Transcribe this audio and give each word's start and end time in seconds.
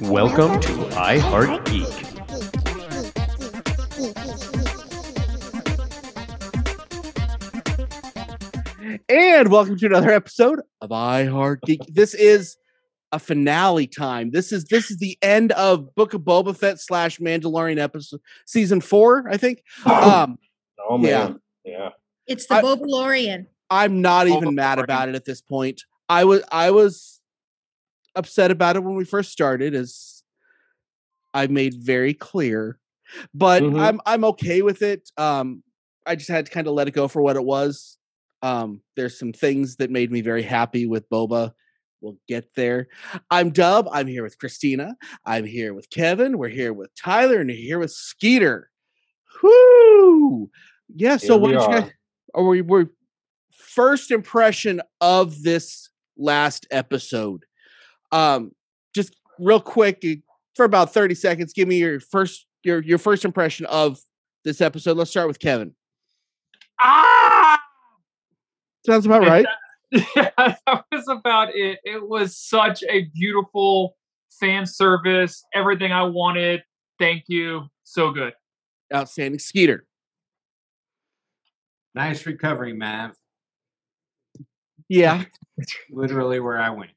Welcome 0.00 0.60
to 0.60 0.88
I 0.98 1.18
Heart 1.18 1.66
Geek. 1.66 1.86
And 9.08 9.50
welcome 9.50 9.76
to 9.78 9.86
another 9.86 10.10
episode 10.10 10.60
of 10.80 10.90
I 10.90 11.24
Heart 11.26 11.60
Geek. 11.62 11.80
This 11.88 12.14
is 12.14 12.56
a 13.12 13.18
finale 13.18 13.86
time. 13.86 14.30
This 14.30 14.52
is 14.52 14.64
this 14.64 14.90
is 14.90 14.96
the 14.98 15.18
end 15.22 15.52
of 15.52 15.94
Book 15.94 16.14
of 16.14 16.22
Boba 16.22 16.56
Fett 16.56 16.80
slash 16.80 17.18
Mandalorian 17.18 17.78
episode 17.78 18.20
season 18.46 18.80
four, 18.80 19.28
I 19.30 19.36
think. 19.36 19.62
Um, 19.84 20.38
Oh 20.88 20.96
man, 20.98 21.40
yeah. 21.64 21.90
It's 22.26 22.46
the 22.46 22.54
I- 22.54 22.62
Bobalorian. 22.62 23.46
I'm 23.68 24.00
not 24.00 24.26
even 24.26 24.54
mad 24.56 24.78
about 24.80 25.08
it 25.08 25.14
at 25.14 25.24
this 25.24 25.40
point. 25.40 25.82
I 26.08 26.24
was 26.24 26.42
I 26.50 26.70
was 26.72 27.19
upset 28.14 28.50
about 28.50 28.76
it 28.76 28.84
when 28.84 28.94
we 28.94 29.04
first 29.04 29.30
started, 29.32 29.74
as 29.74 30.22
I 31.34 31.46
made 31.46 31.74
very 31.74 32.14
clear. 32.14 32.78
But 33.34 33.62
Mhm. 33.62 33.80
I'm 33.80 34.00
I'm 34.06 34.24
okay 34.24 34.62
with 34.62 34.82
it. 34.82 35.10
Um, 35.16 35.62
I 36.06 36.16
just 36.16 36.30
had 36.30 36.46
to 36.46 36.52
kind 36.52 36.66
of 36.66 36.74
let 36.74 36.88
it 36.88 36.92
go 36.92 37.08
for 37.08 37.22
what 37.22 37.36
it 37.36 37.44
was. 37.44 37.96
Um, 38.42 38.82
there's 38.96 39.18
some 39.18 39.32
things 39.32 39.76
that 39.76 39.90
made 39.90 40.10
me 40.10 40.22
very 40.22 40.42
happy 40.42 40.86
with 40.86 41.08
Boba. 41.10 41.52
We'll 42.00 42.18
get 42.26 42.54
there. 42.54 42.88
I'm 43.30 43.50
Dub. 43.50 43.88
I'm 43.92 44.06
here 44.06 44.22
with 44.22 44.38
Christina. 44.38 44.96
I'm 45.26 45.44
here 45.44 45.74
with 45.74 45.90
Kevin. 45.90 46.38
We're 46.38 46.48
here 46.48 46.72
with 46.72 46.90
Tyler, 46.94 47.40
and 47.40 47.50
here 47.50 47.78
with 47.78 47.90
Skeeter. 47.90 48.70
Whoo! 49.42 50.50
Yeah. 50.94 51.16
So 51.18 51.36
what 51.36 51.48
did 51.48 51.60
you 51.60 51.66
are. 51.66 51.80
guys? 51.82 51.90
Or 52.32 52.46
we 52.48 52.62
were 52.62 52.90
first 53.52 54.10
impression 54.10 54.80
of 55.00 55.42
this 55.42 55.90
last 56.16 56.66
episode. 56.70 57.44
Um, 58.12 58.52
just 58.94 59.14
real 59.38 59.60
quick 59.60 60.00
eh, 60.04 60.16
for 60.54 60.64
about 60.64 60.92
30 60.92 61.14
seconds, 61.14 61.52
give 61.52 61.68
me 61.68 61.78
your 61.78 62.00
first 62.00 62.46
your 62.62 62.82
your 62.82 62.98
first 62.98 63.24
impression 63.24 63.66
of 63.66 64.00
this 64.44 64.60
episode. 64.60 64.96
Let's 64.96 65.10
start 65.10 65.28
with 65.28 65.38
Kevin. 65.38 65.74
Ah! 66.80 67.60
Sounds 68.86 69.06
about 69.06 69.22
right. 69.22 69.46
yeah, 69.90 70.30
that 70.36 70.84
was 70.92 71.08
about 71.08 71.54
it. 71.54 71.78
It 71.84 72.08
was 72.08 72.36
such 72.36 72.82
a 72.88 73.04
beautiful 73.14 73.96
fan 74.38 74.66
service. 74.66 75.44
Everything 75.54 75.92
I 75.92 76.04
wanted. 76.04 76.62
Thank 76.98 77.24
you. 77.28 77.66
So 77.84 78.10
good. 78.10 78.32
Outstanding. 78.94 79.38
Skeeter. 79.38 79.86
Nice 81.94 82.24
recovery, 82.24 82.72
Mav. 82.72 83.12
Yeah, 84.88 85.24
Literally 85.90 86.40
where 86.40 86.60
I 86.60 86.70
went. 86.70 86.90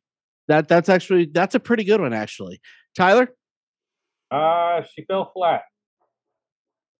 That 0.47 0.67
that's 0.67 0.89
actually 0.89 1.25
that's 1.25 1.55
a 1.55 1.59
pretty 1.59 1.83
good 1.83 2.01
one, 2.01 2.13
actually. 2.13 2.61
Tyler, 2.95 3.29
Uh 4.31 4.81
she 4.93 5.03
fell 5.05 5.31
flat. 5.33 5.63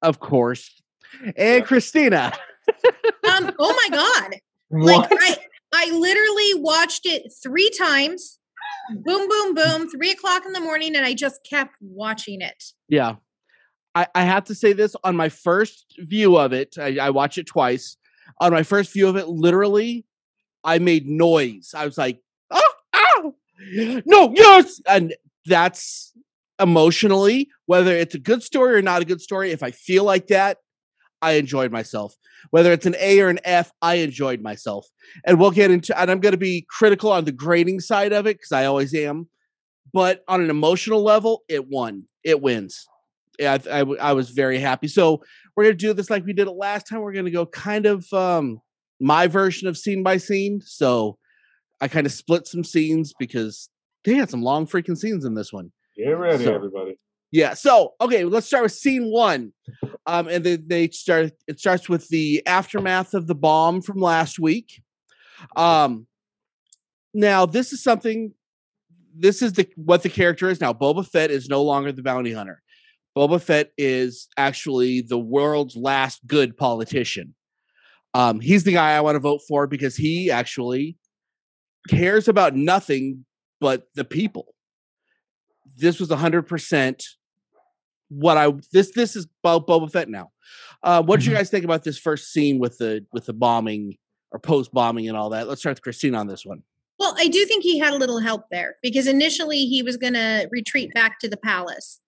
of 0.02 0.20
course. 0.20 0.82
And 1.38 1.64
Christina. 1.66 2.34
Um, 3.30 3.52
oh 3.60 3.74
my 3.90 3.96
god. 3.96 4.36
Like 4.72 5.10
I 5.12 5.38
I 5.74 5.92
literally 5.92 6.62
watched 6.62 7.06
it 7.06 7.32
three 7.42 7.70
times. 7.78 8.40
Boom, 8.96 9.28
boom, 9.30 9.54
boom, 9.56 9.90
three 9.90 10.12
o'clock 10.12 10.46
in 10.46 10.52
the 10.54 10.60
morning, 10.60 10.96
and 10.96 11.06
I 11.06 11.14
just 11.14 11.42
kept 11.50 11.76
watching 11.82 12.42
it. 12.42 12.64
Yeah. 12.90 13.16
I, 13.96 14.08
I 14.16 14.24
have 14.24 14.46
to 14.46 14.56
say 14.56 14.74
this 14.74 14.96
on 15.04 15.16
my 15.16 15.30
first 15.30 15.96
view 16.00 16.38
of 16.38 16.52
it. 16.52 16.76
I, 16.78 16.98
I 17.00 17.10
watched 17.12 17.38
it 17.38 17.46
twice. 17.46 17.96
On 18.42 18.52
my 18.52 18.64
first 18.64 18.92
view 18.92 19.08
of 19.08 19.16
it, 19.16 19.28
literally, 19.28 20.06
I 20.64 20.80
made 20.80 21.08
noise. 21.08 21.74
I 21.76 21.86
was 21.86 21.98
like, 21.98 22.18
ow, 22.18 22.22
no, 24.06 24.34
yes. 24.36 24.82
And 24.88 25.16
that's 25.46 26.14
emotionally, 26.60 27.50
whether 27.66 27.96
it's 27.96 28.16
a 28.16 28.20
good 28.20 28.44
story 28.44 28.76
or 28.76 28.82
not 28.82 29.02
a 29.02 29.06
good 29.06 29.22
story, 29.22 29.52
if 29.52 29.64
I 29.64 29.72
feel 29.72 30.04
like 30.04 30.28
that, 30.28 30.58
I 31.22 31.34
enjoyed 31.34 31.72
myself. 31.72 32.16
Whether 32.50 32.74
it's 32.74 32.86
an 32.86 32.96
A 33.00 33.22
or 33.22 33.30
an 33.30 33.40
F, 33.46 33.72
I 33.82 33.96
enjoyed 33.96 34.42
myself. 34.42 34.88
And 35.26 35.40
we'll 35.40 35.52
get 35.52 35.72
into, 35.72 35.98
and 36.00 36.12
I'm 36.12 36.20
going 36.20 36.34
to 36.34 36.38
be 36.38 36.66
critical 36.70 37.12
on 37.12 37.26
the 37.26 37.32
grading 37.32 37.80
side 37.80 38.12
of 38.14 38.28
it 38.28 38.38
because 38.38 38.52
I 38.52 38.66
always 38.66 38.94
am. 38.94 39.30
But 39.94 40.24
on 40.28 40.42
an 40.42 40.50
emotional 40.50 41.04
level, 41.04 41.44
it 41.48 41.70
won. 41.70 42.04
It 42.24 42.42
wins 42.42 42.88
yeah, 43.40 43.58
I, 43.70 43.82
I, 43.82 43.86
I 44.00 44.14
was 44.14 44.30
very 44.30 44.60
happy. 44.60 44.88
So 44.88 45.24
we're 45.56 45.66
gonna 45.66 45.76
do 45.76 45.94
this 45.94 46.10
like 46.10 46.26
we 46.26 46.34
did 46.34 46.48
it 46.48 46.52
last 46.52 46.88
time. 46.88 47.02
We're 47.02 47.14
gonna 47.14 47.32
go 47.32 47.46
kind 47.46 47.86
of 47.86 48.12
um 48.14 48.62
my 49.00 49.28
version 49.28 49.68
of 49.68 49.78
scene 49.78 50.04
by 50.04 50.18
scene. 50.18 50.62
So 50.62 51.18
I 51.84 51.90
kind 51.90 52.06
of 52.06 52.14
split 52.14 52.48
some 52.48 52.64
scenes 52.64 53.14
because 53.20 53.70
they 54.06 54.14
had 54.14 54.30
some 54.30 54.42
long 54.42 54.66
freaking 54.66 54.98
scenes 54.98 55.26
in 55.26 55.36
this 55.36 55.52
one. 55.52 55.74
Get 55.98 56.12
ready, 56.12 56.46
So- 56.46 56.56
everybody. 56.56 56.96
Yeah. 57.30 57.56
So 57.56 57.96
okay, 58.00 58.24
let's 58.24 58.46
start 58.48 58.64
with 58.64 58.72
scene 58.72 59.12
one. 59.12 59.52
Um, 60.06 60.28
and 60.30 60.44
then 60.46 60.64
they 60.68 60.88
start. 60.90 61.32
It 61.48 61.60
starts 61.60 61.90
with 61.90 62.08
the 62.08 62.42
aftermath 62.46 63.14
of 63.14 63.28
the 63.28 63.36
bomb 63.36 63.82
from 63.82 64.00
last 64.00 64.40
week. 64.40 64.82
Um, 65.58 66.06
now 67.14 67.46
this 67.46 67.74
is 67.74 67.84
something. 67.84 68.34
This 69.16 69.42
is 69.42 69.54
the 69.54 69.68
what 69.76 70.04
the 70.04 70.10
character 70.10 70.48
is 70.50 70.62
now. 70.62 70.74
Boba 70.74 71.06
Fett 71.06 71.32
is 71.32 71.50
no 71.50 71.64
longer 71.64 71.92
the 71.92 72.04
bounty 72.04 72.32
hunter. 72.34 72.62
Boba 73.18 73.42
Fett 73.42 73.72
is 73.78 74.28
actually 74.38 75.02
the 75.02 75.20
world's 75.20 75.76
last 75.76 76.26
good 76.28 76.56
politician. 76.56 77.34
Um, 78.14 78.40
he's 78.40 78.64
the 78.64 78.74
guy 78.74 78.92
I 78.92 79.02
want 79.02 79.16
to 79.16 79.20
vote 79.20 79.42
for 79.48 79.66
because 79.68 79.96
he 79.96 80.30
actually 80.30 80.98
cares 81.90 82.28
about 82.28 82.56
nothing 82.56 83.26
but 83.60 83.88
the 83.96 84.04
people. 84.06 84.54
This 85.78 86.00
was 86.00 86.12
hundred 86.12 86.44
percent 86.44 87.04
what 88.10 88.38
I 88.38 88.52
this 88.72 88.92
this 88.92 89.16
is 89.16 89.28
about 89.44 89.68
Boba 89.68 89.92
Fett 89.92 90.10
now. 90.10 90.32
Uh, 90.84 91.02
what 91.02 91.20
did 91.20 91.26
you 91.26 91.32
Mhm. 91.34 91.38
guys 91.38 91.50
think 91.50 91.66
about 91.66 91.84
this 91.84 91.98
first 91.98 92.32
scene 92.32 92.60
with 92.60 92.78
the 92.78 93.06
with 93.12 93.26
the 93.26 93.34
bombing 93.34 93.98
or 94.32 94.40
post 94.40 94.72
bombing 94.74 95.08
and 95.08 95.18
all 95.18 95.30
that? 95.32 95.48
Let's 95.48 95.62
start 95.62 95.78
with 95.78 95.82
Christine 95.84 96.14
on 96.16 96.28
this 96.28 96.46
one. 96.46 96.64
Well, 97.00 97.16
I 97.18 97.28
do 97.28 97.44
think 97.46 97.64
he 97.64 97.80
had 97.80 97.94
a 97.94 97.98
little 97.98 98.20
help 98.20 98.44
there 98.52 98.76
because 98.84 99.08
initially 99.08 99.66
he 99.66 99.82
was 99.82 99.98
going 99.98 100.14
to 100.14 100.48
retreat 100.52 100.94
back 100.94 101.20
to 101.20 101.28
the 101.30 101.38
palace, 101.38 102.00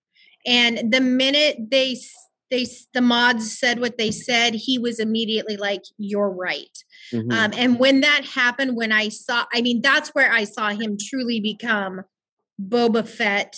and 0.46 0.92
the 0.92 1.00
minute 1.00 1.56
they 1.70 1.92
s- 1.92 2.12
they 2.50 2.66
the 2.94 3.00
mods 3.00 3.58
said 3.58 3.80
what 3.80 3.98
they 3.98 4.10
said, 4.10 4.54
he 4.54 4.78
was 4.78 4.98
immediately 5.00 5.56
like, 5.56 5.82
"You're 5.98 6.30
right." 6.30 6.76
Mhm. 7.12 7.32
Um, 7.32 7.52
and 7.56 7.78
when 7.78 8.00
that 8.00 8.24
happened, 8.24 8.76
when 8.76 8.92
I 8.92 9.08
saw, 9.08 9.46
I 9.52 9.60
mean, 9.62 9.80
that's 9.82 10.10
where 10.10 10.30
I 10.32 10.44
saw 10.44 10.70
him 10.70 10.96
truly 11.00 11.40
become 11.40 12.02
Boba 12.60 13.06
Fett, 13.06 13.56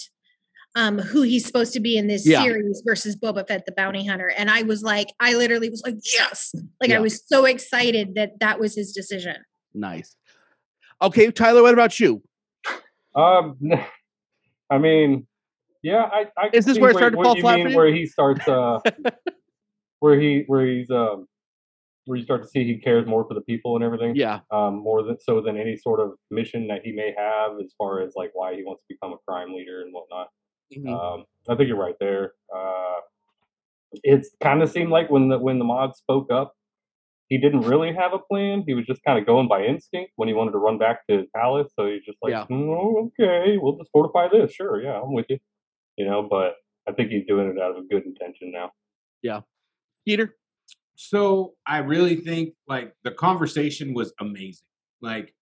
um, 0.75 0.99
who 0.99 1.23
he's 1.23 1.47
supposed 1.47 1.73
to 1.75 1.81
be 1.81 1.97
in 1.97 2.07
this 2.09 2.27
Yeah. 2.27 2.43
series 2.43 2.83
versus 2.87 3.17
Boba 3.17 3.47
Fett, 3.47 3.65
the 3.67 3.73
bounty 3.73 4.07
hunter. 4.07 4.29
And 4.37 4.51
I 4.51 4.63
was 4.63 4.83
like, 4.83 5.09
I 5.21 5.35
literally 5.35 5.71
was 5.71 5.83
like, 5.85 5.97
yes, 6.05 6.55
like 6.81 6.91
Yeah. 6.91 6.99
I 6.99 7.01
was 7.01 7.23
so 7.27 7.45
excited 7.47 8.15
that 8.17 8.39
that 8.41 8.59
was 8.61 8.75
his 8.75 8.93
decision. 8.93 9.37
nice. 9.75 10.15
Okay, 11.01 11.31
Tyler, 11.31 11.63
what 11.63 11.73
about 11.75 12.01
you? 12.01 12.23
Um 13.15 13.57
I 14.71 14.77
mean, 14.79 15.27
yeah, 15.83 16.09
I, 16.13 16.27
I 16.37 16.51
Is 16.53 16.65
this 16.65 16.79
where 16.79 16.91
it 16.91 16.95
started 16.95 17.17
to 17.17 17.23
fall 17.23 17.37
flat 17.41 17.65
mean? 17.65 17.75
Where 17.75 17.93
he 17.93 18.07
starts 18.07 18.47
uh 18.49 18.79
where 20.01 20.19
he 20.21 20.45
where 20.47 20.67
he's 20.67 20.91
um 20.91 21.27
where 22.07 22.17
you 22.17 22.25
start 22.25 22.43
to 22.43 22.49
see 22.49 22.65
he 22.65 22.79
cares 22.79 23.07
more 23.07 23.27
for 23.29 23.35
the 23.35 23.43
people 23.43 23.77
and 23.77 23.85
everything. 23.85 24.15
Yeah, 24.17 24.41
Um 24.51 24.77
more 24.77 25.03
than 25.03 25.19
so 25.21 25.41
than 25.41 25.57
any 25.57 25.77
sort 25.77 26.01
of 26.01 26.13
mission 26.31 26.67
that 26.69 26.83
he 26.85 26.93
may 26.93 27.15
have 27.17 27.61
as 27.61 27.73
far 27.77 28.01
as 28.01 28.15
like 28.17 28.31
why 28.35 28.55
he 28.55 28.65
wants 28.65 28.83
to 28.83 28.95
become 28.95 29.13
a 29.13 29.19
crime 29.27 29.53
leader 29.55 29.83
and 29.83 29.93
whatnot. 29.93 30.29
Mhm. 30.75 30.89
Um, 30.89 31.25
I 31.49 31.55
think 31.55 31.69
you're 31.69 31.79
right 31.79 31.97
there. 32.01 32.33
Uh, 32.55 33.01
it's 34.05 34.31
kind 34.43 34.63
of 34.63 34.71
seemed 34.71 34.91
like 34.91 35.11
when 35.11 35.29
the 35.29 35.39
when 35.39 35.59
the 35.59 35.65
mod 35.65 35.97
spoke 35.97 36.31
up, 36.31 36.55
he 37.29 37.39
didn't 37.39 37.61
really 37.63 37.93
have 37.95 38.13
a 38.13 38.19
plan. 38.19 38.65
He 38.67 38.75
was 38.75 38.85
just 38.87 39.03
kind 39.05 39.19
of 39.19 39.27
going 39.27 39.49
by 39.49 39.65
instinct 39.65 40.13
when 40.17 40.29
he 40.29 40.35
wanted 40.35 40.53
to 40.53 40.59
run 40.59 40.79
back 40.79 41.07
to 41.09 41.19
his 41.19 41.27
palace. 41.35 41.71
So 41.79 41.87
he's 41.87 42.05
just 42.05 42.19
like, 42.23 42.33
Yeah. 42.33 42.45
"Mm, 42.51 43.07
okay, 43.21 43.57
we'll 43.59 43.77
just 43.79 43.91
fortify 43.91 44.29
this. 44.29 44.53
Sure, 44.55 44.83
yeah, 44.83 45.01
I'm 45.01 45.13
with 45.13 45.27
you. 45.29 45.39
You 45.99 46.07
know, 46.07 46.23
but 46.23 46.55
I 46.89 46.93
think 46.93 47.11
he's 47.11 47.27
doing 47.27 47.49
it 47.49 47.61
out 47.61 47.73
of 47.73 47.85
a 47.85 47.87
good 47.89 48.07
intention 48.07 48.51
now. 48.53 48.71
Yeah. 49.23 49.41
Peter. 50.07 50.37
So 50.95 51.55
I 51.67 51.79
really 51.79 52.17
think 52.17 52.55
like 52.67 52.95
the 53.05 53.11
conversation 53.11 53.93
was 53.93 54.13
amazing. 54.21 54.65
Like 55.03 55.35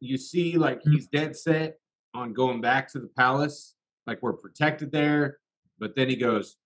you 0.00 0.18
see, 0.18 0.56
like 0.56 0.80
he's 0.82 1.08
dead 1.08 1.36
set 1.36 1.78
on 2.14 2.32
going 2.32 2.60
back 2.60 2.90
to 2.92 3.00
the 3.00 3.08
palace. 3.18 3.74
Like 4.06 4.22
we're 4.22 4.34
protected 4.34 4.92
there. 4.92 5.38
But 5.78 5.96
then 5.96 6.08
he 6.08 6.16
goes, 6.16 6.56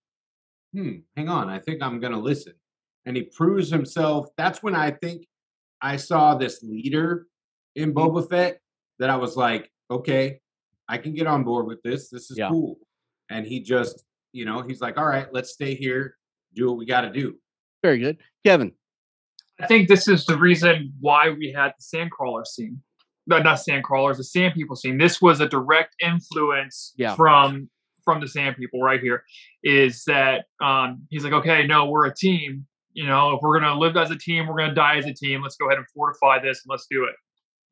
hmm, 0.75 0.99
hang 1.17 1.29
on, 1.29 1.49
I 1.49 1.59
think 1.59 1.83
I'm 1.83 2.01
gonna 2.01 2.21
listen. 2.21 2.55
And 3.07 3.17
he 3.17 3.23
proves 3.23 3.71
himself. 3.71 4.27
That's 4.37 4.63
when 4.63 4.75
I 4.75 4.91
think 4.91 5.27
I 5.81 5.97
saw 5.97 6.35
this 6.35 6.63
leader 6.63 7.27
in 7.75 7.95
Boba 7.95 8.29
Fett 8.29 8.61
that 8.99 9.11
I 9.11 9.17
was 9.17 9.37
like, 9.37 9.71
okay, 9.91 10.41
I 10.91 10.99
can 10.99 11.15
get 11.15 11.27
on 11.29 11.45
board 11.45 11.67
with 11.67 11.81
this. 11.83 12.09
This 12.11 12.31
is 12.33 12.37
Yeah. 12.39 12.49
cool. 12.49 12.77
And 13.31 13.47
he 13.47 13.61
just, 13.61 14.05
you 14.33 14.45
know, 14.45 14.63
he's 14.63 14.81
like, 14.81 14.99
all 14.99 15.07
right, 15.07 15.33
let's 15.33 15.53
stay 15.53 15.75
here, 15.75 16.17
do 16.55 16.67
what 16.69 16.79
we 16.79 16.85
gotta 16.85 17.11
do. 17.13 17.39
Very 17.83 17.99
good. 17.99 18.19
Kevin. 18.45 18.73
I 19.61 19.67
think 19.67 19.89
this 19.89 20.09
is 20.09 20.25
the 20.27 20.37
reason 20.37 20.93
why 21.01 21.31
we 21.31 21.53
had 21.53 21.73
the 21.79 21.85
sandcrawler 21.97 22.45
scene. 22.47 22.83
not 23.27 23.45
not 23.45 23.61
sand 23.61 23.85
crawlers, 23.85 24.17
the 24.17 24.25
sand 24.25 24.55
people 24.55 24.75
scene. 24.75 24.99
This 24.99 25.23
was 25.23 25.41
a 25.41 25.49
direct 25.49 25.95
influence 26.03 26.93
Yeah. 26.97 27.15
from 27.15 27.71
from 28.05 28.19
the 28.21 28.27
sand 28.27 28.57
people 28.57 28.83
right 28.83 29.01
here. 29.01 29.23
Is 29.63 30.03
that 30.07 30.47
um 30.61 31.07
he's 31.11 31.23
like, 31.23 31.35
okay, 31.35 31.65
no, 31.67 31.89
we're 31.89 32.07
a 32.07 32.15
team. 32.15 32.67
You 32.95 33.07
know, 33.07 33.35
if 33.37 33.41
we're 33.43 33.61
gonna 33.61 33.79
live 33.79 33.97
as 33.97 34.11
a 34.11 34.17
team, 34.19 34.47
we're 34.49 34.57
gonna 34.57 34.75
die 34.75 34.97
as 34.97 35.07
a 35.07 35.13
team. 35.15 35.43
Let's 35.43 35.57
go 35.57 35.67
ahead 35.67 35.79
and 35.79 35.87
fortify 35.95 36.41
this 36.41 36.65
and 36.65 36.71
let's 36.71 36.87
do 36.91 37.05
it. 37.05 37.15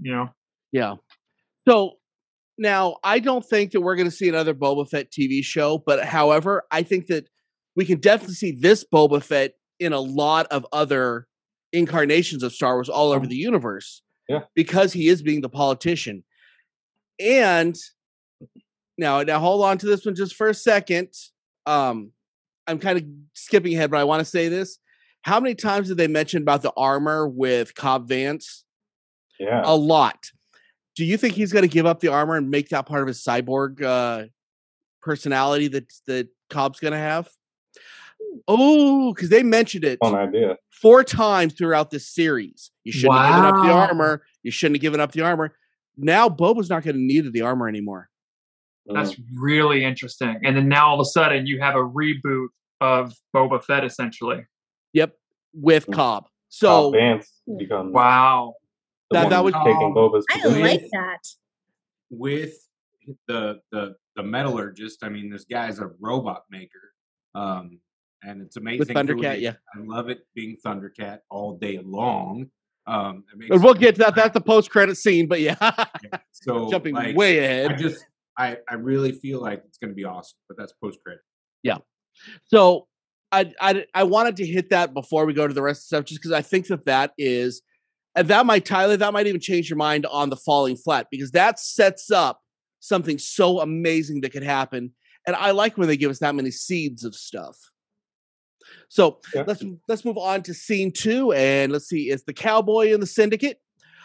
You 0.00 0.12
know, 0.12 0.29
Yeah. 0.70 0.97
So 1.67 1.98
now 2.58 2.96
I 3.05 3.19
don't 3.19 3.44
think 3.44 3.72
that 3.72 3.81
we're 3.81 3.96
going 3.96 4.10
to 4.10 4.14
see 4.14 4.28
another 4.28 4.55
Boba 4.55 4.88
Fett 4.88 5.10
TV 5.10 5.43
show, 5.43 5.78
but 5.78 6.05
however, 6.05 6.64
I 6.70 6.82
think 6.82 7.06
that 7.06 7.28
we 7.76 7.84
can 7.84 8.00
definitely 8.00 8.34
see 8.34 8.52
this 8.52 8.84
Boba 8.93 9.22
Fett 9.22 9.52
in 9.78 9.93
a 9.93 10.00
lot 10.00 10.46
of 10.49 10.66
other 10.72 11.28
incarnations 11.72 12.43
of 12.43 12.52
Star 12.52 12.75
Wars 12.75 12.88
all 12.88 13.12
over 13.12 13.26
the 13.26 13.37
universe. 13.37 14.02
Yeah. 14.28 14.40
Because 14.55 14.93
he 14.93 15.08
is 15.08 15.22
being 15.22 15.40
the 15.40 15.49
politician. 15.49 16.25
And 17.20 17.76
now 18.96 19.22
now 19.22 19.38
hold 19.38 19.64
on 19.64 19.78
to 19.78 19.87
this 19.87 20.05
one 20.05 20.14
just 20.14 20.34
for 20.34 20.49
a 20.49 20.55
second. 20.55 21.08
Um 21.66 22.12
I'm 22.66 22.78
kind 22.78 22.99
of 22.99 23.05
skipping 23.34 23.75
ahead, 23.75 23.90
but 23.90 23.99
I 23.99 24.05
want 24.05 24.20
to 24.20 24.25
say 24.25 24.49
this. 24.49 24.78
How 25.22 25.40
many 25.40 25.55
times 25.55 25.88
did 25.88 25.96
they 25.96 26.06
mention 26.06 26.43
about 26.43 26.62
the 26.62 26.72
armor 26.76 27.26
with 27.26 27.75
Cobb 27.75 28.08
Vanth? 28.08 28.44
Yeah. 29.38 29.62
a 29.64 29.76
lot. 29.76 30.19
Do 30.99 31.05
you 31.05 31.17
think 31.17 31.35
he's 31.35 31.53
going 31.53 31.62
to 31.62 31.69
give 31.69 31.87
up 31.87 32.00
the 32.00 32.09
armor 32.09 32.35
and 32.35 32.50
make 32.50 32.71
that 32.71 32.87
part 32.87 33.03
of 33.03 33.06
his 33.06 33.23
cyborg 33.23 33.81
uh, 33.81 34.25
personality 35.00 35.69
that 35.69 35.93
that 36.09 36.27
Cobb's 36.50 36.81
going 36.81 36.91
to 36.91 36.99
have? 36.99 37.29
Oh, 38.49 39.15
because 39.15 39.29
they 39.29 39.45
mentioned 39.45 39.85
it 39.85 40.00
Fun 40.03 40.17
idea. 40.17 40.56
four 40.73 41.05
times 41.05 41.53
throughout 41.55 41.93
this 41.93 42.09
series. 42.12 42.73
You 42.83 42.91
shouldn't 42.91 43.17
have 43.17 43.37
given 43.37 43.47
up 43.49 43.65
the 43.65 43.71
armor. 43.73 44.23
You 44.43 44.50
shouldn't 44.50 44.77
have 44.79 44.83
given 44.83 44.99
up 44.99 45.12
the 45.12 45.21
armor. 45.23 45.55
Now 45.97 46.29
Boba's 46.29 46.69
not 46.69 46.83
going 46.83 46.97
to 46.97 47.01
need 47.03 47.33
the 47.33 47.43
armor 47.43 47.69
anymore. 47.69 48.09
that's 48.87 49.15
Mm. 49.15 49.25
really 49.37 49.85
interesting. 49.85 50.41
And 50.43 50.56
then 50.56 50.67
now 50.69 50.89
all 50.89 51.01
of 51.01 51.06
a 51.06 51.11
sudden 51.11 51.47
you 51.47 51.61
have 51.61 51.77
a 51.77 51.79
reboot 51.85 52.49
of 52.81 53.15
Boba 53.37 53.62
Fett 53.62 53.85
essentially. 53.85 54.47
Yep, 54.94 55.15
with 55.53 55.87
Mm. 55.87 55.93
Cobb. 55.94 56.25
Cobb 56.25 56.31
So 56.49 56.93
Vanth 56.93 57.29
becomes 57.56 57.93
Wow. 57.93 58.55
The 59.10 59.14
That- 59.14 59.22
one 59.25 59.31
that 59.31 59.44
was- 59.44 59.55
taking 59.64 59.94
Boba's 59.94 60.26
I 60.31 60.40
position. 60.40 60.62
like 60.62 60.88
that. 60.93 61.20
with 62.10 62.55
the 63.26 63.60
the 63.72 63.96
the 64.16 64.22
metallurgist. 64.22 65.02
I 65.05 65.08
mean, 65.08 65.31
this 65.31 65.44
guy's 65.44 65.78
a 65.78 65.90
robot 66.00 66.44
maker, 66.50 66.93
um, 67.34 67.81
and 68.22 68.43
it's 68.43 68.56
amazing. 68.56 68.87
who 68.88 68.94
Thundercat, 68.94 69.34
it 69.34 69.37
is. 69.38 69.43
yeah. 69.43 69.55
I 69.75 69.78
love 69.81 70.08
it 70.10 70.20
being 70.34 70.56
Thundercat 70.64 71.20
all 71.31 71.56
day 71.56 71.78
long. 71.82 72.50
Um, 72.87 73.25
it 73.32 73.38
makes 73.38 73.62
we'll 73.62 73.75
get 73.75 73.94
to 73.96 73.99
that. 74.05 74.14
That's 74.14 74.34
the 74.34 74.40
post 74.40 74.70
credit 74.70 74.96
scene, 74.96 75.26
but 75.28 75.40
yeah, 75.40 75.56
so 76.32 76.69
jumping 76.70 76.94
like, 76.94 77.14
way 77.16 77.40
I 77.40 77.44
ahead. 77.64 77.78
just 77.78 78.05
I 78.38 78.58
I 78.69 78.75
really 78.75 79.12
feel 79.12 79.40
like 79.40 79.62
it's 79.66 79.78
going 79.78 79.90
to 79.90 79.94
be 79.96 80.05
awesome, 80.05 80.38
but 80.49 80.56
that's 80.56 80.72
post 80.82 80.99
credit. 81.05 81.20
Yeah. 81.62 81.78
So 82.46 82.88
I, 83.31 83.52
I 83.60 83.84
I 83.94 84.05
wanted 84.05 84.37
to 84.37 84.46
hit 84.46 84.70
that 84.70 84.94
before 84.94 85.26
we 85.26 85.34
go 85.34 85.46
to 85.46 85.52
the 85.55 85.62
rest 85.62 85.81
of 85.81 85.82
the 85.82 85.87
stuff, 85.96 86.05
just 86.06 86.20
because 86.22 86.32
I 86.32 86.40
think 86.43 86.66
that 86.69 86.87
that 86.87 87.12
is, 87.19 87.60
and 88.19 88.29
that 88.29 88.47
might 88.47 88.65
Tyler, 88.65 88.97
that 88.97 89.12
might 89.12 89.26
even 89.26 89.41
change 89.41 89.70
your 89.70 89.76
mind 89.76 90.06
on 90.06 90.31
the 90.31 90.37
falling 90.37 90.76
flat 90.76 91.06
because 91.11 91.31
that 91.32 91.59
sets 91.59 92.11
up 92.11 92.41
something 92.81 93.19
so 93.19 93.61
amazing 93.61 94.20
that 94.23 94.32
could 94.32 94.43
happen, 94.43 94.93
and 95.26 95.37
I 95.37 95.53
like 95.53 95.76
when 95.79 95.88
they 95.88 95.97
give 95.97 96.11
us 96.11 96.19
that 96.20 96.35
many 96.35 96.50
seeds 96.50 97.05
of 97.05 97.15
stuff. 97.15 97.56
So 98.88 99.20
Yeah. 99.35 99.44
let's 99.47 99.62
let's 99.87 100.05
move 100.05 100.19
on 100.19 100.43
to 100.44 100.55
scene 100.55 100.93
two, 100.93 101.32
and 101.32 101.73
let's 101.73 101.87
see, 101.88 102.11
it's 102.11 102.25
the 102.25 102.32
cowboy 102.35 102.93
and 102.93 103.03
the 103.03 103.06
syndicate. 103.06 103.61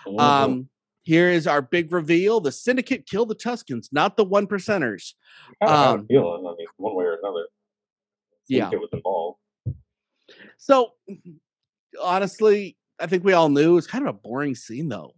Mhm. 0.05 0.19
Um, 0.19 0.69
here 1.01 1.29
is 1.29 1.47
our 1.47 1.61
big 1.61 1.91
reveal: 1.91 2.39
the 2.39 2.51
syndicate 2.51 3.05
killed 3.05 3.29
the 3.29 3.35
Tuskens, 3.35 3.89
not 3.91 4.15
the 4.17 4.23
one 4.25 4.47
percenters. 4.47 5.13
Um. 5.61 5.69
I 5.69 5.95
mean, 6.09 6.67
one 6.77 6.95
way 6.95 7.05
or 7.05 7.15
another. 7.21 7.47
Yeah. 8.47 8.69
It 8.71 8.79
was 8.79 8.89
involved. 8.91 9.39
So 10.57 10.93
honestly, 12.01 12.77
I 13.03 13.07
think 13.07 13.25
we 13.25 13.33
all 13.33 13.49
knew 13.49 13.71
it 13.73 13.75
was 13.75 13.85
kind 13.87 14.07
of 14.07 14.15
a 14.15 14.17
boring 14.17 14.55
scene 14.55 14.87
though. 14.87 15.13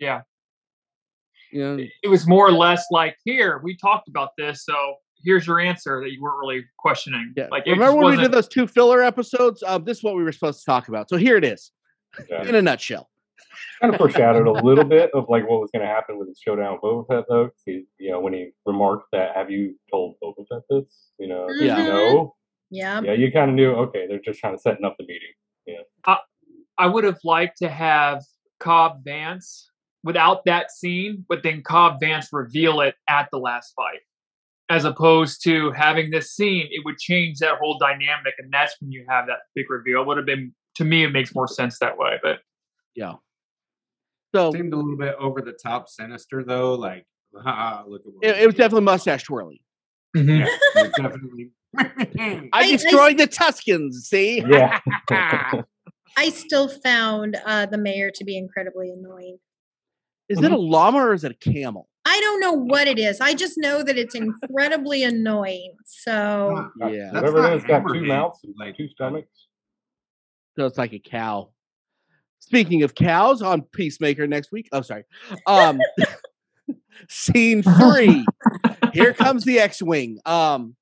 Yeah. 0.00 0.22
You 1.52 1.60
know, 1.76 1.84
It 2.02 2.08
was 2.08 2.26
more 2.26 2.46
or 2.48 2.52
less 2.52 2.84
like, 2.90 3.16
here, 3.24 3.60
we 3.62 3.76
talked 3.76 4.08
about 4.08 4.30
this, 4.36 4.64
so 4.64 4.96
here's 5.24 5.46
your 5.46 5.60
answer 5.60 6.00
that 6.02 6.10
you 6.12 6.20
weren't 6.20 6.38
really 6.40 6.64
questioning. 6.78 7.32
yeah. 7.36 7.46
Like 7.50 7.62
it 7.66 7.70
Remember 7.70 7.92
when 7.98 7.98
we 8.06 8.16
wasn't- 8.16 8.22
did 8.24 8.32
those 8.32 8.48
two 8.48 8.66
filler 8.66 9.02
episodes? 9.02 9.62
Um, 9.62 9.84
this 9.84 9.98
is 9.98 10.02
what 10.04 10.16
we 10.16 10.24
were 10.24 10.32
supposed 10.32 10.58
to 10.60 10.64
talk 10.66 10.88
about. 10.88 11.08
So 11.08 11.16
here 11.16 11.36
it 11.36 11.44
is, 11.44 11.70
Yeah. 12.28 12.42
in 12.48 12.54
a 12.56 12.62
nutshell. 12.62 13.08
kind 13.80 13.94
of 13.94 13.98
foreshadowed 13.98 14.46
a 14.48 14.50
little 14.64 14.84
bit 14.98 15.10
of 15.14 15.28
like 15.28 15.48
what 15.48 15.60
was 15.60 15.70
going 15.70 15.82
to 15.82 15.86
happen 15.88 16.18
with 16.18 16.28
the 16.28 16.34
showdown 16.42 16.72
with 16.74 16.82
Boba 16.82 17.06
Fett, 17.06 17.24
though. 17.28 17.44
'cause 17.48 17.62
He, 17.64 17.84
you 17.98 18.10
know, 18.10 18.18
when 18.20 18.32
he 18.32 18.50
remarked 18.66 19.08
that, 19.12 19.34
"Have 19.36 19.50
you 19.50 19.78
told 19.90 20.16
Boba 20.22 20.46
Fett 20.48 20.62
this?" 20.68 21.12
You 21.18 21.28
know, 21.28 21.46
did 21.48 21.62
Yeah. 21.66 21.76
no, 21.86 22.34
Yeah. 22.70 23.00
yeah, 23.02 23.12
you 23.12 23.30
kind 23.30 23.50
of 23.50 23.54
knew. 23.54 23.70
Okay, 23.72 24.06
they're 24.08 24.18
just 24.18 24.40
trying 24.40 24.54
to 24.56 24.58
setting 24.60 24.84
up 24.84 24.96
the 24.98 25.04
meeting. 25.06 25.32
I 26.78 26.86
would 26.86 27.04
have 27.04 27.18
liked 27.24 27.58
to 27.58 27.68
have 27.68 28.22
Cobb 28.60 29.04
Vanth 29.04 29.46
without 30.04 30.44
that 30.44 30.70
scene, 30.70 31.24
but 31.28 31.42
then 31.42 31.62
Cobb 31.62 32.00
Vanth 32.00 32.26
reveal 32.32 32.80
it 32.80 32.94
at 33.08 33.28
the 33.32 33.38
last 33.38 33.72
fight. 33.74 34.00
As 34.68 34.84
opposed 34.84 35.42
to 35.44 35.70
having 35.72 36.10
this 36.10 36.32
scene, 36.32 36.66
it 36.70 36.84
would 36.84 36.98
change 36.98 37.38
that 37.38 37.58
whole 37.58 37.78
dynamic, 37.78 38.34
and 38.38 38.52
that's 38.52 38.74
when 38.80 38.90
you 38.90 39.04
have 39.08 39.26
that 39.28 39.38
big 39.54 39.70
reveal. 39.70 40.00
It 40.02 40.06
would 40.08 40.16
have 40.16 40.26
been 40.26 40.52
to 40.76 40.84
me, 40.84 41.04
it 41.04 41.10
makes 41.10 41.34
more 41.34 41.46
sense 41.48 41.78
that 41.78 41.96
way. 41.96 42.18
But 42.22 42.40
Yeah. 42.94 43.14
So 44.34 44.48
it, 44.48 44.54
Seemed 44.54 44.72
a 44.72 44.76
little 44.76 44.96
bit 44.96 45.14
over 45.18 45.40
the 45.40 45.52
top, 45.52 45.88
sinister 45.88 46.42
though. 46.44 46.74
Like, 46.74 47.06
ah, 47.44 47.84
look 47.86 48.02
at 48.02 48.06
what 48.12 48.14
we 48.22 48.28
it 48.28 48.46
was 48.46 48.54
definitely 48.56 48.84
mustache 48.84 49.22
twirling. 49.22 49.58
yeah, 50.14 50.46
it 50.46 50.74
was 50.74 50.92
definitely. 50.96 51.50
I, 51.78 51.84
I- 52.18 52.48
I- 52.52 52.70
destroyed 52.72 53.18
the 53.18 53.28
Tuskens. 53.28 53.92
See? 54.02 54.42
Yeah. 54.48 54.80
I 56.16 56.30
still 56.30 56.68
found 56.68 57.36
uh, 57.44 57.66
the 57.66 57.78
mayor 57.78 58.10
to 58.14 58.24
be 58.24 58.36
incredibly 58.38 58.90
annoying. 58.90 59.38
is 60.28 60.42
it 60.42 60.50
a 60.50 60.56
llama 60.56 60.98
or 60.98 61.12
is 61.14 61.24
it 61.24 61.32
a 61.32 61.50
camel? 61.50 61.88
I 62.08 62.20
don't 62.20 62.40
know 62.40 62.52
what 62.52 62.86
it 62.88 62.98
is. 62.98 63.20
I 63.20 63.34
just 63.34 63.58
know 63.58 63.82
that 63.82 63.98
it's 63.98 64.14
incredibly 64.14 65.02
annoying. 65.02 65.72
So 65.84 66.70
Yeah. 66.80 67.10
That's 67.12 67.14
Whatever 67.14 67.42
not 67.42 67.52
it 67.52 67.56
is, 67.56 67.64
got 67.64 67.84
two 67.92 68.04
mouths, 68.04 68.40
and 68.44 68.54
like- 68.58 68.76
two 68.76 68.88
stomachs. 68.88 69.28
So 70.56 70.64
it's 70.66 70.78
like 70.78 70.92
a 70.94 70.98
cow. 70.98 71.50
Speaking 72.38 72.82
of 72.84 72.94
cows, 72.94 73.42
on 73.42 73.62
Peacemaker 73.62 74.26
next 74.26 74.52
week. 74.52 74.68
Oh, 74.72 74.80
sorry. 74.82 75.04
Um, 75.46 75.80
scene 77.08 77.62
three. 77.62 78.24
Here 78.92 79.12
comes 79.12 79.44
the 79.44 79.58
X-wing. 79.58 80.20
Um, 80.24 80.76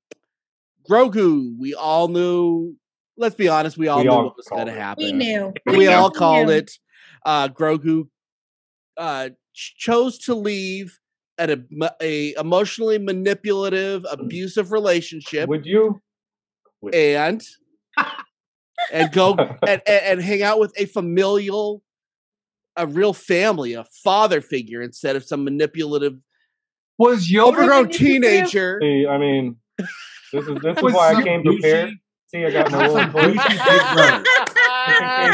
Grogu. 0.88 1.59
We 1.59 1.75
all 1.75 2.09
knew. 2.09 2.76
Let's 3.16 3.35
be 3.35 3.49
honest. 3.49 3.76
We 3.76 3.88
all 3.88 3.99
We 3.99 4.04
knew 4.04 4.11
all 4.11 4.25
what 4.25 4.37
was 4.37 4.49
going 4.49 4.66
to 4.66 4.73
happen. 4.73 5.04
we 5.04 5.12
knew. 5.12 5.52
We 5.66 5.88
all 5.88 6.11
knew. 6.11 6.18
called 6.18 6.50
it. 6.50 6.73
Uh, 7.25 7.49
Grogu 7.49 8.09
uh, 8.97 9.30
ch- 9.54 9.75
chose 9.78 10.18
to 10.21 10.35
leave 10.35 10.99
at 11.38 11.50
a, 11.50 11.64
a 12.00 12.35
emotionally 12.35 12.99
manipulative, 12.99 14.04
abusive 14.11 14.73
relationship, 14.73 15.49
Would 15.49 15.64
you? 15.66 16.00
Would- 16.83 16.94
and 16.94 17.42
and 18.92 19.12
go 19.12 19.35
and, 19.38 19.59
and, 19.62 19.83
and 19.87 20.23
hang 20.23 20.42
out 20.42 20.59
with 20.61 20.73
a 20.76 20.85
familial, 20.87 21.83
a 22.76 22.87
real 22.87 23.12
family, 23.12 23.73
a 23.75 23.85
father 24.02 24.40
figure 24.40 24.83
instead 24.83 25.16
of 25.16 25.25
some 25.25 25.44
manipulative, 25.44 26.18
was 26.99 27.28
Yoda 27.28 27.49
overgrown 27.49 27.88
teenager. 27.88 28.78
See, 28.83 29.06
I 29.06 29.18
mean, 29.18 29.56
this 29.78 30.47
is 30.47 30.59
this 30.62 30.76
is 30.76 30.83
why 30.92 31.14
I 31.14 31.23
came 31.23 31.42
prepared. 31.42 31.94
Douchey- 32.35 32.50
See, 32.50 32.59
I 32.59 32.62
got 32.62 32.73
my 32.73 32.88
Some 32.88 32.97
own 32.99 33.11
voice. 33.11 33.49
big 33.49 33.59
brother. 33.95 34.25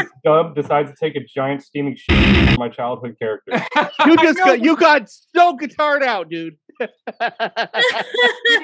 Just 0.01 0.13
Dub 0.23 0.55
decides 0.55 0.89
to 0.91 0.95
take 0.99 1.15
a 1.15 1.23
giant 1.25 1.63
steaming 1.63 1.95
shit 1.95 2.15
from 2.49 2.55
my 2.59 2.69
childhood 2.69 3.15
character. 3.19 3.51
You 4.05 4.17
just 4.17 4.37
got 4.37 4.61
you 4.61 4.75
got 4.75 5.09
so 5.09 5.57
guitared 5.57 6.03
out, 6.03 6.29
dude. 6.29 6.55
You 6.79 6.89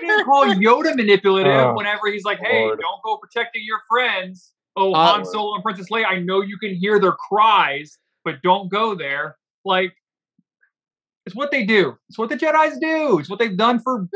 didn't 0.02 0.26
call 0.26 0.46
Yoda 0.48 0.96
manipulative 0.96 1.52
Oh, 1.54 1.74
whenever 1.76 2.12
he's 2.12 2.24
like, 2.24 2.40
"Hey, 2.40 2.62
Lord. 2.66 2.80
don't 2.80 3.02
go 3.04 3.18
protecting 3.18 3.64
your 3.64 3.80
friends." 3.90 4.54
Oh, 4.76 4.94
Uh, 4.94 5.14
Han 5.14 5.26
Solo 5.26 5.56
and 5.56 5.64
Princess 5.64 5.88
Leia. 5.90 6.06
I 6.06 6.20
know 6.20 6.42
you 6.42 6.58
can 6.58 6.74
hear 6.76 7.00
their 7.00 7.14
cries, 7.14 7.98
but 8.24 8.42
don't 8.44 8.70
go 8.70 8.96
there. 8.96 9.36
Like, 9.66 9.94
it's 11.26 11.36
what 11.36 11.52
they 11.52 11.66
do. 11.66 11.98
It's 12.10 12.18
what 12.18 12.30
the 12.30 12.36
Jedi's 12.38 12.78
do. 12.80 13.20
It's 13.20 13.30
what 13.30 13.40
they've 13.40 13.58
done 13.58 13.80
for 13.80 14.08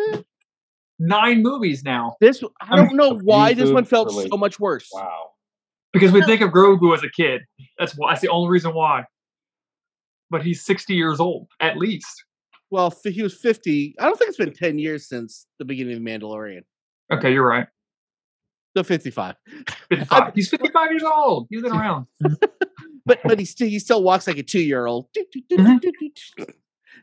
nine 1.02 1.42
movies 1.42 1.84
now. 1.84 2.16
this 2.22 2.44
I 2.62 2.76
I'm 2.76 2.88
don't 2.88 2.96
know 2.96 3.18
why 3.20 3.54
this 3.54 3.70
one 3.72 3.84
abusive 3.84 3.90
felt 3.90 4.12
so 4.30 4.38
much 4.38 4.60
worse. 4.60 4.88
Wow. 4.94 5.32
Because 5.94 6.12
we 6.12 6.24
think 6.24 6.40
of 6.42 6.52
Grogu 6.52 6.96
as 6.96 7.04
a 7.04 7.10
kid. 7.10 7.42
That's 7.78 7.94
why. 7.98 8.12
That's 8.12 8.22
the 8.22 8.30
only 8.30 8.50
reason 8.50 8.74
why. 8.74 9.06
But 10.30 10.44
he's 10.44 10.64
sixty 10.64 10.94
years 10.96 11.20
old 11.20 11.48
at 11.60 11.78
least. 11.78 12.24
Well, 12.70 12.88
f- 12.88 13.12
he 13.14 13.22
was 13.22 13.34
50. 13.38 13.96
I 14.00 14.06
don't 14.06 14.18
think 14.18 14.30
it's 14.30 14.38
been 14.38 14.54
10 14.54 14.80
years 14.80 15.10
since 15.10 15.46
the 15.60 15.66
beginning 15.66 15.98
of 15.98 16.02
Mandalorian. 16.02 16.62
Okay, 17.12 17.34
you're 17.34 17.46
right. 17.46 17.68
The 18.76 18.86
55. 18.86 19.36
55. 19.90 20.32
He's 20.34 20.48
55 20.50 20.90
years 20.92 21.04
old. 21.04 21.48
He's 21.50 21.62
been 21.62 21.74
around. 21.74 22.06
But 23.04 23.20
but 23.24 23.40
he 23.40 23.46
still 23.46 23.68
he 23.68 23.80
still 23.80 24.04
walks 24.04 24.28
like 24.28 24.38
a 24.38 24.44
two 24.44 24.62
year 24.62 24.86
old. 24.86 25.08
Mhm. 25.52 25.80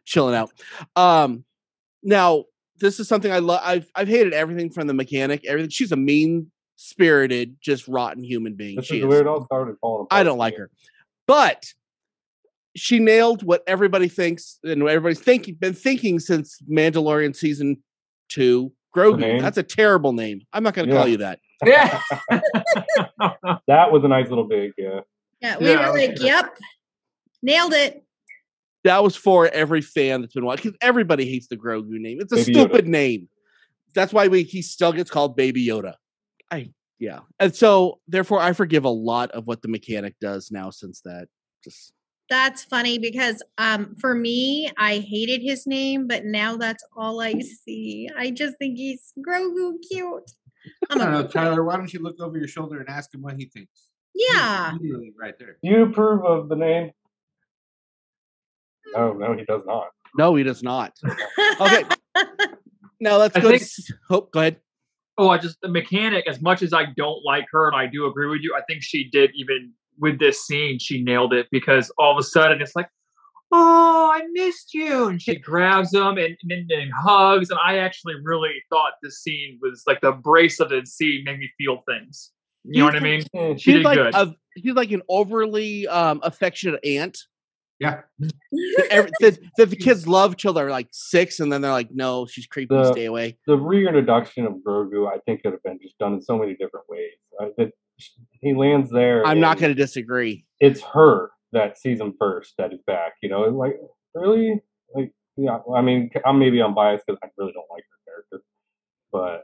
Chilling 0.04 0.36
out. 0.36 0.52
Um 0.94 1.44
now 2.04 2.44
this 2.80 3.00
is 3.00 3.08
something 3.08 3.30
I 3.32 3.38
love. 3.38 3.60
I've 3.64 3.90
I've 3.94 4.08
hated 4.08 4.32
everything 4.34 4.70
from 4.70 4.86
the 4.86 4.94
mechanic. 4.94 5.44
Everything. 5.46 5.70
She's 5.70 5.92
a 5.92 5.96
mean 5.96 6.50
spirited, 6.76 7.56
just 7.60 7.88
rotten 7.88 8.22
human 8.22 8.54
being. 8.54 8.76
This 8.76 8.86
She 8.86 8.98
is 8.98 9.02
is. 9.02 9.08
where 9.08 9.20
it 9.20 9.26
all 9.26 9.44
started 9.44 9.76
falling 9.80 10.02
apart. 10.04 10.20
I 10.20 10.22
don't 10.24 10.38
like 10.38 10.56
her. 10.56 10.70
But 11.26 11.64
she 12.76 12.98
nailed 13.00 13.42
what 13.42 13.62
everybody 13.66 14.08
thinks 14.08 14.58
and 14.62 14.82
what 14.84 14.92
everybody's 14.92 15.20
thinking 15.20 15.54
been 15.54 15.74
thinking 15.74 16.20
since 16.20 16.60
Mandalorian 16.70 17.34
season 17.34 17.82
two. 18.28 18.72
Grogu. 18.96 19.40
That's 19.40 19.58
a 19.58 19.62
terrible 19.62 20.12
name. 20.12 20.40
I'm 20.52 20.62
not 20.62 20.74
gonna 20.74 20.92
call 20.92 21.06
you 21.06 21.18
that. 21.18 21.40
Yeah. 21.64 22.00
That 23.66 23.92
was 23.92 24.04
a 24.04 24.08
nice 24.08 24.28
little 24.28 24.44
big, 24.44 24.72
yeah. 24.78 25.00
Yeah, 25.40 25.58
we 25.58 25.66
Yeah, 25.68 25.76
were 25.90 25.92
okay. 25.98 26.08
like, 26.08 26.20
yep, 26.22 26.56
nailed 27.42 27.72
it. 27.74 28.02
That 28.84 29.02
was 29.02 29.16
for 29.16 29.48
every 29.48 29.80
fan 29.80 30.20
that's 30.20 30.34
been 30.34 30.44
watching. 30.44 30.70
Because 30.70 30.78
everybody 30.80 31.28
hates 31.28 31.48
the 31.48 31.56
Grogu 31.56 31.98
name. 31.98 32.20
It's 32.20 32.32
a 32.32 32.36
Baby 32.36 32.52
Yoda. 32.52 32.54
stupid 32.54 32.88
name. 32.88 33.28
That's 33.94 34.12
why 34.12 34.28
we 34.28 34.42
he 34.42 34.62
still 34.62 34.92
gets 34.92 35.10
called 35.10 35.36
Baby 35.36 35.66
Yoda. 35.66 35.94
I 36.50 36.70
yeah. 36.98 37.20
And 37.38 37.54
so 37.54 38.00
therefore 38.08 38.40
I 38.40 38.52
forgive 38.52 38.84
a 38.84 38.90
lot 38.90 39.30
of 39.32 39.46
what 39.46 39.62
the 39.62 39.68
mechanic 39.68 40.14
does 40.20 40.50
now 40.50 40.70
since 40.70 41.00
that. 41.02 41.28
Just 41.64 41.92
That's 42.28 42.64
funny 42.64 42.98
because 42.98 43.42
um 43.56 43.94
for 44.00 44.14
me, 44.14 44.70
I 44.78 44.98
hated 44.98 45.42
his 45.42 45.66
name, 45.66 46.06
but 46.06 46.24
now 46.24 46.56
that's 46.56 46.84
all 46.96 47.20
I 47.20 47.40
see. 47.40 48.08
I 48.16 48.30
just 48.30 48.56
think 48.58 48.76
he's 48.76 49.12
Grogu 49.26 49.74
cute. 49.90 50.30
I 50.64 50.70
I'm 50.90 50.98
don't 50.98 51.12
know, 51.12 51.26
Tyler. 51.26 51.64
Why 51.64 51.76
don't 51.76 51.92
you 51.92 52.00
look 52.00 52.20
over 52.20 52.38
your 52.38 52.48
shoulder 52.48 52.80
and 52.80 52.88
ask 52.88 53.12
him 53.14 53.22
what 53.22 53.36
he 53.36 53.46
thinks? 53.46 53.88
Yeah. 54.14 54.76
right 55.18 55.38
there. 55.38 55.58
Do 55.62 55.70
you 55.70 55.82
approve 55.84 56.24
of 56.24 56.48
the 56.48 56.56
name? 56.56 56.90
No, 58.94 59.12
no, 59.12 59.36
he 59.36 59.44
does 59.44 59.62
not. 59.66 59.88
no, 60.16 60.34
he 60.34 60.42
does 60.44 60.62
not. 60.62 60.92
Okay. 61.60 61.84
Now 63.00 63.16
let's 63.18 63.36
I 63.36 63.40
go. 63.40 63.50
think- 63.50 63.62
to, 63.62 63.94
oh, 64.10 64.20
go 64.32 64.40
ahead. 64.40 64.56
oh, 65.18 65.28
I 65.28 65.38
just 65.38 65.60
the 65.62 65.68
mechanic. 65.68 66.26
As 66.26 66.40
much 66.40 66.62
as 66.62 66.72
I 66.72 66.86
don't 66.96 67.24
like 67.24 67.46
her, 67.52 67.68
and 67.68 67.76
I 67.76 67.86
do 67.86 68.06
agree 68.06 68.26
with 68.26 68.40
you, 68.42 68.54
I 68.56 68.62
think 68.68 68.82
she 68.82 69.08
did 69.08 69.30
even 69.36 69.72
with 70.00 70.18
this 70.18 70.44
scene. 70.44 70.80
She 70.80 71.00
nailed 71.02 71.32
it 71.32 71.46
because 71.52 71.90
all 71.96 72.10
of 72.10 72.18
a 72.18 72.24
sudden 72.24 72.60
it's 72.60 72.74
like, 72.74 72.88
oh, 73.52 74.10
I 74.12 74.26
missed 74.32 74.74
you, 74.74 75.06
and 75.06 75.22
she 75.22 75.36
grabs 75.36 75.94
him 75.94 76.18
and, 76.18 76.36
and, 76.50 76.68
and 76.72 76.92
hugs. 76.92 77.50
And 77.50 77.60
I 77.64 77.78
actually 77.78 78.14
really 78.24 78.64
thought 78.68 78.94
this 79.00 79.22
scene 79.22 79.60
was 79.62 79.84
like 79.86 80.00
the 80.00 80.10
brace 80.12 80.58
of 80.58 80.70
the 80.70 80.84
scene 80.84 81.22
made 81.24 81.38
me 81.38 81.48
feel 81.56 81.84
things. 81.88 82.32
You 82.64 82.80
know 82.80 82.86
what 82.86 82.96
I 82.96 83.00
mean? 83.00 83.22
She 83.32 83.52
He's 83.54 83.62
did 83.76 83.84
like 83.84 83.96
good. 83.96 84.14
a 84.14 84.34
he's 84.56 84.74
like 84.74 84.90
an 84.90 85.02
overly 85.08 85.86
um 85.86 86.18
affectionate 86.24 86.84
aunt. 86.84 87.16
Yeah. 87.80 88.00
Every, 88.90 89.10
that, 89.20 89.38
that 89.56 89.70
the 89.70 89.76
kids 89.76 90.06
love 90.08 90.36
till 90.36 90.52
they're 90.52 90.70
like 90.70 90.88
six, 90.90 91.40
and 91.40 91.52
then 91.52 91.60
they're 91.60 91.72
like, 91.72 91.90
"No, 91.92 92.26
she's 92.26 92.46
creepy. 92.46 92.74
The- 92.74 92.92
stay 92.92 93.04
away." 93.04 93.38
The 93.46 93.56
reintroduction 93.56 94.46
of 94.46 94.54
Grogu, 94.66 95.08
I 95.08 95.18
think, 95.26 95.42
could 95.42 95.52
have 95.52 95.62
been 95.62 95.78
just 95.80 95.96
done 95.98 96.14
in 96.14 96.22
so 96.22 96.38
many 96.38 96.52
different 96.52 96.86
ways. 96.88 97.12
I, 97.40 97.50
that 97.56 97.70
he 98.40 98.54
lands 98.54 98.90
there. 98.90 99.24
I'm 99.26 99.40
not 99.40 99.58
going 99.58 99.74
to 99.74 99.80
disagree. 99.80 100.44
It's 100.60 100.80
her 100.82 101.30
that 101.52 101.78
sees 101.78 102.00
him 102.00 102.14
first 102.18 102.54
that 102.58 102.72
is 102.72 102.80
back. 102.86 103.14
You 103.22 103.28
know, 103.28 103.42
like 103.42 103.74
really, 104.14 104.60
like 104.94 105.12
yeah. 105.36 105.58
I 105.74 105.80
mean, 105.80 106.10
I'm 106.24 106.38
maybe 106.38 106.60
I'm 106.60 106.74
biased 106.74 107.04
because 107.06 107.18
I 107.22 107.28
really 107.36 107.52
don't 107.52 107.66
like 107.70 107.84
her 107.84 108.12
character, 108.12 108.44
but 109.12 109.42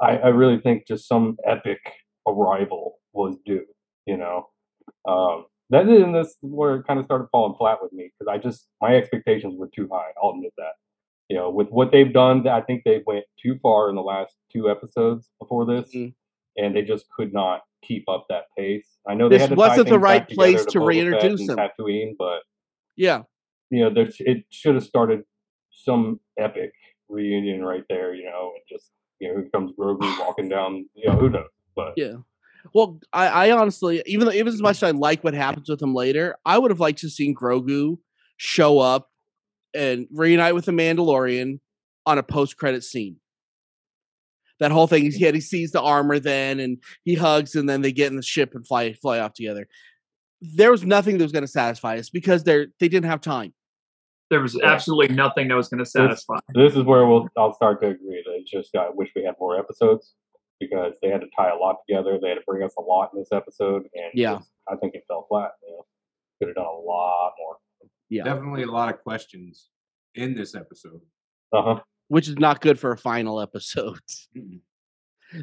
I, 0.00 0.28
I 0.28 0.30
really 0.30 0.60
think 0.60 0.86
just 0.86 1.08
some 1.08 1.36
epic 1.44 1.80
arrival 2.26 2.98
was 3.12 3.36
due. 3.44 3.66
You 4.06 4.18
know, 4.18 4.48
um, 5.08 5.46
that 5.70 5.88
and 5.88 6.14
this 6.14 6.36
where 6.42 6.76
it 6.76 6.86
kind 6.86 6.98
of 7.00 7.06
started 7.06 7.28
falling 7.32 7.56
flat 7.58 7.78
with 7.82 7.92
me 7.92 8.10
because 8.18 8.32
I 8.32 8.38
just 8.38 8.68
my 8.80 8.94
expectations 8.96 9.54
were 9.58 9.68
too 9.74 9.88
high. 9.92 10.10
I'll 10.22 10.30
admit 10.30 10.52
that. 10.58 10.72
You 11.28 11.36
know, 11.36 11.50
with 11.50 11.68
what 11.70 11.90
they've 11.90 12.12
done, 12.12 12.46
I 12.46 12.60
think 12.60 12.82
they 12.84 13.02
went 13.04 13.24
too 13.42 13.58
far 13.62 13.88
in 13.88 13.96
the 13.96 14.02
last 14.02 14.36
two 14.52 14.70
episodes 14.70 15.28
before 15.40 15.66
this, 15.66 15.92
Mhm. 15.92 16.14
and 16.56 16.76
they 16.76 16.82
just 16.82 17.06
could 17.10 17.32
not 17.32 17.62
keep 17.82 18.08
up 18.08 18.26
that 18.28 18.44
pace. 18.56 18.98
I 19.08 19.14
know 19.14 19.28
they 19.28 19.36
This 19.36 19.42
had 19.42 19.50
to 19.50 19.56
wasn't 19.56 19.88
the 19.88 19.98
right 19.98 20.28
place 20.28 20.64
to 20.66 20.78
Fett 20.78 20.86
reintroduce 20.86 21.46
them. 21.48 21.56
Tatooine, 21.58 22.16
but 22.16 22.42
Yeah, 22.96 23.22
you 23.70 23.80
know, 23.82 23.90
there 23.90 24.08
it 24.20 24.44
should 24.50 24.76
have 24.76 24.84
started 24.84 25.24
some 25.70 26.20
epic 26.38 26.72
reunion 27.08 27.64
right 27.64 27.84
there. 27.88 28.14
You 28.14 28.24
know, 28.26 28.52
and 28.54 28.62
just 28.68 28.92
you 29.18 29.28
know, 29.28 29.40
here 29.40 29.50
comes 29.50 29.72
Grogu 29.72 30.02
walking 30.20 30.48
down. 30.48 30.88
You 30.94 31.08
know, 31.10 31.16
who 31.16 31.30
knows? 31.30 31.48
But 31.74 31.94
yeah. 31.96 32.18
Well, 32.74 33.00
I, 33.12 33.26
I 33.26 33.50
honestly, 33.52 34.02
even 34.06 34.26
though 34.26 34.32
even 34.32 34.52
as 34.52 34.60
much 34.60 34.76
as 34.76 34.82
I 34.82 34.90
like 34.90 35.22
what 35.24 35.34
happens 35.34 35.68
with 35.68 35.80
him 35.80 35.94
later, 35.94 36.36
I 36.44 36.58
would 36.58 36.70
have 36.70 36.80
liked 36.80 37.00
to 37.00 37.10
seen 37.10 37.34
Grogu 37.34 37.98
show 38.36 38.78
up 38.78 39.10
and 39.74 40.06
reunite 40.12 40.54
with 40.54 40.64
the 40.64 40.72
Mandalorian 40.72 41.60
on 42.06 42.18
a 42.18 42.22
post 42.22 42.56
credit 42.56 42.84
scene. 42.84 43.16
That 44.58 44.70
whole 44.70 44.86
thing, 44.86 45.10
he, 45.12 45.24
had, 45.24 45.34
he 45.34 45.40
sees 45.40 45.72
the 45.72 45.82
armor 45.82 46.18
then, 46.18 46.60
and 46.60 46.78
he 47.04 47.14
hugs, 47.14 47.54
and 47.54 47.68
then 47.68 47.82
they 47.82 47.92
get 47.92 48.10
in 48.10 48.16
the 48.16 48.22
ship 48.22 48.54
and 48.54 48.66
fly 48.66 48.94
fly 48.94 49.18
off 49.18 49.34
together. 49.34 49.68
There 50.40 50.70
was 50.70 50.84
nothing 50.84 51.18
that 51.18 51.24
was 51.24 51.32
going 51.32 51.44
to 51.44 51.48
satisfy 51.48 51.98
us 51.98 52.08
because 52.08 52.44
they're 52.44 52.68
they 52.80 52.88
didn't 52.88 53.10
have 53.10 53.20
time. 53.20 53.52
There 54.30 54.40
was 54.40 54.58
absolutely 54.60 55.14
nothing 55.14 55.48
that 55.48 55.54
was 55.54 55.68
going 55.68 55.84
to 55.84 55.88
satisfy. 55.88 56.38
this 56.54 56.74
is 56.74 56.82
where 56.84 57.06
we'll 57.06 57.28
I'll 57.36 57.54
start 57.54 57.80
to 57.82 57.88
agree 57.88 58.22
that 58.24 58.32
it's 58.34 58.50
just 58.50 58.74
I 58.74 58.88
wish 58.90 59.10
we 59.14 59.24
had 59.24 59.34
more 59.38 59.58
episodes 59.58 60.14
because 60.60 60.94
they 61.02 61.08
had 61.08 61.20
to 61.20 61.26
tie 61.36 61.50
a 61.50 61.56
lot 61.56 61.76
together. 61.86 62.18
They 62.20 62.28
had 62.28 62.36
to 62.36 62.44
bring 62.46 62.62
us 62.62 62.72
a 62.78 62.80
lot 62.82 63.10
in 63.12 63.18
this 63.20 63.32
episode, 63.32 63.82
and 63.94 64.10
Yeah. 64.14 64.36
just- 64.36 64.50
I 64.68 64.76
think 64.76 64.94
it 64.94 65.04
fell 65.06 65.26
flat. 65.28 65.52
You 65.62 65.70
know, 65.76 65.86
could 66.38 66.48
have 66.48 66.56
done 66.56 66.66
a 66.66 66.78
lot 66.78 67.32
more. 67.38 67.56
Yeah, 68.08 68.24
Definitely 68.24 68.62
a 68.62 68.70
lot 68.70 68.92
of 68.92 69.00
questions 69.02 69.68
in 70.14 70.34
this 70.34 70.54
episode. 70.54 71.00
Uh 71.52 71.62
huh. 71.62 71.80
which 72.08 72.28
is 72.28 72.36
not 72.38 72.60
good 72.60 72.78
for 72.78 72.92
a 72.92 72.96
final 72.98 73.40
episode. 73.40 73.98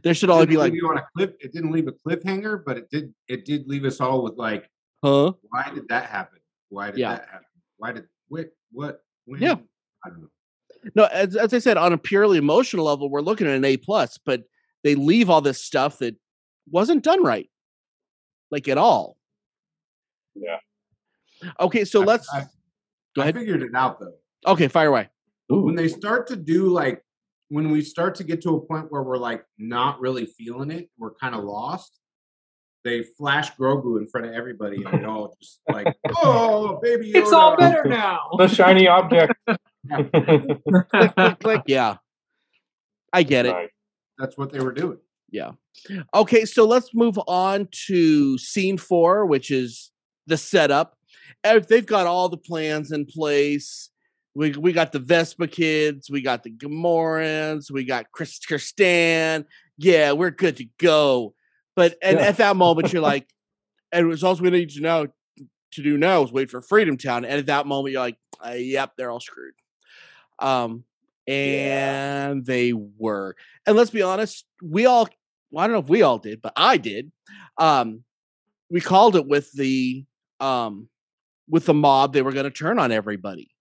There 0.03 0.13
should 0.13 0.29
only 0.29 0.45
Didn't 0.45 0.53
be 0.53 0.57
like, 0.57 0.73
you 0.73 0.87
on 0.89 0.97
a 0.97 1.05
cliff. 1.15 1.31
It 1.41 1.51
didn't 1.51 1.71
leave 1.71 1.87
a 1.87 1.91
cliffhanger, 1.91 2.63
but 2.65 2.77
it 2.77 2.89
did. 2.89 3.13
It 3.27 3.43
did 3.45 3.67
leave 3.67 3.83
us 3.83 3.99
all 3.99 4.23
with 4.23 4.35
like, 4.37 4.69
huh? 5.03 5.33
why 5.49 5.71
did 5.75 5.87
that 5.89 6.05
happen? 6.05 6.39
Why 6.69 6.87
did 6.91 6.99
Yeah. 6.99 7.15
that 7.15 7.27
happen? 7.29 7.47
Why 7.77 7.91
did 7.91 8.07
what? 8.29 8.47
What? 8.71 9.01
When? 9.25 9.41
Yeah. 9.41 9.55
I 10.05 10.09
don't 10.09 10.21
know. 10.21 10.29
No, 10.95 11.05
as, 11.05 11.35
as 11.35 11.53
I 11.53 11.59
said, 11.59 11.77
on 11.77 11.91
a 11.93 11.97
purely 11.97 12.37
emotional 12.37 12.85
level, 12.85 13.09
we're 13.09 13.21
looking 13.21 13.45
at 13.47 13.55
an 13.55 13.63
A 13.65 13.75
plus, 13.77 14.17
but 14.25 14.43
they 14.83 14.95
leave 14.95 15.29
all 15.29 15.41
this 15.41 15.63
stuff 15.63 15.99
that 15.99 16.15
wasn't 16.69 17.03
done 17.03 17.23
right, 17.23 17.49
like 18.51 18.67
at 18.67 18.77
all. 18.77 19.17
Yeah. 20.35 20.57
Okay, 21.59 21.85
so 21.85 22.01
I- 22.01 22.05
let's 22.05 22.27
I, 22.33 22.45
go 23.15 23.21
I 23.21 23.25
ahead. 23.25 23.35
figured 23.35 23.61
it 23.63 23.71
out 23.75 23.99
though. 23.99 24.13
Okay, 24.45 24.67
fire 24.67 24.89
away. 24.89 25.09
When 25.49 25.75
they 25.75 25.87
start 25.87 26.27
to 26.27 26.35
do 26.35 26.69
like, 26.69 27.03
when 27.49 27.69
we 27.69 27.81
start 27.81 28.15
to 28.15 28.23
get 28.23 28.41
to 28.43 28.55
a 28.55 28.61
point 28.65 28.87
where 28.89 29.03
we're 29.03 29.17
like 29.17 29.43
not 29.57 29.99
really 29.99 30.25
feeling 30.25 30.71
it, 30.71 30.89
we're 30.97 31.13
kind 31.13 31.35
of 31.35 31.43
lost. 31.43 31.99
They 32.83 33.03
flash 33.17 33.53
Grogu 33.55 33.97
in 33.99 34.07
front 34.07 34.27
of 34.27 34.33
everybody, 34.33 34.83
and 34.83 34.93
it 34.95 35.05
all 35.05 35.33
just 35.41 35.61
like, 35.69 35.87
oh, 36.17 36.79
baby, 36.81 37.11
It's 37.11 37.31
all 37.31 37.55
better 37.55 37.85
now. 37.87 38.29
the 38.37 38.47
shiny 38.47 38.87
object. 38.89 39.33
Click, 39.89 41.15
click, 41.15 41.39
click. 41.39 41.61
Yeah, 41.67 41.97
I 43.13 43.23
get 43.23 43.45
it. 43.45 43.51
Nice. 43.53 43.69
That's 44.17 44.37
what 44.37 44.51
they 44.51 44.59
were 44.59 44.71
doing. 44.73 44.97
Yeah. 45.31 45.51
Okay, 46.13 46.45
so 46.45 46.65
let's 46.65 46.93
move 46.93 47.19
on 47.27 47.67
to 47.87 48.37
scene 48.37 48.77
four, 48.77 49.25
which 49.25 49.49
is 49.49 49.91
the 50.27 50.37
setup. 50.37 50.95
Uh, 51.43 51.59
They've 51.59 51.85
got 51.85 52.05
all 52.07 52.29
the 52.29 52.37
plans 52.37 52.91
in 52.91 53.05
place. 53.05 53.89
We 54.35 54.51
we 54.51 54.73
got 54.73 54.91
the 54.91 54.99
Vespa 54.99 55.47
kids, 55.47 56.09
we 56.09 56.21
got 56.21 56.43
the 56.43 56.49
Gamorreans, 56.51 57.69
we 57.71 57.83
got 57.83 58.11
Chris 58.11 58.39
Krrsantan. 58.39 59.45
Yeah, 59.77 60.11
we're 60.13 60.31
good 60.31 60.57
to 60.57 60.65
go. 60.79 61.33
But 61.75 61.97
and 62.01 62.19
Yeah. 62.19 62.25
at 62.25 62.37
that 62.37 62.55
moment, 62.55 62.93
you're 62.93 63.01
like, 63.13 63.27
and 63.91 64.11
it's 64.11 64.23
also 64.23 64.43
we 64.43 64.49
need 64.49 64.69
to 64.71 64.81
know 64.81 65.07
to 65.73 65.83
do 65.83 65.97
now 65.97 66.23
is 66.23 66.31
wait 66.31 66.49
for 66.51 66.61
Freedom 66.61 66.97
Town. 66.97 67.25
And 67.25 67.39
at 67.39 67.45
that 67.47 67.65
moment, 67.67 67.93
you're 67.93 68.01
like, 68.01 68.17
uh, 68.45 68.51
yep, 68.51 68.93
they're 68.97 69.11
all 69.11 69.19
screwed. 69.19 69.53
Um, 70.39 70.83
and 71.27 72.45
they 72.45 72.73
were. 72.73 73.35
And 73.65 73.75
let's 73.75 73.91
be 73.91 74.01
honest, 74.01 74.45
we 74.61 74.85
all 74.85 75.07
well, 75.51 75.63
I 75.63 75.67
don't 75.67 75.73
know 75.73 75.79
if 75.83 75.89
we 75.89 76.01
all 76.01 76.17
did, 76.17 76.41
but 76.41 76.53
I 76.55 76.77
did. 76.77 77.11
Um, 77.57 78.03
we 78.69 78.81
called 78.81 79.15
it 79.15 79.27
with 79.27 79.51
the 79.53 80.05
um 80.39 80.89
with 81.49 81.65
the 81.65 81.73
mob, 81.73 82.13
they 82.13 82.21
were 82.21 82.31
gonna 82.31 82.49
turn 82.49 82.79
on 82.79 82.91
everybody. 82.91 83.51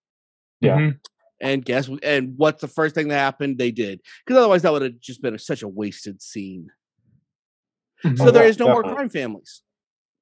Yeah. 0.61 0.77
Mhm. 0.79 0.99
And 1.41 1.65
guess 1.65 1.87
wh- 1.87 1.99
and 2.03 2.35
what's 2.37 2.61
the 2.61 2.69
first 2.69 2.95
thing 2.95 3.09
that 3.09 3.19
happened? 3.19 3.59
They 3.59 3.73
did. 3.73 4.01
Because 4.25 4.39
otherwise 4.39 4.63
that 4.63 4.73
would 4.73 4.83
have 4.83 5.01
just 5.01 5.21
been 5.21 5.35
a, 5.35 5.39
such 5.39 5.63
a 5.63 5.69
wasted 5.69 6.23
scene. 6.23 6.71
Mhm. 8.05 8.17
So 8.19 8.31
there 8.31 8.45
yeah, 8.45 8.51
is 8.51 8.59
no 8.59 8.69
more 8.69 8.83
crime 8.83 9.09
families 9.09 9.63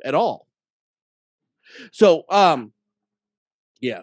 at 0.05 0.15
all. 0.15 0.49
So 1.93 2.25
um 2.31 2.73
yeah. 3.81 4.03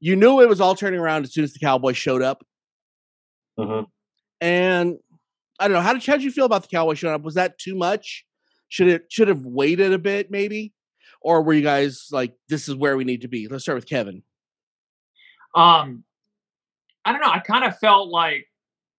You 0.00 0.16
knew 0.16 0.40
it 0.40 0.48
was 0.48 0.60
all 0.60 0.74
turning 0.74 1.00
around 1.00 1.24
as 1.24 1.32
soon 1.32 1.44
as 1.44 1.52
the 1.52 1.58
cowboy 1.58 1.92
showed 1.92 2.22
up. 2.22 2.44
Mhm. 3.58 3.86
And 4.40 4.98
I 5.58 5.68
don't 5.68 5.74
know. 5.74 5.80
How 5.80 5.94
did 5.94 6.04
how'd 6.04 6.20
you 6.22 6.30
feel 6.30 6.44
about 6.44 6.62
the 6.62 6.68
Cowboy 6.68 6.94
showing 6.94 7.14
up? 7.14 7.22
Was 7.22 7.34
that 7.34 7.58
too 7.58 7.74
much? 7.74 8.26
Should 8.68 8.88
it 8.88 9.06
should 9.08 9.28
have 9.28 9.40
waited 9.46 9.92
a 9.94 9.98
bit, 9.98 10.30
maybe? 10.30 10.74
Or 11.22 11.42
were 11.42 11.54
you 11.54 11.62
guys 11.62 12.08
like, 12.12 12.34
this 12.48 12.68
is 12.68 12.74
where 12.74 12.96
we 12.96 13.04
need 13.04 13.22
to 13.22 13.28
be? 13.28 13.48
Let's 13.48 13.64
start 13.64 13.76
with 13.76 13.88
Kevin. 13.88 14.22
Um, 15.54 16.04
I 17.06 17.12
don't 17.12 17.22
know. 17.22 17.30
I 17.30 17.38
kind 17.38 17.64
of 17.64 17.78
felt 17.78 18.08
like, 18.10 18.46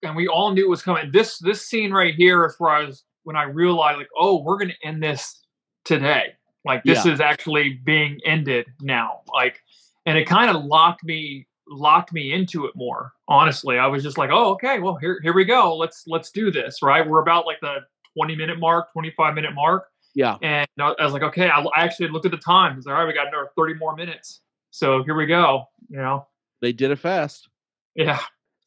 and 0.02 0.16
we 0.16 0.26
all 0.26 0.52
knew 0.52 0.64
it 0.64 0.68
was 0.68 0.82
coming. 0.82 1.10
This 1.12 1.38
this 1.38 1.64
scene 1.66 1.92
right 1.92 2.14
here 2.14 2.44
is 2.44 2.56
where 2.58 2.72
I 2.72 2.84
was 2.84 3.04
when 3.22 3.36
I 3.36 3.44
realized, 3.44 3.98
like, 3.98 4.08
oh, 4.16 4.42
we're 4.42 4.58
gonna 4.58 4.74
end 4.82 5.02
this 5.02 5.44
today. 5.84 6.34
Like 6.64 6.82
this 6.82 7.06
Yeah. 7.06 7.12
is 7.12 7.20
actually 7.20 7.74
being 7.84 8.18
ended 8.24 8.66
now. 8.80 9.20
Like, 9.32 9.60
and 10.08 10.16
it 10.18 10.24
kind 10.26 10.54
of 10.54 10.64
locked 10.64 11.04
me 11.04 11.46
locked 11.68 12.12
me 12.14 12.32
into 12.32 12.64
it 12.66 12.72
more. 12.74 13.12
Honestly, 13.28 13.78
I 13.78 13.86
was 13.86 14.02
just 14.02 14.16
like, 14.16 14.30
oh, 14.32 14.52
okay, 14.52 14.78
well 14.78 14.96
here 14.96 15.20
here 15.22 15.34
we 15.34 15.44
go. 15.44 15.76
Let's 15.76 16.04
let's 16.06 16.30
do 16.30 16.50
this. 16.50 16.82
Right, 16.82 17.06
we're 17.06 17.20
about 17.20 17.46
like 17.46 17.60
the 17.60 17.80
twenty 18.14 18.34
minute 18.34 18.58
mark, 18.58 18.92
twenty 18.92 19.12
five 19.16 19.34
minute 19.34 19.54
mark. 19.54 19.86
Yeah. 20.14 20.36
And 20.42 20.66
I 20.80 20.94
I 20.98 21.04
was 21.04 21.12
like, 21.12 21.22
okay, 21.22 21.48
I, 21.48 21.60
I 21.60 21.84
actually 21.84 22.08
looked 22.08 22.24
at 22.26 22.32
the 22.32 22.38
time. 22.38 22.72
I 22.72 22.76
was 22.76 22.86
like, 22.86 22.94
all 22.94 23.02
right, 23.02 23.06
we 23.08 23.14
got 23.14 23.28
another 23.28 23.50
30 23.56 23.74
more 23.74 23.94
minutes. 23.94 24.40
So 24.70 25.04
here 25.04 25.14
we 25.14 25.26
go. 25.26 25.64
You 25.88 25.98
know, 25.98 26.26
They 26.60 26.72
did 26.72 26.90
it 26.90 26.98
fast. 26.98 27.48
yeah. 27.94 28.18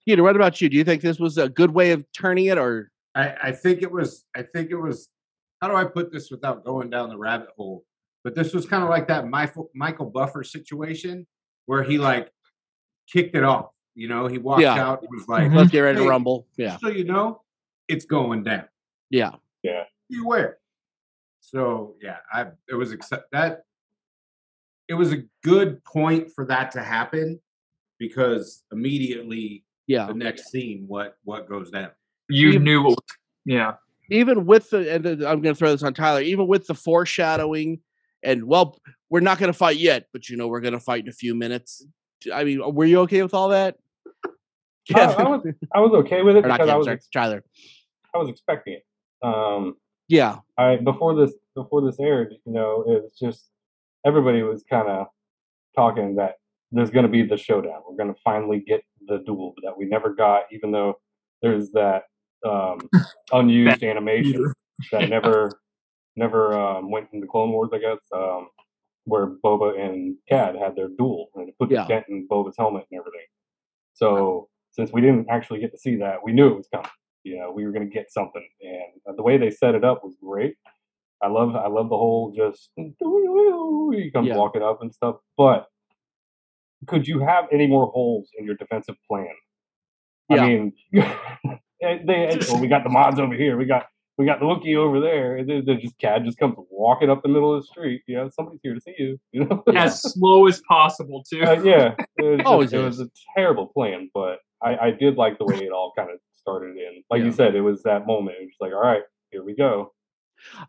Peter, 0.05 0.23
what 0.23 0.35
about 0.35 0.61
you? 0.61 0.69
Do 0.69 0.77
you 0.77 0.83
think 0.83 1.01
this 1.01 1.19
was 1.19 1.37
a 1.37 1.49
good 1.49 1.71
way 1.71 1.91
of 1.91 2.05
turning 2.13 2.45
it 2.45 2.57
or 2.57 2.91
I, 3.15 3.35
I 3.43 3.51
think 3.51 3.81
it 3.81 3.91
was. 3.91 4.23
I 4.35 4.43
think 4.43 4.71
it 4.71 4.75
was. 4.75 5.09
How 5.61 5.67
do 5.67 5.75
I 5.75 5.83
put 5.83 6.11
this 6.11 6.31
without 6.31 6.63
going 6.63 6.89
down 6.89 7.09
the 7.09 7.17
rabbit 7.17 7.49
hole? 7.57 7.83
But 8.23 8.35
this 8.35 8.53
was 8.53 8.65
kind 8.65 8.83
of 8.83 8.89
like 8.89 9.07
that 9.07 9.27
Michael 9.27 9.69
Michael 9.73 10.05
Buffer 10.09 10.43
situation 10.43 11.25
where 11.65 11.83
he 11.83 11.97
like 11.97 12.31
kicked 13.11 13.35
it 13.35 13.43
off. 13.43 13.71
You 13.95 14.07
know, 14.07 14.27
he 14.27 14.37
walked 14.37 14.61
Yeah. 14.61 14.75
out. 14.75 15.01
He 15.01 15.07
was 15.09 15.27
like, 15.27 15.51
let's 15.51 15.71
get 15.71 15.81
ready 15.81 15.97
to 15.97 16.03
Hey, 16.03 16.09
rumble? 16.09 16.47
Yeah. 16.57 16.77
so 16.77 16.87
you 16.87 17.03
know, 17.03 17.41
it's 17.87 18.05
going 18.05 18.43
down. 18.43 18.65
Yeah. 19.09 19.31
Yeah. 19.63 19.83
Beware. 20.09 20.57
So 21.39 21.95
yeah, 22.01 22.17
I 22.31 22.47
it 22.69 22.75
was 22.75 22.91
accept 22.91 23.31
that. 23.31 23.63
It 24.87 24.93
was 24.93 25.11
a 25.13 25.23
good 25.43 25.83
point 25.83 26.31
for 26.33 26.45
that 26.45 26.71
to 26.71 26.81
happen 26.83 27.39
because 27.97 28.63
immediately 28.71 29.63
Yeah. 29.87 30.07
the 30.07 30.13
next 30.13 30.51
scene, 30.51 30.85
what 30.87 31.17
what 31.23 31.49
goes 31.49 31.71
down? 31.71 31.91
You 32.29 32.49
Even- 32.49 32.63
knew, 32.63 32.81
it 32.81 32.89
was, 32.89 32.97
yeah. 33.45 33.73
even 34.09 34.45
with 34.45 34.69
the 34.69 34.93
and 34.93 35.03
then 35.03 35.13
I'm 35.25 35.41
going 35.41 35.53
to 35.53 35.55
throw 35.55 35.71
this 35.71 35.83
on 35.83 35.93
Tyler, 35.93 36.21
even 36.21 36.47
with 36.47 36.67
the 36.67 36.75
foreshadowing 36.75 37.79
and 38.23 38.45
well, 38.45 38.77
we're 39.09 39.19
not 39.19 39.39
going 39.39 39.51
to 39.51 39.57
fight 39.57 39.77
yet, 39.77 40.07
but 40.13 40.29
you 40.29 40.37
know 40.37 40.47
we're 40.47 40.61
going 40.61 40.73
to 40.73 40.79
fight 40.79 41.03
in 41.03 41.09
a 41.09 41.13
few 41.13 41.35
minutes. 41.35 41.85
I 42.33 42.43
mean, 42.43 42.61
were 42.73 42.85
you 42.85 42.99
okay 43.01 43.21
with 43.23 43.33
all 43.33 43.49
that? 43.49 43.77
I, 44.95 45.01
I 45.01 45.23
was 45.23 45.41
I 45.73 45.79
was 45.79 45.91
okay 46.03 46.21
with 46.21 46.37
it 46.37 46.43
because 46.43 46.69
I 46.69 46.75
was 46.75 46.85
sorry, 46.85 46.99
Tyler. 47.13 47.43
I 48.13 48.17
was 48.17 48.29
expecting 48.29 48.73
it. 48.73 48.83
Um, 49.23 49.75
Yeah, 50.07 50.39
I 50.57 50.77
before 50.77 51.15
this 51.15 51.33
before 51.55 51.81
this 51.81 51.99
aired, 51.99 52.33
you 52.45 52.53
know, 52.53 52.83
it 52.87 53.03
was 53.03 53.13
just 53.19 53.49
everybody 54.05 54.41
was 54.41 54.63
kind 54.69 54.87
of 54.87 55.07
talking 55.75 56.15
that 56.15 56.35
there's 56.71 56.89
going 56.89 57.05
to 57.05 57.11
be 57.11 57.23
the 57.23 57.37
showdown. 57.37 57.81
We're 57.87 57.97
going 57.97 58.13
to 58.13 58.19
finally 58.23 58.59
get 58.59 58.81
the 59.07 59.19
duel 59.25 59.53
that 59.63 59.77
we 59.77 59.85
never 59.85 60.13
got, 60.13 60.43
even 60.51 60.71
though 60.71 60.99
there's 61.41 61.71
that 61.71 62.03
um, 62.47 62.89
unused 63.31 63.83
animation 63.91 64.53
that 64.91 65.09
never 65.09 65.60
never 66.15 66.53
um, 66.59 66.91
went 66.91 67.07
into 67.13 67.27
Clone 67.27 67.51
Wars, 67.51 67.69
I 67.73 67.79
guess, 67.79 67.99
um, 68.13 68.49
where 69.05 69.27
Boba 69.43 69.79
and 69.79 70.15
Cad 70.29 70.55
had 70.55 70.75
their 70.75 70.89
duel 70.97 71.29
and 71.35 71.49
it 71.49 71.55
put 71.59 71.71
Yeah. 71.71 71.83
the 71.83 71.87
dent 71.89 72.05
in 72.09 72.27
Boba's 72.27 72.55
helmet 72.57 72.85
and 72.91 72.99
everything. 72.99 73.25
So 73.93 74.49
since 74.71 74.91
we 74.91 75.01
didn't 75.01 75.27
actually 75.29 75.59
get 75.59 75.71
to 75.71 75.77
see 75.77 75.95
that, 75.97 76.23
we 76.23 76.31
knew 76.33 76.47
it 76.49 76.57
was 76.57 76.67
coming. 76.73 76.89
You 77.23 77.39
know, 77.39 77.51
we 77.51 77.65
were 77.65 77.71
going 77.71 77.87
to 77.87 77.93
get 77.93 78.11
something, 78.11 78.47
and 78.61 79.17
the 79.17 79.21
way 79.23 79.37
they 79.37 79.51
set 79.51 79.75
it 79.75 79.83
up 79.83 80.03
was 80.03 80.15
great. 80.23 80.55
I 81.21 81.27
love, 81.27 81.55
I 81.55 81.67
love 81.67 81.89
the 81.89 81.97
whole 81.97 82.33
just 82.35 82.71
he 82.75 84.09
comes 84.11 84.27
Yeah. 84.27 84.37
walking 84.37 84.63
up 84.63 84.81
and 84.81 84.91
stuff. 84.93 85.17
But 85.37 85.67
could 86.87 87.07
you 87.07 87.19
have 87.19 87.45
any 87.51 87.67
more 87.67 87.87
holes 87.91 88.29
in 88.39 88.45
your 88.45 88.55
defensive 88.55 88.95
plan? 89.07 89.27
Yeah. 90.29 90.43
I 90.43 90.47
mean, 90.47 90.73
they, 90.93 92.01
they 92.05 92.39
well, 92.49 92.59
we 92.61 92.67
got 92.67 92.83
the 92.83 92.89
mods 92.89 93.19
over 93.19 93.35
here. 93.35 93.55
We 93.57 93.65
got 93.65 93.85
we 94.21 94.27
got 94.27 94.39
the 94.39 94.45
Wookiee 94.45 94.75
over 94.77 94.99
there. 94.99 95.35
And 95.37 95.49
then 95.49 95.63
then 95.65 95.79
just 95.81 95.97
Cad 95.97 96.23
just 96.25 96.37
comes 96.37 96.53
walking 96.69 97.09
up 97.09 97.23
the 97.23 97.29
middle 97.29 97.55
of 97.55 97.61
the 97.63 97.67
street. 97.67 98.03
You 98.05 98.17
know, 98.17 98.29
somebody's 98.29 98.59
here 98.61 98.75
to 98.75 98.79
see 98.81 98.93
you. 98.99 99.17
You 99.33 99.45
know, 99.45 99.63
As 99.75 100.01
slow 100.03 100.45
as 100.47 100.61
possible, 100.67 101.23
too. 101.27 101.41
uh, 101.43 101.59
yeah, 101.63 101.95
it 102.17 102.21
was, 102.37 102.41
Always 102.45 102.69
just, 102.69 102.79
it 102.81 102.85
was 102.85 102.99
a 102.99 103.09
terrible 103.35 103.67
plan, 103.67 104.11
but 104.13 104.37
I, 104.61 104.77
I 104.77 104.91
did 104.91 105.15
like 105.15 105.39
the 105.39 105.45
way 105.45 105.55
it 105.57 105.71
all 105.71 105.91
kind 105.97 106.11
of 106.11 106.19
started. 106.35 106.77
In 106.77 107.03
like 107.09 107.19
Yeah. 107.21 107.25
you 107.25 107.31
said, 107.31 107.55
it 107.55 107.61
was 107.61 107.81
that 107.83 108.05
moment. 108.05 108.37
It 108.39 108.43
was 108.45 108.55
like, 108.59 108.73
all 108.73 108.81
right, 108.81 109.01
here 109.31 109.43
we 109.43 109.55
go. 109.55 109.91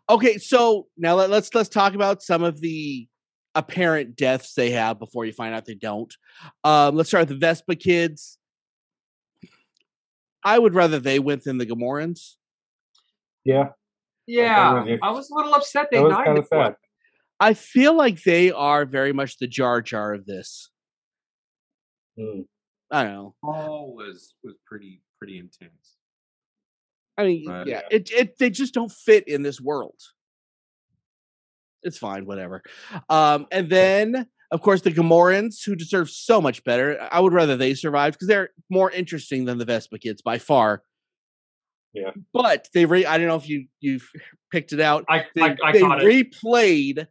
Okay, 0.09 0.37
so 0.37 0.87
now 0.97 1.15
let, 1.15 1.29
let's 1.29 1.53
let's 1.53 1.69
talk 1.69 1.93
about 1.93 2.23
some 2.23 2.41
of 2.43 2.59
the 2.61 3.07
apparent 3.55 4.15
deaths 4.15 4.53
they 4.55 4.71
have 4.71 4.97
before 4.97 5.25
you 5.25 5.33
find 5.33 5.53
out 5.53 5.65
they 5.65 5.75
don't. 5.75 6.11
Um, 6.63 6.95
let's 6.95 7.09
start 7.09 7.27
with 7.27 7.39
the 7.39 7.45
Vespa 7.45 7.75
kids. 7.75 8.37
I 10.43 10.59
would 10.59 10.73
rather 10.73 10.99
they 10.99 11.19
went 11.19 11.43
than 11.43 11.57
the 11.57 11.65
Gamorreans. 11.65 12.35
Yeah, 13.45 13.69
yeah. 14.27 14.73
was- 14.83 14.99
I 15.01 15.11
was 15.11 15.29
a 15.29 15.35
little 15.35 15.53
upset 15.55 15.87
they 15.91 16.01
died. 16.01 16.25
kind 16.25 16.37
of 16.37 16.47
sad. 16.47 16.75
I 17.39 17.53
feel 17.53 17.95
like 17.95 18.23
they 18.23 18.51
are 18.51 18.85
very 18.85 19.11
much 19.11 19.37
the 19.37 19.47
Jar 19.47 19.81
Jar 19.81 20.13
of 20.13 20.25
this. 20.25 20.69
Mm. 22.17 22.45
I 22.91 23.03
don't 23.03 23.13
know. 23.13 23.35
Paul 23.43 23.95
was 23.95 24.35
was 24.43 24.55
pretty 24.65 25.01
pretty 25.17 25.39
intense. 25.39 25.97
I 27.17 27.23
mean, 27.25 27.45
But- 27.47 27.67
yeah, 27.67 27.81
it 27.91 28.11
it 28.11 28.37
they 28.37 28.49
just 28.49 28.73
don't 28.73 28.91
fit 28.91 29.27
in 29.27 29.41
this 29.43 29.59
world. 29.59 29.99
It's 31.81 31.97
fine, 31.97 32.25
whatever. 32.25 32.61
Um, 33.09 33.45
and 33.51 33.69
then 33.69 34.27
of 34.51 34.61
course 34.61 34.81
the 34.81 34.91
Gamorreans, 34.91 35.65
who 35.65 35.75
deserve 35.75 36.09
so 36.09 36.39
much 36.39 36.63
better. 36.63 36.97
I 37.11 37.19
would 37.19 37.33
rather 37.33 37.57
they 37.57 37.73
survived 37.73 38.15
because 38.15 38.27
they're 38.29 38.49
more 38.69 38.89
interesting 38.91 39.45
than 39.45 39.57
the 39.57 39.65
Vespa 39.65 39.97
kids 39.99 40.21
by 40.21 40.37
far. 40.37 40.83
Yeah. 41.93 42.11
But 42.33 42.67
they 42.73 42.85
re 42.85 43.05
I 43.05 43.17
don't 43.17 43.27
know 43.27 43.35
if 43.35 43.47
you 43.47 43.67
you've 43.79 44.09
picked 44.51 44.73
it 44.73 44.79
out. 44.79 45.05
I, 45.09 45.25
They, 45.35 45.41
I, 45.41 45.57
I 45.63 45.71
they 45.71 45.79
caught 45.81 46.03
it. 46.03 46.05
replayed 46.33 47.07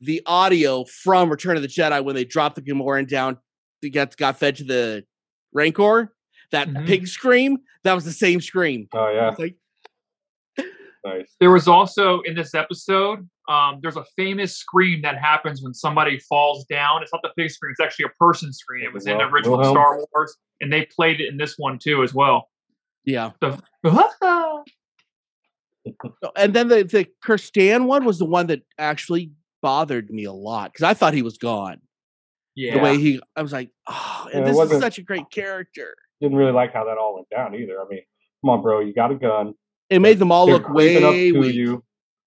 the 0.00 0.22
audio 0.26 0.84
from 0.84 1.30
Return 1.30 1.56
of 1.56 1.62
the 1.62 1.68
Jedi 1.68 2.04
when 2.04 2.14
they 2.14 2.24
dropped 2.24 2.56
the 2.56 2.62
Gamorrean 2.62 3.08
down. 3.08 3.38
They 3.82 3.90
got 3.90 4.16
got 4.16 4.38
fed 4.38 4.56
to 4.56 4.64
the 4.64 5.04
Rancor. 5.52 6.12
That 6.52 6.68
Mhm. 6.68 6.86
pig 6.86 7.06
scream. 7.08 7.58
That 7.82 7.94
was 7.94 8.04
the 8.04 8.12
same 8.12 8.40
scream. 8.40 8.88
Oh 8.92 9.08
yeah, 9.12 9.34
like 9.38 9.56
nice. 11.04 11.34
There 11.40 11.50
was 11.50 11.68
also 11.68 12.20
in 12.22 12.34
this 12.34 12.54
episode, 12.54 13.28
um, 13.48 13.78
there's 13.82 13.96
a 13.96 14.04
famous 14.16 14.56
scream 14.56 15.02
that 15.02 15.18
happens 15.18 15.62
when 15.62 15.74
somebody 15.74 16.18
falls 16.20 16.64
down. 16.66 17.02
It's 17.02 17.12
not 17.12 17.22
the 17.22 17.30
pig 17.36 17.50
scream; 17.50 17.72
it's 17.72 17.80
actually 17.80 18.06
a 18.06 18.14
person 18.24 18.52
scream. 18.52 18.84
It 18.84 18.92
was 18.92 19.06
in 19.06 19.18
the 19.18 19.24
original 19.24 19.58
Wilhelm? 19.58 19.74
Star 19.74 19.98
Wars, 20.12 20.36
and 20.60 20.72
they 20.72 20.84
played 20.86 21.20
it 21.20 21.28
in 21.28 21.36
this 21.36 21.54
one 21.58 21.78
too 21.78 22.02
as 22.02 22.14
well. 22.14 22.48
Yeah. 23.06 23.30
And 26.36 26.52
then 26.52 26.68
the 26.68 26.82
the 26.82 27.06
Krrsantan 27.24 27.86
one 27.86 28.04
was 28.04 28.18
the 28.18 28.24
one 28.24 28.48
that 28.48 28.62
actually 28.78 29.30
bothered 29.62 30.10
me 30.10 30.24
a 30.24 30.32
lot 30.32 30.72
because 30.72 30.82
I 30.82 30.94
thought 30.94 31.14
he 31.14 31.22
was 31.22 31.38
gone. 31.38 31.80
yeah, 32.54 32.74
The 32.74 32.80
way 32.80 32.98
he, 32.98 33.20
I 33.36 33.42
was 33.42 33.52
like, 33.52 33.70
oh, 33.88 34.28
it 34.32 34.44
this 34.44 34.58
is 34.58 34.80
such 34.80 34.98
a 34.98 35.02
great 35.02 35.30
character. 35.30 35.94
Didn't 36.20 36.36
really 36.36 36.52
like 36.52 36.72
how 36.72 36.84
that 36.84 36.98
all 36.98 37.14
went 37.14 37.28
down 37.30 37.54
either. 37.54 37.80
I 37.80 37.84
mean, 37.88 38.00
come 38.42 38.50
on, 38.50 38.62
bro, 38.62 38.80
you 38.80 38.92
got 38.92 39.12
a 39.12 39.14
gun. 39.14 39.54
It 39.90 40.00
made 40.00 40.18
them 40.18 40.32
all 40.32 40.46
They're 40.46 40.56
look 40.56 40.68
up 40.70 40.74
way 40.74 40.98
to 40.98 41.38
weak. 41.38 41.54
you. 41.54 41.84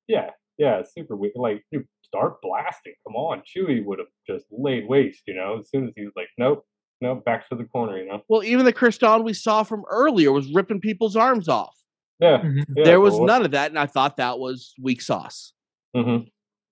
Yeah, 0.07 0.29
yeah, 0.57 0.81
super 0.83 1.15
weak. 1.15 1.33
Like, 1.35 1.63
dude, 1.71 1.85
start 2.03 2.41
blasting. 2.41 2.93
Come 3.05 3.15
on, 3.15 3.41
Chewie 3.41 3.83
would 3.83 3.99
have 3.99 4.07
just 4.27 4.45
laid 4.51 4.87
waste. 4.87 5.23
You 5.27 5.35
know, 5.35 5.59
as 5.59 5.69
soon 5.69 5.87
as 5.87 5.93
he 5.95 6.03
was 6.03 6.13
like, 6.15 6.29
nope, 6.37 6.65
nope, 7.01 7.23
back 7.25 7.47
to 7.49 7.55
the 7.55 7.63
corner. 7.65 7.97
You 7.97 8.07
know. 8.07 8.23
Well, 8.27 8.43
even 8.43 8.65
the 8.65 8.73
Krrsantan 8.73 9.23
we 9.23 9.33
saw 9.33 9.63
from 9.63 9.83
earlier 9.89 10.31
was 10.31 10.51
ripping 10.53 10.81
people's 10.81 11.15
arms 11.15 11.47
off. 11.47 11.75
Yeah, 12.19 12.39
Mhm. 12.41 12.65
yeah 12.75 12.83
there 12.83 12.99
was 12.99 13.13
well, 13.15 13.25
none 13.25 13.45
of 13.45 13.51
that, 13.51 13.71
and 13.71 13.79
I 13.79 13.85
thought 13.85 14.17
that 14.17 14.39
was 14.39 14.73
weak 14.81 15.01
sauce. 15.01 15.53
mhm. 15.95 16.29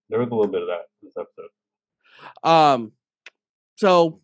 There 0.09 0.19
was 0.19 0.29
a 0.29 0.35
little 0.35 0.51
bit 0.51 0.61
of 0.61 0.67
that 0.67 0.85
this 1.01 1.13
episode. 1.17 1.49
Um, 2.49 2.91
so 3.75 4.21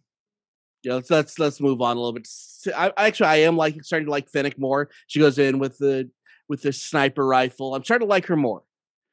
yeah, 0.84 0.96
let's 0.96 1.10
let's 1.10 1.40
let's 1.40 1.62
move 1.62 1.82
on 1.82 1.96
a 1.98 2.00
little 2.00 2.14
bit. 2.14 2.26
S- 2.26 2.68
I, 2.76 2.92
I 2.98 3.08
actually 3.08 3.28
I 3.28 3.36
am 3.38 3.56
like 3.58 3.82
starting 3.84 4.06
to 4.06 4.12
like 4.12 4.30
Fennec 4.30 4.58
more. 4.60 4.90
She 5.08 5.20
goes 5.20 5.40
in 5.40 5.60
with 5.60 5.78
the 5.78 6.10
with 6.50 6.62
the 6.62 6.74
sniper 6.74 7.26
rifle. 7.26 7.74
I'm 7.76 7.84
starting 7.84 8.06
to 8.08 8.10
like 8.10 8.26
her 8.28 8.36
more. 8.36 8.64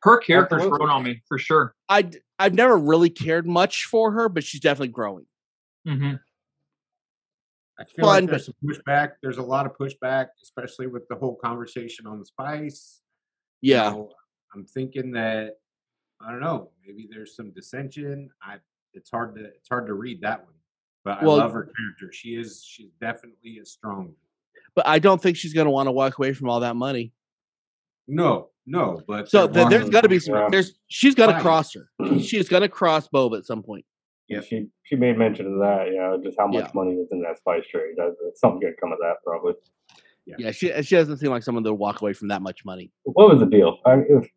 her 0.03 0.19
character's 0.19 0.57
Absolutely. 0.63 0.79
grown 0.79 0.91
on 0.91 1.03
me 1.05 1.23
for 1.29 1.39
sure. 1.39 1.75
I 1.89 2.11
I've 2.39 2.55
never 2.55 2.77
really 2.77 3.11
cared 3.11 3.47
much 3.47 3.85
for 3.85 4.11
her, 4.13 4.29
but 4.29 4.43
she's 4.45 4.61
definitely 4.61 4.89
growing. 4.89 5.27
hmm 5.87 6.15
I 7.81 7.85
feel 7.85 8.05
Fun, 8.05 8.25
like 8.25 8.31
there's 8.31 8.47
some 8.47 8.55
pushback. 8.63 9.13
There's 9.23 9.39
a 9.39 9.43
lot 9.43 9.65
of 9.65 9.73
pushback, 9.77 10.27
especially 10.43 10.87
with 10.87 11.09
the 11.09 11.17
whole 11.17 11.37
conversation 11.37 12.07
on 12.07 12.19
the 12.19 12.27
spice. 12.27 13.01
Yeah, 13.63 13.91
know, 13.91 14.11
I'm 14.55 14.67
thinking 14.67 15.13
that 15.13 15.57
I 16.21 16.31
don't 16.31 16.41
know. 16.41 16.71
Maybe 16.87 17.09
there's 17.11 17.35
some 17.35 17.53
dissension. 17.53 18.31
I 18.43 18.57
it's 18.93 19.11
hard 19.11 19.35
to 19.37 19.45
it's 19.45 19.69
hard 19.69 19.87
to 19.87 19.95
read 19.95 20.21
that 20.21 20.45
one, 20.45 20.55
but 21.05 21.23
Well- 21.23 21.41
I 21.41 21.45
love 21.45 21.53
her 21.53 21.73
character. 21.77 22.13
She 22.13 22.31
is 22.37 22.63
she's 22.63 22.91
definitely 23.01 23.59
a 23.59 23.65
strong. 23.65 24.15
But 24.75 24.87
I 24.87 24.99
don't 24.99 25.21
think 25.21 25.37
she's 25.37 25.55
going 25.55 25.65
to 25.65 25.71
want 25.71 25.89
to 25.89 25.93
walk 25.93 26.19
away 26.19 26.33
from 26.33 26.49
all 26.49 26.61
that 26.61 26.77
money. 26.77 27.13
No, 28.07 28.51
no, 28.67 29.03
but 29.07 29.29
So 29.29 29.47
there's 29.47 29.89
got 29.89 30.03
to 30.03 30.09
be 30.09 30.19
some. 30.21 30.51
There's 30.51 30.79
she's 30.89 31.15
going 31.15 31.35
to 31.35 31.41
cross 31.41 31.75
her. 31.75 31.89
She's 32.21 32.49
going 32.49 32.63
to 32.63 32.69
cross 32.69 33.09
Boba 33.09 33.39
at 33.39 33.47
some 33.47 33.63
point. 33.63 33.85
Yep. 34.31 34.45
She 34.45 34.67
she 34.85 34.97
made 34.97 35.19
mention 35.19 35.47
of 35.47 35.59
that, 35.59 35.89
you 35.89 35.97
know, 35.99 36.21
just 36.23 36.37
how 36.39 36.47
much 36.47 36.65
Yeah. 36.65 36.71
money 36.75 36.95
was 36.97 37.09
in 37.11 37.21
that 37.23 37.37
spice 37.39 37.65
trade. 37.71 37.95
That's, 37.97 38.15
that's 38.25 38.41
something 38.41 38.61
good 38.61 38.75
come 38.81 38.93
of 38.93 38.99
that, 39.01 39.17
probably. 39.25 39.55
Yeah, 40.27 40.53
she 40.53 40.71
she 40.83 40.95
doesn't 40.95 41.17
seem 41.19 41.31
like 41.31 41.43
someone 41.43 41.65
that 41.65 41.73
would 41.73 41.81
walk 41.81 42.01
away 42.03 42.13
from 42.13 42.29
that 42.29 42.41
much 42.41 42.65
money. 42.65 42.93
What 43.03 43.29
was 43.31 43.41
the 43.41 43.47
deal? 43.47 43.79
I, 43.85 43.95
if, 44.09 44.29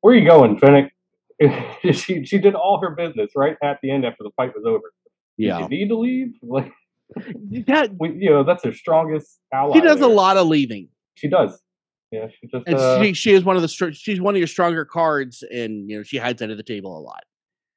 where 0.00 0.14
are 0.14 0.16
you 0.18 0.26
going, 0.26 0.58
Fennec? 0.58 0.92
she 1.94 2.24
she 2.24 2.38
did 2.38 2.54
all 2.56 2.80
her 2.80 2.90
business 2.90 3.30
right 3.36 3.56
at 3.62 3.78
the 3.82 3.90
end 3.92 4.04
after 4.04 4.24
the 4.24 4.30
fight 4.36 4.52
was 4.56 4.64
over. 4.66 4.92
Did 5.38 5.44
Yeah, 5.46 5.60
you 5.60 5.68
need 5.68 5.88
to 5.88 5.98
leave? 5.98 6.34
Like, 6.42 6.72
that 7.66 7.90
we, 7.98 8.10
you 8.14 8.28
know, 8.30 8.44
that's 8.44 8.62
her 8.64 8.72
strongest 8.72 9.38
ally. 9.52 9.74
she 9.74 9.80
does 9.80 10.00
a 10.02 10.06
lot 10.08 10.36
of 10.36 10.46
leaving, 10.46 10.88
She 11.14 11.28
does. 11.28 11.58
Yeah, 12.10 12.26
she 12.28 12.48
just. 12.48 12.66
and 12.66 12.76
Uh, 12.76 13.02
she 13.02 13.12
she 13.14 13.32
is 13.32 13.44
one 13.44 13.56
of 13.56 13.62
the 13.62 13.92
she's 13.92 14.20
one 14.20 14.34
of 14.34 14.38
your 14.38 14.46
stronger 14.46 14.84
cards, 14.84 15.42
and 15.42 15.88
you 15.88 15.96
know 15.98 16.02
she 16.02 16.16
hides 16.18 16.42
under 16.42 16.54
the 16.54 16.62
table 16.62 16.98
a 16.98 17.00
lot. 17.00 17.22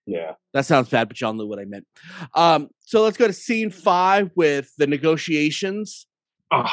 Yeah. 0.06 0.34
That 0.54 0.66
sounds 0.66 0.90
bad, 0.90 1.08
but 1.08 1.20
y'all 1.22 1.34
knew 1.34 1.48
what 1.48 1.60
I 1.60 1.66
meant. 1.66 1.86
Um, 2.36 2.70
so 2.82 3.04
let's 3.04 3.18
go 3.18 3.28
to 3.28 3.34
scene 3.34 3.70
five 3.70 4.32
with 4.36 4.72
the 4.78 4.88
negotiations. 4.88 6.08
Oh, 6.52 6.70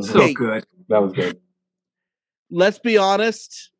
so 0.00 0.20
Hey. 0.20 0.34
good. 0.34 0.66
that 0.88 1.00
was 1.02 1.12
good. 1.12 1.40
Let's 2.50 2.78
be 2.78 2.96
honest, 2.96 3.70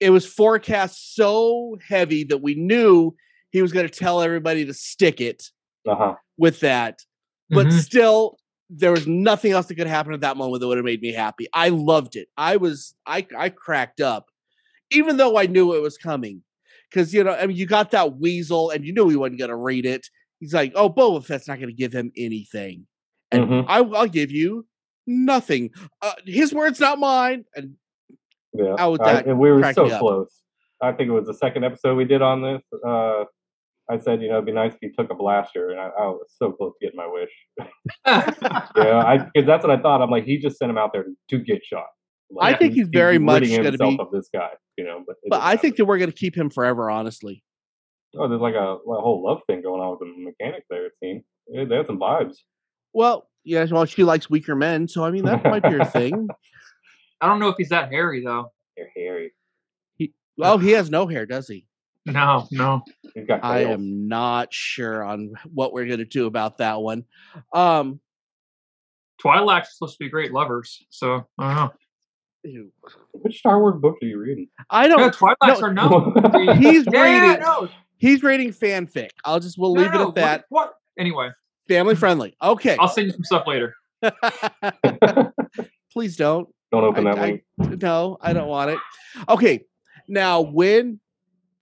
it 0.00 0.10
was 0.10 0.26
forecast 0.26 1.14
so 1.14 1.76
heavy 1.88 2.24
that 2.24 2.38
we 2.38 2.54
knew 2.54 3.14
he 3.50 3.62
was 3.62 3.72
going 3.72 3.86
to 3.88 3.92
tell 3.98 4.20
everybody 4.22 4.64
to 4.64 4.74
stick 4.74 5.20
it 5.20 5.50
Uh 5.86 5.94
huh. 5.94 6.14
with 6.36 6.60
that. 6.60 7.00
But 7.50 7.68
Mhm. 7.68 7.72
still, 7.82 8.38
there 8.70 8.92
was 8.92 9.06
nothing 9.06 9.52
else 9.52 9.66
that 9.66 9.74
could 9.74 9.86
happen 9.86 10.14
at 10.14 10.20
that 10.20 10.36
moment 10.36 10.60
that 10.60 10.66
would 10.68 10.78
have 10.78 10.84
made 10.84 11.02
me 11.02 11.12
happy. 11.12 11.46
I 11.52 11.68
loved 11.68 12.16
it. 12.16 12.28
I 12.36 12.56
was 12.56 12.94
I 13.06 13.26
I 13.36 13.50
cracked 13.50 14.00
up, 14.00 14.30
even 14.90 15.16
though 15.18 15.36
I 15.36 15.46
knew 15.46 15.74
it 15.74 15.82
was 15.82 15.98
coming. 15.98 16.42
Because 16.92 17.14
you 17.14 17.24
know, 17.24 17.32
I 17.32 17.46
mean, 17.46 17.56
you 17.56 17.66
got 17.66 17.90
that 17.92 18.18
weasel, 18.18 18.70
and 18.70 18.84
you 18.84 18.92
knew 18.92 19.08
he 19.08 19.16
wasn't 19.16 19.38
going 19.38 19.50
to 19.50 19.56
read 19.56 19.86
it. 19.86 20.06
He's 20.40 20.52
like, 20.52 20.72
"Oh, 20.74 20.90
Boba 20.90 21.24
Fett's 21.24 21.48
not 21.48 21.58
going 21.58 21.68
to 21.70 21.74
give 21.74 21.92
him 21.92 22.12
anything, 22.16 22.86
and 23.30 23.44
Mhm. 23.48 23.64
I, 23.68 23.78
I'll 23.78 24.06
give 24.08 24.30
you 24.30 24.66
nothing. 25.06 25.70
Uh, 26.02 26.12
his 26.26 26.52
words, 26.52 26.80
not 26.80 26.98
mine." 26.98 27.44
And 27.56 27.76
Yeah. 28.52 28.84
Would 28.86 29.00
I- 29.00 29.20
and 29.20 29.38
we 29.38 29.50
were 29.50 29.72
so 29.72 29.86
you 29.86 29.92
up? 29.94 30.00
close. 30.00 30.34
I 30.82 30.92
think 30.92 31.08
it 31.08 31.12
was 31.12 31.26
the 31.26 31.34
second 31.34 31.64
episode 31.64 31.96
we 31.96 32.04
did 32.04 32.20
on 32.22 32.42
this. 32.42 32.62
Uh, 32.84 33.24
I 33.88 33.98
said, 33.98 34.20
you 34.20 34.28
know, 34.28 34.34
it'd 34.34 34.46
be 34.46 34.52
nice 34.52 34.72
if 34.74 34.78
he 34.80 34.90
took 34.90 35.10
a 35.10 35.14
blaster, 35.14 35.70
and 35.70 35.80
I, 35.80 35.86
I 35.86 36.06
was 36.08 36.32
so 36.36 36.52
close 36.52 36.72
to 36.80 36.86
getting 36.86 36.96
my 36.98 37.06
wish. 37.06 37.30
Yeah, 38.76 39.28
because 39.32 39.46
that's 39.46 39.64
what 39.64 39.76
I 39.78 39.80
thought. 39.80 40.02
I'm 40.02 40.10
like, 40.10 40.24
he 40.24 40.38
just 40.38 40.58
sent 40.58 40.70
him 40.70 40.78
out 40.78 40.92
there 40.92 41.06
to 41.30 41.38
get 41.38 41.64
shot. 41.64 41.86
Like, 42.32 42.54
I 42.54 42.58
think 42.58 42.74
he's 42.74 42.88
very 42.88 43.18
much 43.18 43.42
ridding 43.42 43.62
gonna 43.62 43.76
be- 43.76 43.98
of 44.00 44.10
this 44.10 44.28
guy, 44.32 44.50
you 44.76 44.84
know. 44.84 45.04
But, 45.06 45.16
but 45.28 45.36
didn't 45.36 45.48
I 45.48 45.56
think 45.56 45.76
that 45.76 45.84
we're 45.84 45.98
going 45.98 46.10
to 46.10 46.16
keep 46.16 46.36
him 46.36 46.50
forever. 46.50 46.90
Honestly, 46.90 47.42
oh, 48.16 48.28
there's 48.28 48.40
like 48.40 48.54
a, 48.54 48.58
a 48.76 49.00
whole 49.00 49.22
love 49.24 49.42
thing 49.46 49.62
going 49.62 49.80
on 49.80 49.90
with 49.90 50.00
the 50.00 50.24
mechanic 50.24 50.64
there. 50.70 50.86
It 50.86 50.92
seemed 51.02 51.22
Yeah, 51.48 51.64
they 51.64 51.76
had 51.76 51.86
some 51.86 51.98
vibes. 51.98 52.36
well, 52.92 53.28
yeah. 53.44 53.66
Well, 53.70 53.84
she 53.84 54.04
likes 54.04 54.30
weaker 54.30 54.54
men, 54.56 54.88
so 54.88 55.04
I 55.04 55.10
mean 55.10 55.24
that 55.26 55.44
might 55.44 55.62
be 55.62 55.70
her 55.70 55.84
thing. 55.84 56.28
I 57.20 57.26
don't 57.26 57.38
know 57.38 57.48
if 57.48 57.56
he's 57.56 57.68
that 57.68 57.90
hairy 57.90 58.24
though. 58.24 58.50
They're 58.76 58.90
hairy. 58.96 59.32
He 59.96 60.12
Oh, 60.40 60.58
he 60.58 60.70
has 60.72 60.90
no 60.90 61.06
hair, 61.06 61.26
does 61.26 61.48
he? 61.48 61.66
No, 62.04 62.48
no. 62.50 62.82
He's 63.14 63.26
got. 63.26 63.44
I 63.44 63.60
am 63.60 64.08
not 64.08 64.52
sure 64.52 65.04
on 65.04 65.34
what 65.54 65.72
we're 65.72 65.86
going 65.86 66.00
to 66.00 66.04
do 66.04 66.26
about 66.26 66.58
that 66.58 66.80
one. 66.80 67.04
Um, 67.54 68.00
Twi'leks 69.22 69.66
supposed 69.66 69.98
to 69.98 70.04
be 70.04 70.10
great 70.10 70.32
lovers, 70.32 70.84
so 70.90 71.28
I 71.38 71.46
don't 71.46 71.54
know. 71.56 71.72
Ew. 72.44 72.70
Which 73.12 73.38
Star 73.38 73.60
Wars 73.60 73.80
book 73.80 73.96
are 74.02 74.06
you 74.06 74.18
reading? 74.18 74.48
I 74.70 74.88
don't. 74.88 75.14
Twi'leks 75.14 75.36
no, 75.46 75.60
are 75.60 75.72
known. 76.42 76.56
He's 76.60 76.84
yeah, 76.92 77.02
reading. 77.02 77.40
no, 77.42 77.68
He's 77.98 78.22
reading 78.22 78.52
fanfic. 78.52 79.10
I'll 79.24 79.38
just 79.40 79.56
we'll 79.58 79.74
no, 79.74 79.82
leave 79.82 79.94
it 79.94 79.98
no, 79.98 80.08
at 80.08 80.14
that. 80.16 80.44
What, 80.48 80.66
what? 80.66 80.74
Anyway, 80.98 81.30
Family 81.68 81.94
friendly. 81.94 82.36
Okay. 82.42 82.76
I'll 82.78 82.88
send 82.88 83.06
you 83.06 83.12
some 83.12 83.24
stuff 83.24 83.46
later. 83.46 83.74
Please 85.92 86.16
don't. 86.16 86.48
Don't 86.72 86.84
open 86.84 87.06
I- 87.06 87.14
that 87.14 87.22
I- 87.22 87.26
link. 87.26 87.82
No, 87.82 88.18
I 88.20 88.32
don't 88.32 88.48
want 88.48 88.70
it. 88.70 88.78
Okay. 89.28 89.64
Now 90.08 90.40
when 90.40 91.00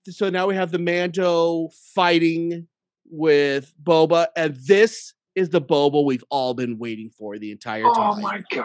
so 0.08 0.30
now 0.30 0.46
we 0.46 0.54
have 0.54 0.70
the 0.70 0.78
Mando 0.78 1.68
fighting 1.94 2.66
with 3.10 3.72
Boba, 3.82 4.28
and 4.34 4.54
this 4.66 5.12
is 5.34 5.50
the 5.50 5.60
Boba 5.60 6.04
we've 6.04 6.24
all 6.30 6.54
been 6.54 6.78
waiting 6.78 7.10
for 7.10 7.38
the 7.38 7.52
entire 7.52 7.84
oh 7.84 7.94
time. 7.94 8.12
Oh 8.12 8.20
my 8.20 8.42
god. 8.50 8.64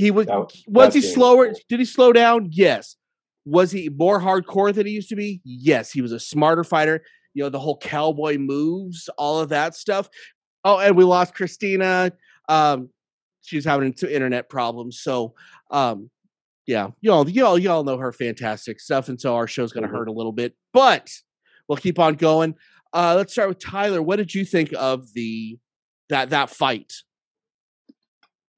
He 0.00 0.10
was 0.10 0.26
That- 0.26 0.52
was 0.66 0.94
he 0.94 1.00
slower? 1.02 1.46
cool. 1.48 1.60
Did 1.68 1.78
he 1.80 1.84
slow 1.84 2.12
down? 2.12 2.48
Yes. 2.52 2.96
Was 3.44 3.70
he 3.70 3.88
more 3.88 4.20
hardcore 4.20 4.72
than 4.74 4.86
he 4.86 4.92
used 4.92 5.08
to 5.10 5.16
be? 5.16 5.40
Yes. 5.44 5.90
He 5.92 6.00
was 6.02 6.12
a 6.12 6.20
smarter 6.20 6.64
fighter. 6.64 7.04
You 7.34 7.44
know, 7.44 7.48
the 7.48 7.58
whole 7.60 7.76
cowboy 7.78 8.38
moves, 8.38 9.08
all 9.16 9.38
of 9.40 9.50
that 9.50 9.74
stuff. 9.76 10.08
Oh, 10.64 10.78
and 10.78 10.96
we 10.96 11.04
lost 11.04 11.34
Christina. 11.34 12.12
Um, 12.48 12.90
she's 13.42 13.64
having 13.64 13.96
some 13.96 14.08
internet 14.10 14.48
problems. 14.48 15.00
So 15.00 15.34
um, 15.70 16.10
yeah, 16.66 16.88
y'all, 17.00 17.28
y'all, 17.28 17.58
y'all 17.58 17.84
know 17.84 17.96
her 17.96 18.12
fantastic 18.12 18.80
stuff. 18.80 19.08
And 19.08 19.20
so 19.20 19.34
our 19.36 19.46
show's 19.46 19.72
gonna 19.72 19.88
Mhm. 19.88 19.92
hurt 19.92 20.08
a 20.08 20.12
little 20.12 20.32
bit, 20.32 20.54
but 20.72 21.10
we'll 21.68 21.78
keep 21.78 21.98
on 21.98 22.14
going. 22.14 22.54
Uh, 22.92 23.14
let's 23.16 23.32
start 23.32 23.48
with 23.48 23.58
Tyler. 23.60 24.02
What 24.02 24.16
did 24.16 24.34
you 24.34 24.44
think 24.44 24.72
of 24.76 25.12
the 25.14 25.58
that 26.08 26.30
that 26.30 26.50
fight? 26.50 26.92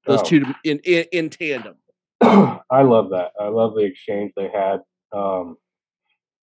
Those 0.07 0.21
Oh. 0.21 0.25
two 0.25 0.45
in, 0.65 0.81
in 0.85 1.05
in 1.13 1.31
tandem. 1.31 1.77
I 2.21 2.83
love 2.83 3.11
that. 3.11 3.33
I 3.41 3.49
love 3.49 3.75
the 3.75 3.83
exchange 3.85 4.33
they 4.37 4.49
had. 4.49 4.81
Um, 5.13 5.57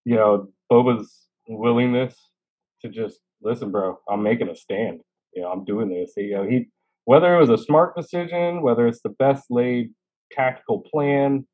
you 0.05 0.15
know, 0.15 0.49
Boba's 0.71 1.27
willingness 1.47 2.15
to 2.81 2.89
just 2.89 3.19
listen, 3.41 3.71
bro. 3.71 3.99
I'm 4.09 4.23
making 4.23 4.49
a 4.49 4.55
stand. 4.55 5.01
You 5.33 5.41
know, 5.43 5.51
I'm 5.51 5.65
doing 5.65 5.89
this. 5.89 6.13
You 6.17 6.35
know, 6.35 6.43
he 6.43 6.67
whether 7.05 7.35
it 7.35 7.39
was 7.39 7.49
a 7.49 7.57
smart 7.57 7.95
decision, 7.95 8.61
whether 8.61 8.87
it's 8.87 9.01
the 9.01 9.09
best 9.09 9.45
laid 9.49 9.91
tactical 10.31 10.81
plan, 10.81 11.47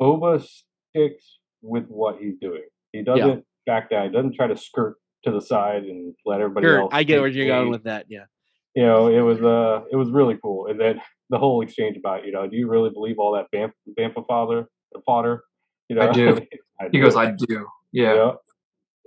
Boba 0.00 0.42
sticks 0.42 1.38
with 1.62 1.84
what 1.88 2.18
he's 2.20 2.36
doing. 2.40 2.62
He 2.92 3.02
doesn't 3.02 3.44
back 3.66 3.90
down. 3.90 4.06
He 4.06 4.12
doesn't 4.12 4.34
try 4.34 4.46
to 4.46 4.56
skirt 4.56 4.96
to 5.24 5.30
the 5.30 5.40
side 5.40 5.84
and 5.84 6.14
let 6.24 6.40
everybody 6.40 6.66
Sure, 6.66 6.80
else. 6.80 6.90
I 6.92 7.02
get 7.02 7.20
where 7.20 7.28
you're 7.28 7.46
going 7.46 7.70
with 7.70 7.84
that. 7.84 8.06
Yeah. 8.08 8.24
You 8.78 8.86
know, 8.86 9.08
it 9.08 9.20
was 9.22 9.40
uh, 9.42 9.84
it 9.90 9.96
was 9.96 10.10
really 10.10 10.36
cool. 10.40 10.68
And 10.68 10.78
then 10.80 11.00
the 11.30 11.38
whole 11.38 11.62
exchange 11.62 11.96
about, 11.96 12.24
you 12.24 12.30
know, 12.32 12.46
do 12.46 12.56
you 12.56 12.68
really 12.68 12.90
believe 12.90 13.16
all 13.18 13.32
that 13.32 13.46
Bamf, 13.54 13.72
Bamfa 13.98 14.24
father, 14.28 14.68
fodder? 15.04 15.42
You 15.88 15.96
know, 15.96 16.02
I 16.08 16.12
do. 16.12 16.40
I 16.80 16.84
He 16.92 17.00
goes, 17.00 17.16
I 17.16 17.32
do. 17.32 17.66
Yeah. 17.92 18.14
Yeah. 18.14 18.30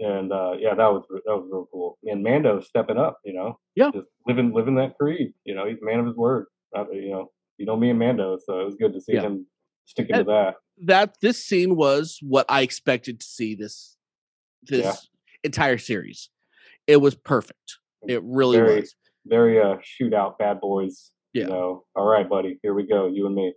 And 0.09 0.33
uh, 0.33 0.53
yeah, 0.59 0.73
that 0.75 0.91
was 0.91 1.03
that 1.09 1.35
was 1.37 1.47
real 1.51 1.67
cool. 1.71 1.97
And 2.03 2.21
Mando 2.21 2.59
stepping 2.59 2.97
up, 2.97 3.19
you 3.23 3.33
know, 3.33 3.59
Yeah. 3.75 3.91
just 3.93 4.07
living 4.27 4.51
living 4.53 4.75
that 4.75 4.97
creed. 4.99 5.33
You 5.45 5.55
know, 5.55 5.65
he's 5.67 5.77
a 5.81 5.85
man 5.85 5.99
of 6.01 6.05
his 6.07 6.15
word. 6.17 6.47
Uh, 6.77 6.89
you 6.91 7.11
know, 7.11 7.31
you 7.57 7.65
know 7.65 7.77
me 7.77 7.91
and 7.91 7.99
Mando, 7.99 8.37
so 8.45 8.59
it 8.59 8.65
was 8.65 8.75
good 8.75 8.91
to 8.93 8.99
see 9.01 9.13
Yeah. 9.13 9.21
him 9.21 9.45
sticking 9.85 10.15
And- 10.15 10.25
to 10.25 10.31
that. 10.31 10.55
That 10.83 11.15
this 11.21 11.37
scene 11.45 11.75
was 11.75 12.17
what 12.21 12.45
I 12.49 12.61
expected 12.63 13.19
to 13.21 13.25
see 13.25 13.55
this 13.55 13.95
this 14.63 14.83
Yeah. 14.85 14.95
entire 15.43 15.77
series. 15.77 16.29
It 16.87 16.97
was 16.97 17.13
perfect. 17.15 17.77
It 18.07 18.21
really 18.23 18.57
Very- 18.57 18.79
was. 18.81 18.95
Very 19.25 19.59
uh, 19.61 19.77
shootout 19.77 20.37
bad 20.37 20.59
boys. 20.59 21.11
Yeah. 21.33 21.43
You 21.43 21.49
know, 21.49 21.85
all 21.95 22.05
right, 22.05 22.27
buddy, 22.27 22.59
here 22.61 22.73
we 22.73 22.83
go, 22.85 23.07
you 23.07 23.25
and 23.25 23.35
me. 23.35 23.53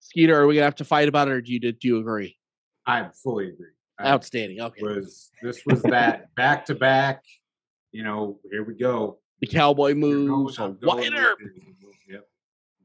Skeeter, 0.00 0.40
are 0.40 0.46
we 0.46 0.54
gonna 0.54 0.64
have 0.64 0.74
to 0.76 0.84
fight 0.84 1.08
about 1.08 1.28
it, 1.28 1.32
or 1.32 1.40
do 1.40 1.52
you 1.52 1.60
do 1.60 1.76
you 1.82 1.98
agree? 1.98 2.36
I 2.86 3.08
fully 3.22 3.48
agree. 3.50 3.68
I 3.98 4.08
Outstanding. 4.08 4.60
Okay. 4.60 4.82
was 4.82 5.30
this 5.42 5.64
was 5.64 5.82
that 5.82 6.34
back 6.34 6.64
to 6.66 6.74
back. 6.74 7.22
You 7.92 8.02
know, 8.02 8.40
here 8.50 8.64
we 8.64 8.74
go. 8.74 9.20
The 9.40 9.46
cowboy 9.46 9.88
Here 9.88 9.96
moves. 9.96 10.56
goes, 10.56 10.78
going 10.80 10.80
wider. 11.12 11.36
with 11.40 11.52
it. 11.56 11.62
Yep. 12.08 12.28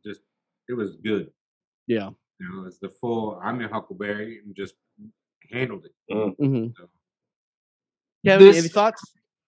Just 0.06 0.22
it 0.70 0.74
was 0.74 0.98
good. 0.98 1.32
Yeah. 1.88 2.10
You 2.40 2.50
know, 2.52 2.68
it's 2.68 2.78
the 2.78 2.90
full. 2.90 3.40
I'm 3.44 3.60
your 3.60 3.70
Huckleberry 3.70 4.40
and 4.46 4.56
just 4.56 4.76
handled 5.52 5.86
it. 5.86 6.14
Mm-hmm. 6.14 6.68
So, 6.78 6.90
Kevin, 8.26 8.46
This- 8.48 8.58
any 8.58 8.68
thoughts? 8.68 9.02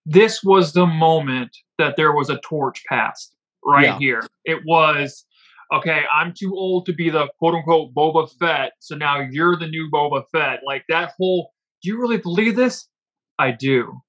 This 0.10 0.43
was 0.43 0.74
the 0.74 0.88
moment 0.88 1.56
that 1.78 1.95
there 1.95 2.13
was 2.13 2.30
a 2.30 2.39
torch 2.39 2.84
passed 2.89 3.36
right 3.63 3.86
Yeah. 3.86 4.00
here. 4.00 4.28
It 4.43 4.65
was 4.65 5.26
okay. 5.72 6.02
I'm 6.12 6.34
too 6.34 6.54
old 6.56 6.88
to 6.88 6.93
be 6.93 7.10
the 7.12 7.28
quote 7.38 7.54
unquote 7.54 7.93
Boba 7.93 8.28
Fett, 8.39 8.74
so 8.80 8.95
now 8.95 9.19
you're 9.19 9.56
the 9.56 9.67
new 9.67 9.89
Boba 9.91 10.24
Fett. 10.32 10.62
Like 10.65 10.84
that 10.89 11.13
whole. 11.17 11.52
Do 11.82 11.89
you 11.89 12.00
really 12.02 12.17
believe 12.17 12.56
this? 12.56 12.88
I 13.38 13.52
do. 13.52 14.02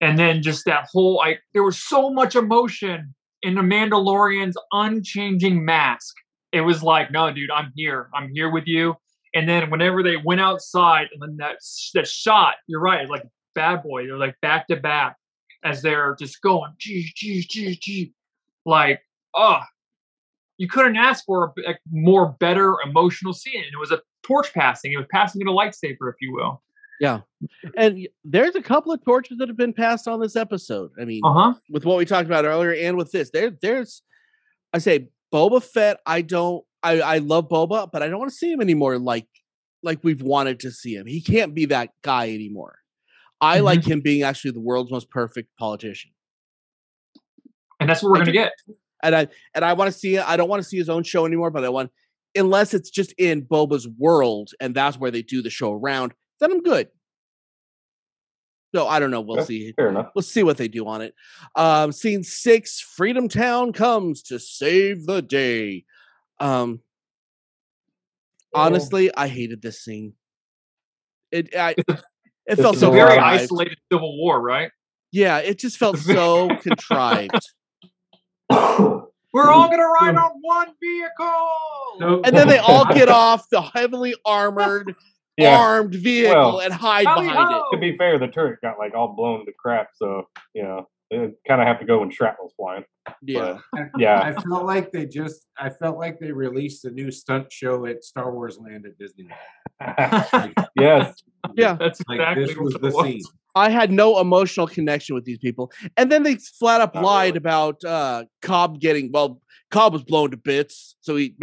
And 0.00 0.18
then 0.18 0.42
just 0.42 0.64
that 0.66 0.88
whole. 0.92 1.20
I 1.24 1.38
there 1.52 1.62
was 1.62 1.78
so 1.82 2.10
much 2.10 2.34
emotion 2.34 3.14
in 3.42 3.54
the 3.54 3.62
Mandalorian's 3.62 4.56
unchanging 4.72 5.64
mask. 5.64 6.14
It 6.52 6.62
was 6.62 6.82
like, 6.82 7.12
no, 7.12 7.32
dude, 7.32 7.50
I'm 7.50 7.72
here. 7.76 8.08
I'm 8.12 8.30
here 8.34 8.50
with 8.50 8.66
you. 8.66 8.96
And 9.34 9.48
then 9.48 9.70
whenever 9.70 10.02
they 10.02 10.16
went 10.16 10.40
outside, 10.40 11.08
and 11.12 11.22
then 11.22 11.36
that 11.38 11.58
that 11.94 12.08
shot, 12.08 12.56
you're 12.66 12.80
right, 12.80 13.08
like 13.08 13.22
bad 13.54 13.82
boy. 13.84 14.06
They're 14.06 14.18
like 14.18 14.36
back 14.42 14.66
to 14.68 14.76
back 14.76 15.16
as 15.64 15.82
they're 15.82 16.14
just 16.18 16.40
going, 16.42 16.72
gee, 16.78 17.10
gee, 17.14 17.44
gee, 17.48 17.76
gee. 17.80 18.12
Like, 18.66 19.00
oh, 19.34 19.60
you 20.58 20.68
couldn't 20.68 20.96
ask 20.96 21.24
for 21.24 21.52
a 21.66 21.70
a 21.70 21.74
more 21.90 22.36
better 22.40 22.76
emotional 22.86 23.32
scene. 23.32 23.60
It 23.72 23.78
was 23.78 23.90
a 23.90 24.00
torch 24.22 24.52
passing. 24.54 24.92
It 24.92 24.96
was 24.98 25.06
passing 25.10 25.40
it 25.40 25.48
a 25.48 25.50
lightsaber, 25.50 26.08
if 26.10 26.16
you 26.20 26.32
will. 26.32 26.62
Yeah. 27.00 27.20
And 27.76 28.06
there's 28.24 28.54
a 28.54 28.62
couple 28.62 28.92
of 28.92 29.04
torches 29.04 29.38
that 29.38 29.48
have 29.48 29.56
been 29.56 29.72
passed 29.72 30.06
on 30.06 30.20
this 30.20 30.36
episode. 30.36 30.92
I 31.00 31.04
mean, 31.04 31.22
Uh 31.24 31.32
huh. 31.32 31.54
with 31.68 31.84
what 31.84 31.98
we 31.98 32.04
talked 32.04 32.26
about 32.26 32.44
earlier 32.44 32.72
and 32.72 32.96
with 32.96 33.10
this, 33.10 33.30
there, 33.30 33.50
there's, 33.60 34.02
I 34.72 34.78
say, 34.78 35.08
Boba 35.32 35.62
Fett. 35.62 35.98
I 36.06 36.22
don't, 36.22 36.64
I, 36.84 37.00
I 37.00 37.18
love 37.18 37.48
Boba, 37.48 37.90
but 37.90 38.02
I 38.02 38.08
don't 38.08 38.20
want 38.20 38.30
to 38.30 38.36
see 38.36 38.52
him 38.52 38.60
anymore. 38.60 38.96
Like, 38.98 39.26
like 39.82 39.98
we've 40.04 40.22
wanted 40.22 40.60
to 40.60 40.70
see 40.70 40.94
him. 40.94 41.06
He 41.06 41.20
can't 41.20 41.52
be 41.52 41.66
that 41.66 41.90
guy 42.02 42.32
anymore. 42.32 42.78
I 43.44 43.58
Mhm. 43.60 43.64
like 43.64 43.84
him 43.84 44.00
being 44.00 44.22
actually 44.22 44.52
the 44.52 44.60
world's 44.60 44.90
most 44.90 45.10
perfect 45.10 45.54
politician. 45.58 46.10
And 47.80 47.88
that's 47.88 48.02
what 48.02 48.10
we're 48.12 48.18
gonna 48.18 48.32
get. 48.32 48.52
and 49.02 49.14
I 49.14 49.28
and 49.54 49.64
I 49.64 49.74
want 49.74 49.92
to 49.92 49.98
see. 49.98 50.16
I 50.18 50.36
don't 50.36 50.48
want 50.48 50.62
to 50.62 50.68
see 50.68 50.78
his 50.78 50.88
own 50.88 51.02
show 51.02 51.26
anymore, 51.26 51.50
but 51.50 51.64
I 51.64 51.68
want 51.68 51.90
unless 52.34 52.74
it's 52.74 52.90
just 52.90 53.12
in 53.18 53.42
Boba's 53.42 53.86
world 53.86 54.50
and 54.60 54.74
that's 54.74 54.98
where 54.98 55.10
they 55.10 55.22
do 55.22 55.40
the 55.42 55.50
show 55.50 55.72
around, 55.72 56.14
then 56.40 56.50
I'm 56.50 56.62
good. 56.62 56.88
So 58.74 58.88
I 58.88 58.98
don't 58.98 59.12
know. 59.12 59.20
We'll 59.20 59.38
Yeah, 59.38 59.44
see. 59.44 59.72
Fair 59.72 59.88
enough. 59.90 60.10
We'll 60.16 60.22
see 60.22 60.42
what 60.42 60.56
they 60.56 60.66
do 60.66 60.86
on 60.88 61.00
it. 61.02 61.14
Um, 61.54 61.92
scene 61.92 62.24
six: 62.24 62.80
Freedom 62.80 63.28
Town 63.28 63.72
comes 63.72 64.22
to 64.24 64.38
save 64.40 65.06
the 65.06 65.20
day. 65.22 65.84
Um, 66.40 66.80
honestly, 68.52 69.14
I 69.14 69.28
hated 69.28 69.62
this 69.62 69.84
scene. 69.84 70.14
It 71.30 71.54
I, 71.54 71.74
it 72.46 72.56
felt 72.56 72.76
so 72.78 72.90
Very 72.90 73.10
Contrived. 73.10 73.42
isolated 73.42 73.78
civil 73.92 74.16
war, 74.18 74.40
right? 74.40 74.70
Yeah, 75.12 75.38
it 75.38 75.58
just 75.58 75.76
felt 75.78 75.98
so 76.12 76.48
contrived. 76.56 77.32
We're 78.50 79.50
all 79.50 79.68
gonna 79.68 79.86
ride 80.00 80.14
on 80.16 80.30
one 80.42 80.68
vehicle. 80.80 81.48
So- 81.98 82.22
And 82.24 82.36
then 82.36 82.48
they 82.48 82.58
all 82.58 82.84
get 82.94 83.08
off 83.08 83.48
the 83.50 83.60
heavily 83.62 84.14
armored, 84.24 84.94
yeah. 85.36 85.56
armed 85.58 85.94
vehicle 85.94 86.34
Well, 86.34 86.60
and 86.60 86.72
hide 86.72 87.06
Howdy 87.06 87.26
behind 87.26 87.54
it. 87.56 87.62
To 87.72 87.78
be 87.80 87.96
fair, 87.96 88.18
the 88.18 88.28
turret 88.28 88.60
got 88.62 88.78
like 88.78 88.94
all 88.94 89.14
blown 89.16 89.44
to 89.46 89.52
crap, 89.58 89.88
so 89.96 90.28
you 90.54 90.62
know 90.62 90.78
it 90.78 90.84
kind 91.46 91.60
of 91.60 91.66
have 91.66 91.78
to 91.80 91.84
go 91.86 92.00
when 92.00 92.10
shrapnel's 92.10 92.52
flying. 92.56 92.84
Yeah. 93.22 93.58
I- 93.74 93.80
Yeah. 93.98 94.20
I 94.20 94.32
felt 94.40 94.64
like 94.64 94.92
they 94.92 95.06
just 95.06 95.46
I 95.58 95.70
felt 95.70 95.98
like 95.98 96.18
they 96.18 96.32
released 96.32 96.84
a 96.84 96.90
new 96.90 97.10
stunt 97.10 97.52
show 97.52 97.86
at 97.86 98.04
Star 98.04 98.32
Wars 98.32 98.58
Land 98.58 98.86
at 98.86 98.98
Disney. 98.98 99.28
yes, 100.78 101.22
Yeah. 101.54 101.74
That's 101.74 102.00
Like 102.08 102.20
exactly 102.20 102.46
this 102.46 102.56
was 102.56 102.72
what 102.74 102.82
the 102.82 102.90
was. 102.90 103.04
scene. 103.06 103.22
I 103.56 103.70
had 103.70 103.92
no 103.92 104.18
emotional 104.20 104.66
connection 104.66 105.14
with 105.14 105.24
these 105.24 105.38
people. 105.38 105.70
And 105.96 106.10
then 106.10 106.22
they 106.24 106.36
flat 106.36 106.80
up 106.80 106.94
Not 106.94 107.04
lied 107.04 107.26
really. 107.34 107.36
about 107.38 107.84
uh 107.84 108.24
Cobb 108.42 108.80
getting 108.80 109.10
well, 109.12 109.40
Cobb 109.70 109.92
was 109.92 110.02
blown 110.02 110.30
to 110.32 110.36
bits. 110.36 110.96
So 111.00 111.16
he 111.16 111.34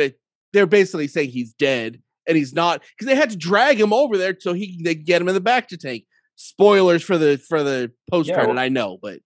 they're 0.54 0.66
basically 0.68 1.08
saying 1.08 1.30
he's 1.30 1.54
dead 1.54 2.02
and 2.28 2.36
he's 2.38 2.54
not 2.54 2.82
because 2.98 3.08
they 3.08 3.16
had 3.16 3.30
to 3.30 3.38
drag 3.38 3.80
him 3.80 3.94
over 3.94 4.18
there 4.18 4.36
so 4.40 4.54
he 4.54 4.80
they 4.84 4.96
could 4.96 5.06
get 5.06 5.22
him 5.22 5.28
in 5.30 5.34
the 5.36 5.42
back 5.42 5.70
to 5.70 5.78
tank. 5.78 6.04
Spoilers 6.36 7.04
for 7.04 7.18
the 7.18 7.38
for 7.38 7.62
the 7.64 7.92
postcard, 8.10 8.42
well- 8.42 8.50
and 8.52 8.60
I 8.60 8.70
know, 8.70 8.98
but 9.02 9.20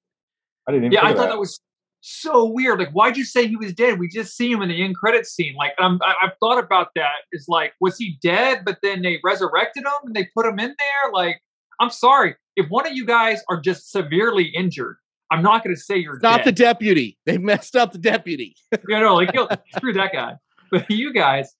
I 0.68 0.72
didn't 0.72 0.86
even. 0.86 0.92
Yeah, 0.94 1.06
I 1.06 1.14
thought 1.14 1.26
of 1.26 1.32
that 1.32 1.40
was 1.40 1.60
so 2.02 2.46
weird. 2.46 2.80
Like, 2.80 2.92
why'd 2.92 3.18
you 3.18 3.24
say 3.26 3.48
he 3.48 3.56
was 3.56 3.74
dead? 3.74 4.00
We 4.00 4.08
just 4.08 4.36
see 4.36 4.52
him 4.52 4.62
in 4.62 4.70
the 4.70 4.84
end 4.84 4.96
credit 4.96 5.26
scene. 5.26 5.56
Like, 5.56 5.74
I'm, 5.80 6.00
I, 6.04 6.14
I've 6.24 6.38
thought 6.40 6.64
about 6.64 6.90
that. 6.96 7.24
Is 7.32 7.46
like, 7.48 7.74
was 7.80 7.98
he 7.98 8.18
dead? 8.22 8.64
But 8.66 8.78
then 8.84 9.02
they 9.02 9.20
resurrected 9.24 9.84
him 9.84 9.92
and 10.04 10.16
they 10.16 10.30
put 10.36 10.46
him 10.46 10.60
in 10.60 10.76
there. 10.78 11.12
Like, 11.14 11.42
I'm 11.80 11.90
sorry 11.90 12.36
if 12.56 12.68
one 12.70 12.88
of 12.88 12.94
you 12.94 13.06
guys 13.06 13.42
are 13.50 13.60
just 13.60 13.92
severely 13.92 14.46
injured. 14.46 14.98
I'm 15.32 15.42
not 15.42 15.64
going 15.64 15.76
to 15.76 15.82
say 15.82 15.98
you're 15.98 16.20
not 16.20 16.44
the 16.44 16.52
deputy. 16.52 17.18
They 17.26 17.40
messed 17.40 17.76
up 17.76 17.92
the 17.92 17.98
deputy. 17.98 18.56
you 18.88 19.00
know, 19.00 19.16
like 19.16 19.32
screw 19.76 19.94
that 19.94 20.14
guy. 20.14 20.36
But 20.72 20.90
you 20.90 21.14
guys 21.14 21.56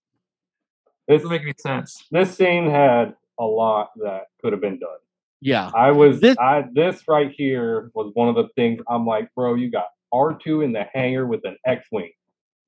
This 1.08 1.22
doesn't 1.22 1.32
make 1.32 1.42
any 1.42 1.54
sense. 1.58 2.04
this 2.12 2.36
scene 2.36 2.70
had 2.70 3.16
a 3.40 3.44
lot 3.44 3.90
that 3.98 4.28
could 4.42 4.54
have 4.54 4.62
been 4.62 4.80
done. 4.80 4.98
Yeah. 5.42 5.70
I 5.76 5.92
was 5.92 6.20
This- 6.22 6.38
I 6.40 6.66
this 6.74 7.04
right 7.08 7.32
here 7.36 7.92
was 7.94 8.12
one 8.14 8.30
of 8.30 8.36
the 8.36 8.48
things 8.56 8.82
I'm 8.90 9.06
like, 9.06 9.30
bro, 9.36 9.56
you 9.56 9.70
got 9.70 9.86
R2 10.14 10.64
in 10.64 10.72
the 10.74 10.86
hangar 10.94 11.26
with 11.28 11.42
an 11.46 11.58
X-wing. 11.66 12.12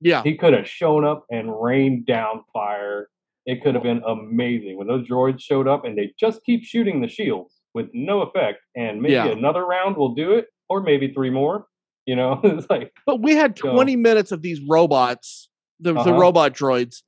Yeah. 0.00 0.22
He 0.22 0.36
could 0.36 0.52
have 0.52 0.68
shown 0.68 1.04
up 1.04 1.24
and 1.30 1.60
rained 1.60 2.06
down 2.06 2.44
fire. 2.52 3.08
It 3.46 3.62
could 3.62 3.74
have 3.74 3.82
been 3.82 4.02
amazing 4.06 4.76
when 4.76 4.86
those 4.86 5.08
droids 5.08 5.40
showed 5.40 5.66
up 5.66 5.84
and 5.84 5.96
they 5.96 6.12
just 6.20 6.44
keep 6.44 6.62
shooting 6.62 7.00
the 7.00 7.08
shields 7.08 7.54
with 7.74 7.86
no 7.94 8.20
effect. 8.22 8.58
And 8.76 9.00
maybe 9.00 9.14
Yeah. 9.14 9.28
another 9.28 9.64
round 9.64 9.96
will 9.96 10.14
do 10.14 10.32
it, 10.32 10.46
or 10.68 10.82
maybe 10.82 11.12
three 11.12 11.30
more. 11.30 11.66
You 12.06 12.16
know, 12.16 12.40
it's 12.44 12.68
like 12.70 12.92
But 13.06 13.22
we 13.22 13.34
had 13.34 13.58
So- 13.58 13.72
20 13.72 13.96
minutes 13.96 14.30
of 14.30 14.42
these 14.42 14.60
robots, 14.68 15.48
the, 15.80 15.94
the 15.94 16.00
Uh-huh. 16.00 16.12
robot 16.18 16.52
droids, 16.54 17.02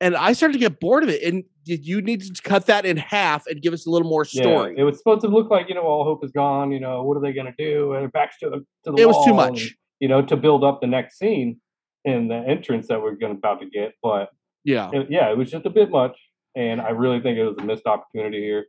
and 0.00 0.16
I 0.16 0.32
started 0.32 0.54
to 0.54 0.58
get 0.58 0.80
bored 0.80 1.02
of 1.04 1.08
it. 1.08 1.22
And 1.22 1.44
you 1.76 2.00
needed 2.02 2.34
to 2.36 2.42
cut 2.42 2.66
that 2.66 2.84
in 2.86 2.96
half 2.96 3.46
and 3.46 3.60
give 3.62 3.72
us 3.72 3.86
a 3.86 3.90
little 3.90 4.08
more 4.08 4.24
story. 4.24 4.74
Yeah, 4.76 4.82
it 4.82 4.84
was 4.84 4.98
supposed 4.98 5.20
to 5.22 5.28
look 5.28 5.50
like 5.50 5.68
you 5.68 5.74
know 5.74 5.82
all 5.82 6.04
hope 6.04 6.24
is 6.24 6.30
gone. 6.32 6.72
You 6.72 6.80
know 6.80 7.02
what 7.02 7.16
are 7.16 7.20
they 7.20 7.32
going 7.32 7.46
to 7.46 7.54
do? 7.58 7.92
And 7.94 8.10
backs 8.12 8.38
to 8.40 8.50
the 8.50 8.56
to 8.84 8.92
the 8.92 9.02
It 9.02 9.06
was 9.06 9.24
too 9.26 9.34
much. 9.34 9.62
and, 9.62 9.70
you 10.00 10.08
know 10.08 10.22
to 10.22 10.36
build 10.36 10.64
up 10.64 10.80
the 10.80 10.86
next 10.86 11.18
scene 11.18 11.60
and 12.04 12.30
the 12.30 12.36
entrance 12.36 12.88
that 12.88 13.02
we're 13.02 13.14
going 13.14 13.32
about 13.36 13.60
to 13.60 13.66
get. 13.68 13.92
But 14.02 14.30
yeah. 14.64 14.90
it- 14.92 15.08
yeah, 15.10 15.30
it 15.30 15.36
was 15.36 15.50
just 15.50 15.66
a 15.66 15.70
bit 15.70 15.90
much, 15.90 16.16
and 16.54 16.80
I 16.80 16.90
really 16.90 17.20
think 17.20 17.36
it 17.38 17.44
was 17.44 17.56
a 17.58 17.64
missed 17.64 17.86
opportunity 17.86 18.40
here. 18.40 18.66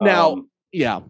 Now, 0.00 0.32
Um, 0.32 0.50
Yeah. 0.72 1.00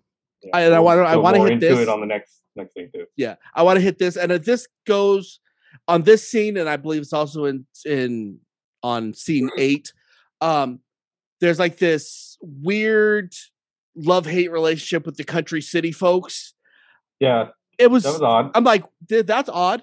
yeah, 0.42 0.50
I- 0.54 0.62
and 0.62 0.74
I 0.74 0.80
wanna- 0.80 1.02
I 1.02 1.16
wanna 1.16 1.38
hit 1.40 1.52
into 1.52 1.66
this- 1.68 1.80
it 1.80 1.88
on 1.88 2.00
the 2.00 2.06
next 2.06 2.42
next 2.56 2.72
thing 2.74 2.90
too. 2.92 3.04
Yeah. 3.16 3.36
I 3.54 3.62
want 3.62 3.76
to 3.76 3.80
hit 3.80 3.98
this. 3.98 4.16
And 4.16 4.32
if 4.32 4.44
this 4.44 4.66
goes 4.84 5.38
on 5.86 6.02
this 6.02 6.28
scene, 6.28 6.56
and 6.56 6.68
I 6.68 6.76
believe 6.76 7.02
it's 7.02 7.12
also 7.12 7.44
in 7.44 7.66
in 7.86 8.40
on 8.82 9.14
scene 9.14 9.48
eight, 9.58 9.92
um, 10.40 10.80
there's 11.40 11.58
like 11.58 11.78
this 11.78 12.36
weird 12.40 13.32
love 13.96 14.26
hate 14.26 14.50
relationship 14.50 15.06
with 15.06 15.16
the 15.16 15.24
country 15.24 15.60
city 15.60 15.92
folks. 15.92 16.54
Yeah, 17.20 17.48
It 17.78 17.90
was, 17.90 18.04
that 18.04 18.12
was 18.12 18.22
odd. 18.22 18.50
I'm 18.54 18.64
like, 18.64 18.84
that's 19.08 19.48
odd. 19.48 19.82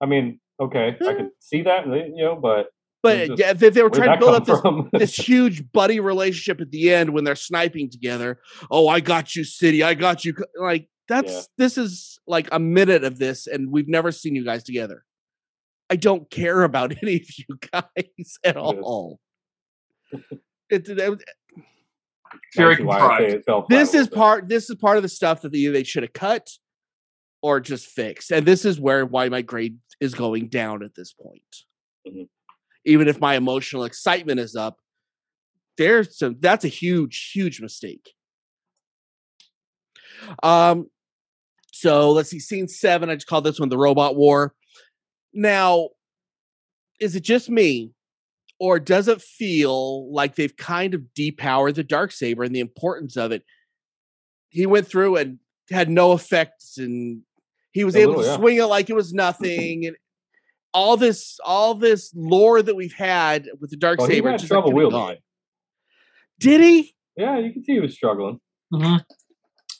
I 0.00 0.06
mean, 0.06 0.40
okay, 0.60 0.96
I 1.00 1.14
could 1.14 1.30
see 1.38 1.62
that, 1.62 1.86
you 1.86 2.16
know, 2.24 2.34
but 2.36 2.66
But 3.02 3.28
just- 3.28 3.38
yeah, 3.40 3.52
they, 3.52 3.70
they 3.70 3.82
were 3.82 3.90
trying 3.90 4.12
to 4.12 4.18
build 4.18 4.34
up 4.34 4.44
this 4.44 4.60
this 5.00 5.14
huge 5.28 5.70
buddy 5.72 6.00
relationship 6.00 6.60
at 6.60 6.70
the 6.70 6.92
end 6.92 7.10
when 7.10 7.22
they're 7.24 7.36
sniping 7.36 7.90
together. 7.90 8.40
Oh, 8.70 8.88
I 8.88 9.00
got 9.00 9.36
you, 9.36 9.44
city. 9.44 9.82
I 9.82 9.94
got 9.94 10.24
you. 10.24 10.34
Like 10.58 10.88
that's 11.06 11.48
this 11.58 11.78
is 11.78 12.18
like 12.26 12.48
a 12.50 12.58
minute 12.58 13.04
of 13.04 13.18
this, 13.18 13.46
and 13.46 13.70
we've 13.70 13.88
never 13.88 14.10
seen 14.10 14.34
you 14.34 14.44
guys 14.44 14.64
together. 14.64 15.04
I 15.90 15.96
don't 15.96 16.28
care 16.30 16.62
about 16.62 16.92
any 17.02 17.16
of 17.16 17.28
you 17.38 17.58
guys 17.72 18.38
at 18.42 18.56
all. 18.56 19.20
It, 20.70 20.88
it- 20.88 21.22
Very 22.56 22.76
That's 22.76 22.86
why 22.86 22.98
I 22.98 23.18
say 23.18 23.32
contrived. 23.34 23.48
it 23.48 23.68
this 23.68 23.88
is 23.90 23.94
little 23.94 24.06
bit. 24.08 24.16
part. 24.16 24.48
This 24.48 24.70
is 24.70 24.76
part 24.76 24.96
of 24.96 25.02
the 25.02 25.08
stuff 25.08 25.42
that 25.42 25.54
either 25.54 25.72
they 25.72 25.84
should 25.84 26.02
have 26.02 26.12
cut 26.12 26.48
or 27.42 27.60
just 27.60 27.86
fixed, 27.86 28.30
and 28.30 28.46
this 28.46 28.64
is 28.64 28.80
where 28.80 29.04
why 29.04 29.28
my 29.28 29.42
grade 29.42 29.78
is 30.00 30.14
going 30.14 30.48
down 30.48 30.82
at 30.82 30.94
this 30.94 31.12
point. 31.12 31.56
Mhm. 32.08 32.28
Even 32.86 33.08
if 33.08 33.20
my 33.20 33.34
emotional 33.36 33.84
excitement 33.84 34.40
is 34.40 34.56
up, 34.56 34.78
there's 35.76 36.16
some. 36.18 36.36
That's 36.40 36.64
a 36.64 36.68
huge, 36.68 37.30
huge 37.34 37.60
mistake. 37.60 38.12
Um, 40.42 40.86
so 41.72 42.12
let's 42.12 42.30
see, 42.30 42.40
scene 42.40 42.68
seven. 42.68 43.10
I 43.10 43.14
just 43.14 43.26
call 43.26 43.42
this 43.42 43.60
one 43.60 43.68
the 43.68 43.78
robot 43.78 44.16
war. 44.16 44.54
Now, 45.32 45.90
is 47.00 47.16
it 47.16 47.24
just 47.24 47.50
me, 47.50 47.90
or 48.58 48.78
does 48.78 49.08
it 49.08 49.20
feel 49.20 50.12
like 50.12 50.34
they've 50.36 50.56
kind 50.56 50.94
of 50.94 51.02
depowered 51.18 51.74
the 51.74 51.82
dark 51.84 52.12
saber 52.12 52.42
and 52.44 52.54
the 52.54 52.60
importance 52.60 53.16
of 53.16 53.32
it? 53.32 53.42
He 54.50 54.66
went 54.66 54.86
through 54.86 55.16
and 55.16 55.38
had 55.70 55.88
no 55.90 56.12
effects, 56.12 56.78
and 56.78 57.22
he 57.72 57.84
was 57.84 57.96
A 57.96 58.00
able 58.00 58.10
little, 58.12 58.24
to 58.24 58.28
yeah. 58.30 58.36
swing 58.36 58.56
it 58.58 58.64
like 58.66 58.88
it 58.90 58.94
was 58.96 59.12
nothing, 59.14 59.86
and 59.86 59.96
all 60.72 60.96
this, 60.96 61.38
all 61.44 61.74
this 61.74 62.12
lore 62.14 62.62
that 62.62 62.74
we've 62.76 62.92
had 62.94 63.48
with 63.60 63.70
the 63.70 63.76
dark 63.76 63.98
Well, 63.98 64.08
he 64.08 64.14
saber. 64.16 64.30
had 64.30 64.40
just 64.40 64.52
like 64.52 64.64
wielding 64.66 65.08
it. 65.10 65.20
Did 66.40 66.60
he? 66.60 66.94
Yeah, 67.16 67.38
you 67.38 67.52
can 67.52 67.62
see 67.64 67.74
he 67.74 67.80
was 67.80 67.94
struggling. 67.94 68.40
Mhm. 68.72 69.04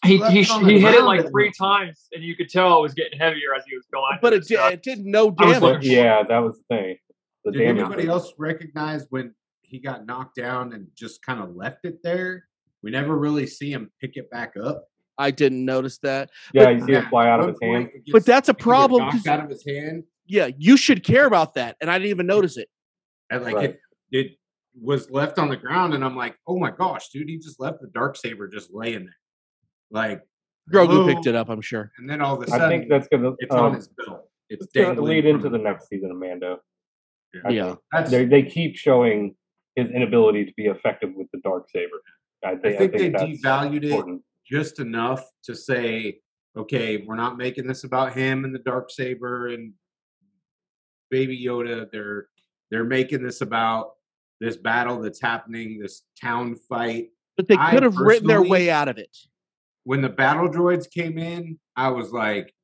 He 0.04 0.18
he, 0.18 0.42
he 0.42 0.80
hit 0.80 0.94
it 0.94 1.02
like 1.02 1.28
three 1.30 1.50
times, 1.58 2.08
and 2.12 2.22
you 2.22 2.36
could 2.36 2.48
tell 2.50 2.78
it 2.78 2.82
was 2.82 2.92
getting 2.94 3.18
heavier 3.18 3.54
as 3.56 3.64
he 3.66 3.74
was 3.74 3.86
going. 3.92 4.18
But 4.20 4.34
it, 4.34 4.44
did, 4.46 4.60
it 4.72 4.82
did 4.82 4.98
no 5.04 5.30
damage. 5.30 5.62
looking- 5.62 5.90
Yeah, 5.92 6.22
that 6.28 6.38
was 6.40 6.58
the 6.68 6.76
thing. 6.76 6.96
The 7.44 7.52
Did 7.52 7.58
damage. 7.58 7.80
anybody 7.82 8.08
else 8.08 8.32
recognize 8.38 9.06
when 9.10 9.34
he 9.62 9.78
got 9.78 10.06
knocked 10.06 10.36
down 10.36 10.72
and 10.72 10.86
just 10.96 11.22
kind 11.22 11.40
of 11.40 11.54
left 11.54 11.84
it 11.84 11.98
there? 12.02 12.46
We 12.82 12.90
never 12.90 13.16
really 13.16 13.46
see 13.46 13.70
him 13.72 13.90
pick 14.00 14.16
it 14.16 14.30
back 14.30 14.54
up. 14.62 14.84
I 15.18 15.30
didn't 15.30 15.64
notice 15.64 15.98
that. 15.98 16.30
Yeah, 16.52 16.64
But- 16.64 16.74
you 16.76 16.86
see 16.86 16.92
it 16.92 17.08
fly 17.08 17.28
out 17.28 17.40
of 17.40 17.48
his 17.48 17.58
hand. 17.62 17.86
point 17.90 18.02
it 18.06 18.12
But 18.12 18.26
that's 18.26 18.48
a 18.48 18.54
problem. 18.54 19.02
Knocked 19.06 19.26
out 19.26 19.44
of 19.44 19.50
his 19.50 19.64
hand, 19.66 20.04
Yeah, 20.26 20.48
you 20.56 20.76
should 20.76 21.04
care 21.04 21.26
about 21.26 21.54
that, 21.54 21.76
and 21.80 21.90
I 21.90 21.98
didn't 21.98 22.10
even 22.10 22.26
notice 22.26 22.56
it. 22.56 22.68
and 23.30 23.42
like 23.44 23.54
Right. 23.54 23.70
it, 23.70 23.80
it 24.10 24.36
was 24.80 25.10
left 25.10 25.38
on 25.38 25.48
the 25.48 25.56
ground, 25.56 25.94
and 25.94 26.04
I'm 26.04 26.16
like, 26.16 26.36
oh 26.46 26.58
my 26.58 26.70
gosh, 26.70 27.08
dude, 27.10 27.28
he 27.28 27.38
just 27.38 27.58
left 27.60 27.80
the 27.80 27.88
dark 27.88 28.16
saber 28.16 28.48
just 28.48 28.72
laying 28.72 29.04
there, 29.04 29.16
like 29.90 30.22
Grogu 30.72 30.86
hello? 30.88 31.06
picked 31.06 31.26
it 31.26 31.34
up, 31.34 31.48
I'm 31.50 31.60
sure. 31.60 31.90
And 31.98 32.08
then 32.08 32.20
all 32.22 32.34
of 32.36 32.40
a 32.42 32.46
I 32.46 32.58
sudden, 32.58 32.66
I 32.66 32.68
think 32.70 32.88
that's 32.90 33.08
gonna 33.08 33.32
it's 33.38 33.54
on 33.54 33.66
um, 33.66 33.74
his 33.74 33.88
belt. 33.88 34.28
It's 34.50 34.64
it's 34.64 34.72
gonna 34.74 35.00
lead 35.00 35.24
into 35.26 35.44
the 35.44 35.50
the- 35.50 35.58
next 35.58 35.88
season 35.88 36.10
of 36.10 36.16
Mando. 36.16 36.58
I 37.44 37.50
Yeah. 37.50 37.74
That's, 37.92 38.10
They 38.10 38.24
they 38.24 38.42
keep 38.42 38.76
showing 38.76 39.34
his 39.76 39.90
inability 39.90 40.44
to 40.44 40.52
be 40.56 40.66
effective 40.66 41.10
with 41.14 41.28
the 41.32 41.40
dark 41.42 41.68
saber. 41.70 42.00
I 42.44 42.56
think, 42.56 42.76
I 42.76 42.78
think 42.78 42.92
they 42.92 43.08
that's 43.08 43.24
devalued 43.24 43.84
it 43.84 44.20
just 44.46 44.78
enough 44.78 45.24
to 45.44 45.54
say, 45.54 46.20
okay, 46.56 46.98
we're 46.98 47.16
not 47.16 47.38
making 47.38 47.66
this 47.66 47.84
about 47.84 48.14
him 48.14 48.44
and 48.44 48.54
the 48.54 48.60
dark 48.60 48.90
saber 48.90 49.48
and 49.48 49.72
Baby 51.10 51.42
Yoda. 51.42 51.90
They're 51.90 52.28
they're 52.70 52.84
making 52.84 53.22
this 53.22 53.40
about 53.40 53.92
this 54.40 54.56
battle 54.56 55.00
that's 55.00 55.20
happening, 55.20 55.78
this 55.78 56.02
town 56.20 56.56
fight. 56.68 57.10
But 57.36 57.48
they 57.48 57.56
I 57.56 57.70
could 57.70 57.82
have 57.82 57.96
written 57.96 58.28
their 58.28 58.42
way 58.42 58.70
out 58.70 58.88
of 58.88 58.98
it. 58.98 59.16
When 59.84 60.00
the 60.00 60.08
battle 60.08 60.48
droids 60.48 60.90
came 60.90 61.18
in, 61.18 61.58
I 61.76 61.88
was 61.88 62.12
like, 62.12 62.54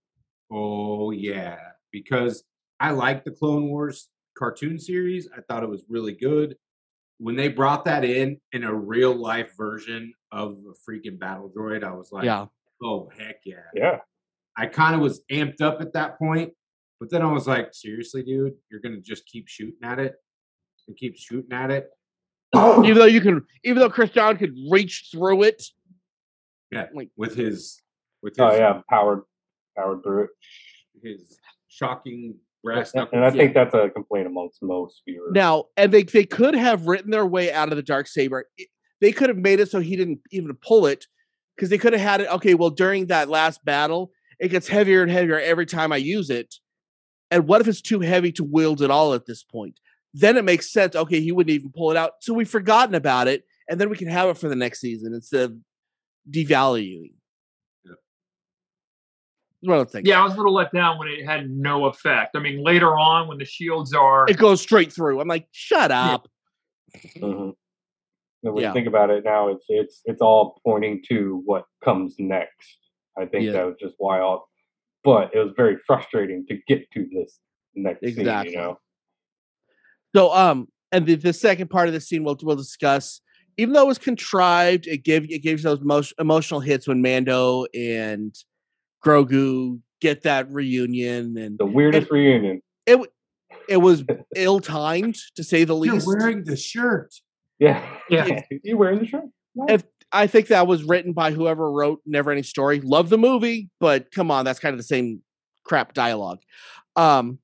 oh 0.50 1.10
yeah, 1.10 1.58
because 1.92 2.44
I 2.78 2.90
like 2.92 3.24
the 3.24 3.30
Clone 3.30 3.68
Wars 3.68 4.08
cartoon 4.40 4.78
series. 4.78 5.28
I 5.36 5.42
thought 5.42 5.62
it 5.62 5.68
was 5.68 5.84
really 5.88 6.14
good. 6.14 6.56
When 7.18 7.36
they 7.36 7.48
brought 7.48 7.84
that 7.84 8.04
in 8.04 8.38
in 8.52 8.64
a 8.64 8.74
real 8.74 9.14
life 9.14 9.52
version 9.56 10.14
of 10.32 10.56
a 10.68 10.90
freaking 10.90 11.18
battle 11.18 11.52
droid, 11.54 11.84
I 11.84 11.92
was 11.92 12.10
like, 12.10 12.24
yeah. 12.24 12.46
oh 12.82 13.10
heck 13.16 13.36
yeah. 13.44 13.56
Yeah. 13.74 13.98
I 14.56 14.66
kind 14.66 14.94
of 14.94 15.00
was 15.02 15.22
amped 15.30 15.60
up 15.60 15.80
at 15.80 15.92
that 15.92 16.18
point, 16.18 16.52
but 16.98 17.10
then 17.10 17.22
I 17.22 17.30
was 17.30 17.46
like, 17.46 17.68
seriously, 17.72 18.22
dude, 18.22 18.54
you're 18.70 18.80
gonna 18.80 19.00
just 19.00 19.26
keep 19.26 19.46
shooting 19.48 19.78
at 19.82 19.98
it 20.00 20.14
and 20.88 20.96
keep 20.96 21.16
shooting 21.18 21.52
at 21.52 21.70
it. 21.70 21.88
Even 22.56 22.94
though 22.94 23.04
you 23.04 23.20
can, 23.20 23.44
even 23.62 23.78
though 23.80 23.90
Krrsantan 23.90 24.38
could 24.38 24.56
reach 24.70 25.08
through 25.12 25.44
it. 25.44 25.62
Yeah, 26.72 26.86
Like- 26.94 27.10
with 27.16 27.34
his 27.36 27.80
with 28.22 28.40
oh, 28.40 28.48
his 28.50 28.54
Oh 28.56 28.58
yeah, 28.60 28.80
powered 28.88 29.22
powered 29.76 30.02
through 30.02 30.24
it. 30.24 30.30
his 31.02 31.38
shocking 31.68 32.34
brass 32.62 32.92
And, 32.92 33.00
knuckles. 33.00 33.12
and 33.14 33.24
I 33.24 33.30
think 33.30 33.54
that's 33.54 33.74
a 33.74 33.88
complaint 33.90 34.26
amongst 34.26 34.62
most 34.62 35.02
viewers. 35.06 35.32
Now, 35.32 35.66
and 35.76 35.92
they 35.92 36.02
they 36.02 36.24
could 36.24 36.54
have 36.54 36.86
written 36.86 37.10
their 37.10 37.26
way 37.26 37.52
out 37.52 37.70
of 37.70 37.76
the 37.76 37.82
dark 37.82 38.06
saber. 38.06 38.46
They 39.00 39.12
could 39.12 39.28
have 39.28 39.38
made 39.38 39.60
it 39.60 39.70
so 39.70 39.80
he 39.80 39.96
didn't 39.96 40.20
even 40.30 40.54
pull 40.54 40.86
it, 40.86 41.06
because 41.56 41.70
they 41.70 41.78
could 41.78 41.92
have 41.92 42.02
had 42.02 42.20
it. 42.20 42.28
Okay, 42.32 42.54
well, 42.54 42.70
during 42.70 43.06
that 43.06 43.28
last 43.28 43.64
battle, 43.64 44.12
it 44.38 44.48
gets 44.48 44.68
heavier 44.68 45.02
and 45.02 45.10
heavier 45.10 45.38
every 45.38 45.66
time 45.66 45.92
I 45.92 45.96
use 45.96 46.30
it. 46.30 46.54
And 47.30 47.46
what 47.46 47.60
if 47.60 47.68
it's 47.68 47.80
too 47.80 48.00
heavy 48.00 48.32
to 48.32 48.44
wield 48.44 48.82
at 48.82 48.90
all 48.90 49.14
at 49.14 49.26
this 49.26 49.42
point? 49.44 49.78
Then 50.12 50.36
it 50.36 50.44
makes 50.44 50.72
sense. 50.72 50.96
Okay, 50.96 51.20
he 51.20 51.32
wouldn't 51.32 51.54
even 51.54 51.70
pull 51.70 51.90
it 51.90 51.96
out, 51.96 52.12
so 52.20 52.34
we've 52.34 52.48
forgotten 52.48 52.94
about 52.94 53.28
it, 53.28 53.44
and 53.68 53.80
then 53.80 53.88
we 53.88 53.96
can 53.96 54.08
have 54.08 54.28
it 54.28 54.36
for 54.38 54.48
the 54.48 54.56
next 54.56 54.80
season 54.80 55.14
instead 55.14 55.50
of 55.50 55.56
devaluing. 56.30 57.12
Yeah. 59.62 59.84
I. 59.94 60.00
Yeah, 60.04 60.20
I 60.20 60.24
was 60.24 60.34
a 60.34 60.36
little 60.36 60.54
let 60.54 60.72
down 60.72 60.98
when 60.98 61.08
it 61.08 61.24
had 61.24 61.50
no 61.50 61.86
effect. 61.86 62.36
I 62.36 62.40
mean, 62.40 62.62
later 62.64 62.98
on 62.98 63.28
when 63.28 63.38
the 63.38 63.44
shields 63.44 63.92
are 63.92 64.26
it 64.28 64.36
goes 64.38 64.60
straight 64.60 64.92
through. 64.92 65.20
I'm 65.20 65.28
like, 65.28 65.46
shut 65.52 65.90
up. 65.90 66.28
Mhm. 67.16 67.54
And 68.42 68.54
when 68.54 68.62
Yeah. 68.62 68.68
you 68.68 68.74
think 68.74 68.86
about 68.86 69.10
it 69.10 69.24
now, 69.24 69.48
it's 69.48 69.64
it's 69.68 70.00
it's 70.06 70.22
all 70.22 70.60
pointing 70.64 71.02
to 71.08 71.42
what 71.44 71.64
comes 71.84 72.14
next. 72.18 72.78
I 73.18 73.26
think 73.26 73.44
Yeah. 73.44 73.52
that 73.52 73.66
was 73.66 73.76
just 73.78 73.94
wild, 73.98 74.40
but 75.04 75.34
it 75.34 75.38
was 75.38 75.52
very 75.56 75.76
frustrating 75.86 76.46
to 76.48 76.56
get 76.66 76.90
to 76.92 77.06
this 77.12 77.38
next 77.74 78.02
Exactly. 78.02 78.52
scene. 78.52 78.58
You 78.60 78.64
know, 78.66 78.78
So, 80.16 80.32
um, 80.32 80.68
and 80.90 81.06
the, 81.06 81.14
the 81.16 81.32
second 81.32 81.68
part 81.70 81.86
of 81.88 81.94
the 81.94 82.00
scene 82.00 82.24
we'll 82.24 82.38
we'll 82.42 82.56
discuss. 82.56 83.20
Even 83.58 83.74
though 83.74 83.82
it 83.82 83.88
was 83.88 83.98
contrived, 83.98 84.86
it 84.86 85.04
gave 85.04 85.30
it 85.30 85.40
gives 85.42 85.62
those 85.62 85.80
most 85.82 86.14
emotional 86.18 86.60
hits 86.60 86.88
when 86.88 87.02
Mando 87.02 87.66
and 87.74 88.34
Grogu 89.04 89.80
get 90.00 90.22
that 90.22 90.50
reunion, 90.50 91.36
and 91.36 91.58
the 91.58 91.66
weirdest 91.66 92.10
reunion. 92.10 92.62
it 92.86 92.98
it 93.68 93.76
was 93.78 94.04
ill 94.36 94.60
timed 94.60 95.16
to 95.36 95.44
say 95.44 95.64
the 95.64 95.74
least. 95.76 96.06
You're 96.06 96.16
wearing 96.18 96.44
the 96.44 96.56
shirt. 96.56 97.14
Yeah, 97.58 97.84
Yeah. 98.08 98.40
you 98.64 98.78
wearing 98.78 98.98
the 99.00 99.06
shirt? 99.06 99.24
Nice. 99.54 99.70
If 99.80 99.84
I 100.12 100.26
think 100.26 100.48
that 100.48 100.66
was 100.66 100.82
written 100.84 101.12
by 101.12 101.30
whoever 101.32 101.70
wrote 101.70 102.00
Never 102.06 102.30
Ending 102.30 102.42
Story. 102.44 102.80
Love 102.80 103.10
the 103.10 103.18
movie, 103.18 103.68
but 103.78 104.10
come 104.10 104.30
on, 104.30 104.44
that's 104.44 104.58
kind 104.58 104.72
of 104.72 104.78
the 104.78 104.82
same 104.84 105.22
crap 105.64 105.92
dialogue. 105.94 106.40
Um, 106.96 107.38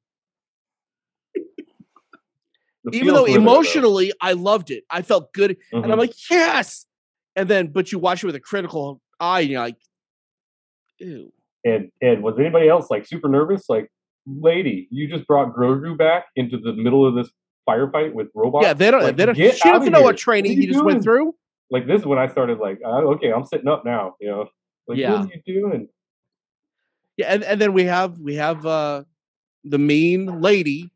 even 2.93 3.09
though 3.15 3.23
were 3.23 3.27
there, 3.29 3.35
though. 3.37 3.43
emotionally 3.43 4.13
I 4.21 4.33
loved 4.33 4.71
it, 4.71 4.85
I 4.91 5.03
felt 5.03 5.33
good 5.33 5.57
and 5.73 5.85
I'm 5.85 5.91
Mhm. 5.93 5.99
like, 5.99 6.15
yes. 6.31 6.87
And 7.35 7.49
then, 7.49 7.69
but 7.69 7.93
you 7.93 7.99
watch 7.99 8.23
it 8.23 8.27
with 8.27 8.37
a 8.37 8.41
critical 8.41 9.01
eye, 9.21 9.41
and 9.43 9.51
you're 9.51 9.61
like, 9.61 9.77
ew. 10.99 11.33
And 11.67 11.91
and 12.01 12.23
was 12.23 12.39
anybody 12.39 12.69
else 12.69 12.91
like 12.91 13.07
super 13.07 13.29
nervous? 13.29 13.65
Like, 13.69 13.91
lady, 14.25 14.87
you 14.91 15.09
just 15.09 15.27
brought 15.27 15.55
Grogu 15.55 15.99
back 15.99 16.27
into 16.37 16.59
the 16.59 16.73
middle 16.73 17.05
of 17.07 17.17
this 17.17 17.29
firefight 17.69 18.13
with 18.13 18.29
robots. 18.35 18.65
Yeah, 18.65 18.73
they 18.73 18.91
don't. 18.91 19.03
Like, 19.03 19.17
they 19.17 19.27
don't. 19.27 19.35
She 19.35 19.51
doesn't 19.51 19.93
know 19.93 19.99
here. 19.99 20.05
what 20.05 20.17
training 20.17 20.53
What 20.53 20.59
he 20.59 20.67
just 20.69 20.85
went 20.85 21.03
through. 21.03 21.35
Like 21.71 21.89
this 21.89 22.03
is 22.03 22.07
when 22.07 22.21
I 22.21 22.29
started 22.29 22.59
like, 22.59 22.79
uh, 22.85 23.03
okay, 23.15 23.33
I'm 23.33 23.45
sitting 23.45 23.67
up 23.67 23.85
now. 23.85 24.15
You 24.21 24.29
know, 24.29 24.49
like 24.87 24.99
Yeah. 24.99 25.19
what 25.19 25.29
are 25.29 25.33
you 25.45 25.61
doing? 25.61 25.89
Yeah, 27.17 27.27
and, 27.33 27.43
and 27.43 27.61
then 27.61 27.73
we 27.73 27.85
have 27.85 28.21
we 28.21 28.37
have 28.37 28.65
uh 28.65 29.03
the 29.65 29.79
mean 29.79 30.41
lady 30.41 30.93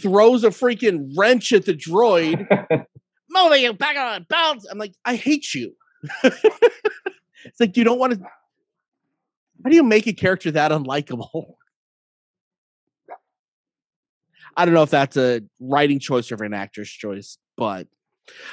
throws 0.00 0.42
a 0.42 0.48
freaking 0.48 1.12
wrench 1.16 1.52
at 1.52 1.66
the 1.66 1.74
droid. 1.74 2.44
Move 3.30 3.56
you 3.56 3.72
back 3.72 3.96
on 3.96 4.26
bounce. 4.28 4.66
I'm 4.68 4.78
like, 4.78 4.94
I 5.04 5.14
hate 5.14 5.54
you. 5.54 5.74
it's 6.24 7.60
like 7.60 7.76
you 7.76 7.84
don't 7.84 7.98
want 7.98 8.14
to. 8.14 8.26
How 9.62 9.70
do 9.70 9.76
you 9.76 9.82
make 9.82 10.06
a 10.06 10.12
character 10.12 10.50
that 10.52 10.72
unlikable? 10.72 11.28
I 14.56 14.64
don't 14.64 14.74
know 14.74 14.82
if 14.82 14.90
that's 14.90 15.16
a 15.16 15.42
writing 15.60 15.98
choice 15.98 16.30
or 16.30 16.42
an 16.44 16.52
actor's 16.52 16.90
choice, 16.90 17.38
but 17.56 17.86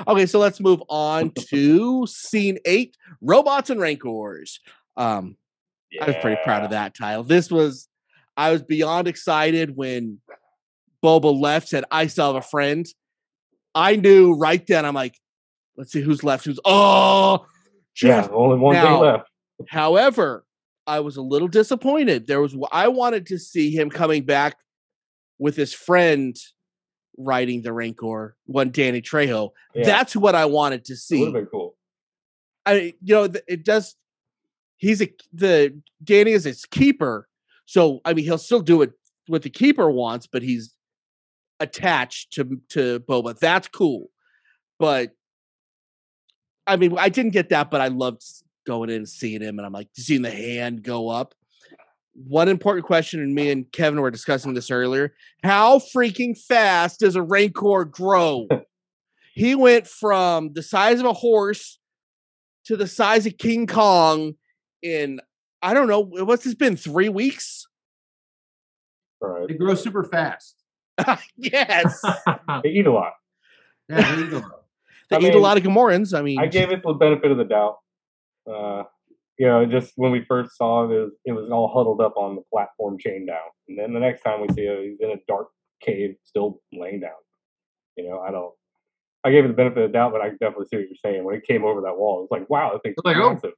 okay. 0.08 0.26
So 0.26 0.40
let's 0.40 0.62
move 0.62 0.82
on 0.88 1.32
to 1.50 2.08
scene 2.08 2.58
eight: 2.66 2.96
robots 3.22 3.70
and 3.70 3.82
rancors. 3.82 4.62
Um, 4.96 5.36
I 6.02 6.06
was 6.08 6.16
pretty 6.22 6.40
proud 6.44 6.64
of 6.64 6.70
that 6.70 6.96
title. 6.96 7.24
This 7.24 7.52
was, 7.52 7.90
I 8.38 8.52
was 8.52 8.62
beyond 8.64 9.08
excited 9.10 9.76
when 9.76 10.20
Boba 11.04 11.38
left. 11.38 11.68
Said, 11.68 11.84
"I 11.92 12.08
still 12.08 12.28
have 12.34 12.44
a 12.44 12.48
friend." 12.48 12.88
I 13.76 13.96
knew 13.96 14.34
right 14.34 14.66
then. 14.66 14.86
I'm 14.86 14.96
like, 14.96 15.16
let's 15.78 15.92
see 15.92 16.02
who's 16.02 16.24
left. 16.24 16.46
Who's 16.46 16.60
oh, 16.66 17.46
Yeah, 18.02 18.28
only 18.32 18.58
one 18.58 18.74
Now- 18.74 18.86
thing 18.86 19.00
left. 19.02 19.30
However, 19.68 20.46
I 20.90 21.00
was 21.02 21.18
a 21.18 21.22
little 21.22 21.48
disappointed. 21.48 22.26
There 22.26 22.42
was 22.42 22.56
I 22.72 22.88
wanted 22.88 23.28
to 23.28 23.38
see 23.38 23.70
him 23.70 23.90
coming 23.92 24.24
back 24.24 24.58
with 25.38 25.56
his 25.56 25.72
friend 25.72 26.36
riding 27.18 27.62
the 27.62 27.72
Rancor, 27.72 28.36
one 28.46 28.72
Danny 28.72 29.02
Trejo. 29.02 29.52
Yeah, 29.76 29.86
That's 29.86 30.16
what 30.16 30.34
I 30.34 30.46
wanted 30.46 30.86
to 30.86 30.94
would 30.94 31.00
see. 31.00 31.24
have 31.24 31.34
been 31.34 31.46
cool. 31.46 31.76
I 32.66 32.94
you 33.02 33.16
know 33.16 33.30
it 33.48 33.64
does. 33.64 33.96
He's 34.78 35.02
a 35.02 35.14
the 35.32 35.80
Danny 36.04 36.32
is 36.32 36.44
his 36.44 36.66
keeper, 36.66 37.28
so 37.66 38.02
I 38.04 38.14
mean 38.14 38.26
he'll 38.26 38.38
still 38.38 38.62
do 38.62 38.82
it 38.82 38.92
what 39.28 39.44
the 39.44 39.50
keeper 39.50 39.92
wants, 39.92 40.26
but 40.26 40.42
he's 40.42 40.74
attached 41.60 42.34
to 42.34 42.60
to 42.70 43.00
Boba. 43.02 43.38
That's 43.38 43.68
cool, 43.68 44.10
but 44.80 45.12
I 46.66 46.78
mean 46.78 46.98
I 46.98 47.10
didn't 47.10 47.34
get 47.34 47.50
that, 47.50 47.70
but 47.70 47.80
I 47.80 47.90
loved 47.90 48.24
going 48.70 48.90
in 48.92 48.98
and 48.98 49.10
seeing 49.10 49.42
him, 49.42 49.58
and 49.58 49.66
I'm 49.66 49.74
like 49.74 49.90
seeing 49.98 50.22
the 50.22 50.32
hand 50.32 50.84
go 50.84 51.10
up. 51.10 51.34
One 52.14 52.48
important 52.50 52.86
question, 52.86 53.20
and 53.20 53.34
me 53.34 53.50
and 53.50 53.72
Kevin 53.72 54.00
were 54.00 54.12
discussing 54.12 54.54
this 54.54 54.70
earlier: 54.70 55.14
How 55.44 55.80
freaking 55.80 56.38
fast 56.38 57.00
does 57.00 57.16
a 57.16 57.22
Rancor 57.22 57.86
grow? 57.86 58.48
he 59.34 59.56
went 59.56 59.88
from 59.88 60.54
the 60.54 60.62
size 60.62 61.00
of 61.00 61.06
a 61.06 61.14
horse 61.14 61.80
to 62.66 62.78
the 62.78 62.88
size 62.88 63.26
of 63.26 63.38
King 63.38 63.66
Kong 63.66 64.36
in 64.84 65.20
I 65.62 65.74
don't 65.74 65.88
know 65.88 66.02
what's 66.02 66.44
this 66.44 66.54
been 66.54 66.78
three 66.78 67.10
weeks. 67.10 67.66
Right. 69.20 69.48
They 69.48 69.56
grow 69.56 69.76
super 69.76 70.04
fast. 70.04 70.56
yes, 71.38 72.02
They 72.64 72.70
eat 72.70 72.86
a 72.86 72.92
lot. 72.92 73.14
Yeah, 73.90 74.16
they 74.16 74.22
eat 74.24 74.34
a 74.34 74.40
lot. 74.40 74.66
they 75.10 75.16
I 75.16 75.20
eat 75.20 75.36
a 75.36 75.40
lot 75.40 75.58
of 75.58 75.64
Gamorreans. 75.64 76.18
I 76.18 76.22
mean, 76.22 76.40
I 76.40 76.48
gave 76.48 76.72
it 76.72 76.84
the 76.84 76.94
benefit 76.94 77.32
of 77.32 77.38
the 77.38 77.46
doubt. 77.46 77.78
Uh, 78.48 78.84
you 79.38 79.48
know, 79.48 79.66
just 79.66 79.94
when 79.96 80.12
we 80.12 80.24
first 80.26 80.58
saw 80.58 80.84
it, 80.84 80.94
it 80.94 81.00
was, 81.00 81.12
it 81.26 81.32
was 81.32 81.50
all 81.50 81.70
huddled 81.74 82.02
up 82.02 82.18
on 82.18 82.36
the 82.36 82.42
platform 82.52 82.98
chain 83.00 83.26
down. 83.26 83.38
And 83.68 83.80
then 83.80 83.94
the 83.94 84.00
next 84.00 84.22
time 84.22 84.42
we 84.42 84.50
see 84.54 84.64
it, 84.64 84.90
he's 84.90 85.00
in 85.00 85.12
a 85.12 85.22
dark 85.28 85.48
cave, 85.82 86.16
still 86.24 86.62
laying 86.74 87.00
down. 87.00 87.12
You 87.96 88.10
know, 88.10 88.20
I 88.20 88.32
don't. 88.32 88.54
I 89.24 89.32
gave 89.32 89.44
it 89.44 89.50
the 89.50 89.54
benefit 89.54 89.84
of 89.84 89.92
the 89.92 89.94
doubt, 89.94 90.14
but 90.14 90.22
I 90.22 90.30
definitely 90.30 90.68
see 90.68 90.78
what 90.78 90.86
you're 90.88 90.96
saying. 91.04 91.24
When 91.24 91.36
it 91.36 91.46
came 91.46 91.66
over 91.66 91.82
that 91.82 91.98
wall, 91.98 92.24
it's 92.24 92.32
like, 92.32 92.50
wow, 92.50 92.72
that 92.72 92.84
thing's 92.84 92.96
Like, 93.04 93.18
oh. 93.18 93.34
massive. 93.34 93.52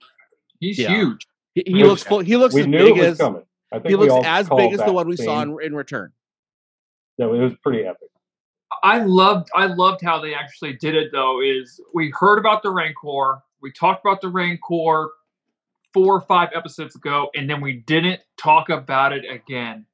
He's 0.59 0.79
Yeah. 0.79 0.89
huge. 0.89 1.27
he, 1.53 1.63
he 1.65 1.83
looks 1.83 2.03
full. 2.03 2.19
He 2.19 2.35
looks 2.37 2.55
we 2.55 2.61
as 2.61 2.67
knew 2.67 2.77
big 2.77 2.97
it 2.97 2.99
was 2.99 3.07
as 3.09 3.17
coming. 3.17 3.43
I 3.71 3.77
think 3.77 3.89
he 3.89 3.95
looks 3.95 4.25
as 4.25 4.49
big 4.49 4.73
as 4.73 4.79
the 4.79 4.91
one 4.91 5.07
we 5.07 5.17
saw 5.17 5.41
in, 5.41 5.57
in 5.61 5.75
Return. 5.75 6.11
No, 7.17 7.33
it 7.33 7.39
was 7.39 7.53
pretty 7.63 7.83
epic. 7.83 8.09
I 8.83 8.99
loved 8.99 9.49
I 9.53 9.67
loved 9.67 10.01
how 10.01 10.19
they 10.19 10.33
actually 10.33 10.73
did 10.73 10.95
it 10.95 11.11
though. 11.11 11.41
Is 11.41 11.79
we 11.93 12.11
heard 12.17 12.39
about 12.39 12.63
the 12.63 12.71
Rancor, 12.71 13.41
we 13.61 13.71
talked 13.71 14.05
about 14.05 14.21
the 14.21 14.29
Rancor 14.29 15.11
four 15.93 16.15
or 16.15 16.21
five 16.21 16.49
episodes 16.55 16.95
ago, 16.95 17.29
and 17.35 17.49
then 17.49 17.61
we 17.61 17.73
didn't 17.73 18.21
talk 18.37 18.69
about 18.69 19.13
it 19.13 19.25
again. 19.29 19.85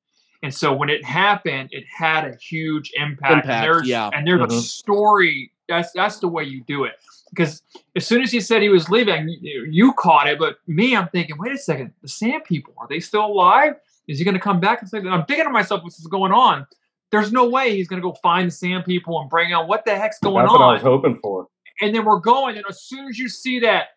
And 0.44 0.54
so 0.54 0.72
when 0.74 0.90
it 0.90 1.04
happened, 1.04 1.70
it 1.72 1.84
had 1.88 2.24
a 2.26 2.36
huge 2.36 2.92
impact. 2.96 3.32
Impact, 3.32 3.48
and 3.48 3.64
there's, 3.64 3.88
yeah. 3.88 4.10
And 4.14 4.28
there's 4.28 4.42
a 4.42 4.46
Mhm. 4.46 4.62
story. 4.62 5.52
That's 5.68 5.92
that's 5.92 6.20
the 6.20 6.28
way 6.28 6.44
you 6.44 6.64
do 6.64 6.84
it. 6.84 6.94
Because 7.32 7.62
as 7.96 8.06
soon 8.06 8.22
as 8.22 8.32
he 8.32 8.40
said 8.40 8.62
he 8.62 8.70
was 8.70 8.90
leaving, 8.90 9.28
you, 9.42 9.68
you 9.70 9.94
caught 9.94 10.28
it. 10.28 10.40
But 10.40 10.60
me, 10.68 10.96
I'm 10.96 11.10
thinking, 11.10 11.38
wait 11.38 11.52
a 11.52 11.58
second, 11.58 11.94
the 12.02 12.08
Sand 12.08 12.44
People 12.46 12.74
are 12.78 12.88
they 12.88 13.00
still 13.00 13.26
alive? 13.26 13.74
Is 14.08 14.20
he 14.20 14.24
going 14.24 14.36
to 14.36 14.40
come 14.40 14.60
back 14.62 14.82
and 14.82 14.90
say? 14.90 15.00
I'm 15.00 15.26
thinking 15.26 15.46
to 15.46 15.52
myself, 15.52 15.84
what's 15.84 16.00
going 16.08 16.32
on? 16.32 16.66
There's 17.10 17.32
no 17.32 17.50
way 17.50 17.76
he's 17.76 17.88
going 17.88 18.02
to 18.02 18.08
go 18.08 18.14
find 18.22 18.48
the 18.48 18.52
Sand 18.52 18.86
People 18.86 19.20
and 19.20 19.30
bring 19.30 19.52
out 19.52 19.68
what 19.68 19.84
the 19.86 19.98
heck's 19.98 20.20
going 20.20 20.44
That's 20.46 20.54
on 20.54 20.60
what 20.60 20.70
I 20.70 20.74
was 20.74 20.82
hoping 20.82 21.20
for. 21.22 21.48
And 21.82 21.94
then 21.94 22.06
we're 22.06 22.20
going, 22.20 22.58
and 22.58 22.66
as 22.68 22.84
soon 22.84 23.08
as 23.08 23.18
you 23.20 23.30
see 23.30 23.60
that 23.60 23.88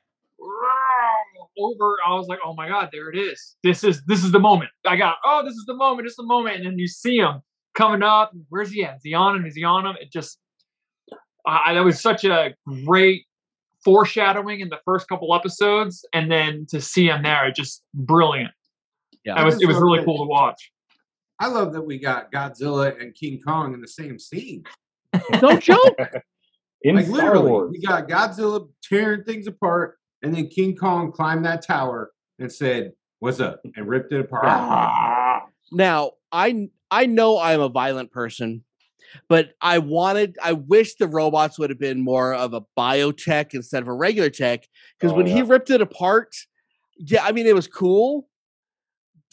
over, 1.58 1.96
I 2.06 2.14
was 2.14 2.26
like, 2.28 2.38
"Oh 2.44 2.54
my 2.54 2.68
god, 2.68 2.90
there 2.92 3.10
it 3.10 3.18
is! 3.18 3.56
This 3.62 3.84
is 3.84 4.02
this 4.06 4.24
is 4.24 4.32
the 4.32 4.38
moment." 4.40 4.70
I 4.86 4.96
got, 4.96 5.16
"Oh, 5.24 5.42
this 5.44 5.54
is 5.54 5.64
the 5.66 5.74
moment! 5.74 6.06
It's 6.06 6.16
the 6.16 6.22
moment!" 6.24 6.56
And 6.56 6.66
then 6.66 6.78
you 6.78 6.88
see 6.88 7.16
him 7.16 7.42
coming 7.74 8.02
up. 8.02 8.32
Where's 8.48 8.70
he 8.70 8.84
at? 8.84 8.96
Is 8.96 9.02
he 9.04 9.14
on 9.14 9.36
him? 9.36 9.46
Is 9.46 9.54
he 9.56 9.64
on 9.64 9.86
him? 9.86 9.96
It 10.00 10.12
just, 10.12 10.38
I 11.46 11.74
that 11.74 11.84
was 11.84 12.00
such 12.00 12.24
a 12.24 12.54
great 12.86 13.24
foreshadowing 13.84 14.60
in 14.60 14.68
the 14.68 14.78
first 14.84 15.08
couple 15.08 15.34
episodes, 15.34 16.04
and 16.12 16.30
then 16.30 16.66
to 16.70 16.80
see 16.80 17.06
him 17.06 17.22
there, 17.22 17.46
it 17.48 17.54
just 17.54 17.82
brilliant. 17.94 18.52
Yeah. 19.24 19.40
It 19.40 19.44
was 19.44 19.60
it 19.60 19.66
was 19.66 19.76
love 19.76 19.82
really 19.82 19.98
that- 19.98 20.06
cool 20.06 20.18
to 20.24 20.28
watch. 20.28 20.70
I 21.42 21.46
love 21.46 21.72
that 21.72 21.80
we 21.82 21.98
got 21.98 22.30
Godzilla 22.30 23.00
and 23.00 23.14
King 23.14 23.40
Kong 23.40 23.72
in 23.72 23.80
the 23.80 23.88
same 23.88 24.18
scene. 24.18 24.64
No 25.42 25.56
joke. 25.56 25.96
In 26.82 26.96
like 26.96 27.06
Star 27.06 27.16
literally, 27.16 27.50
Wars. 27.50 27.70
we 27.72 27.80
got 27.80 28.08
Godzilla 28.08 28.68
tearing 28.82 29.24
things 29.24 29.46
apart, 29.46 29.98
and 30.22 30.34
then 30.34 30.48
King 30.48 30.76
Kong 30.76 31.12
climbed 31.12 31.44
that 31.44 31.64
tower 31.66 32.10
and 32.38 32.50
said, 32.50 32.92
"What's 33.18 33.40
up?" 33.40 33.60
and 33.76 33.86
ripped 33.86 34.12
it 34.12 34.20
apart. 34.20 34.44
Ah. 34.46 35.46
Now, 35.72 36.12
I 36.32 36.68
I 36.90 37.06
know 37.06 37.38
I'm 37.38 37.60
a 37.60 37.68
violent 37.68 38.10
person, 38.12 38.64
but 39.28 39.52
I 39.60 39.78
wanted 39.78 40.36
I 40.42 40.52
wish 40.52 40.94
the 40.94 41.06
robots 41.06 41.58
would 41.58 41.70
have 41.70 41.78
been 41.78 42.00
more 42.00 42.32
of 42.34 42.54
a 42.54 42.62
biotech 42.78 43.52
instead 43.54 43.82
of 43.82 43.88
a 43.88 43.92
regular 43.92 44.30
tech. 44.30 44.66
Because 44.98 45.12
Oh, 45.12 45.16
when 45.16 45.26
he 45.26 45.42
ripped 45.42 45.70
it 45.70 45.80
apart, 45.82 46.34
yeah, 46.96 47.22
I 47.24 47.32
mean 47.32 47.46
it 47.46 47.54
was 47.54 47.68
cool, 47.68 48.26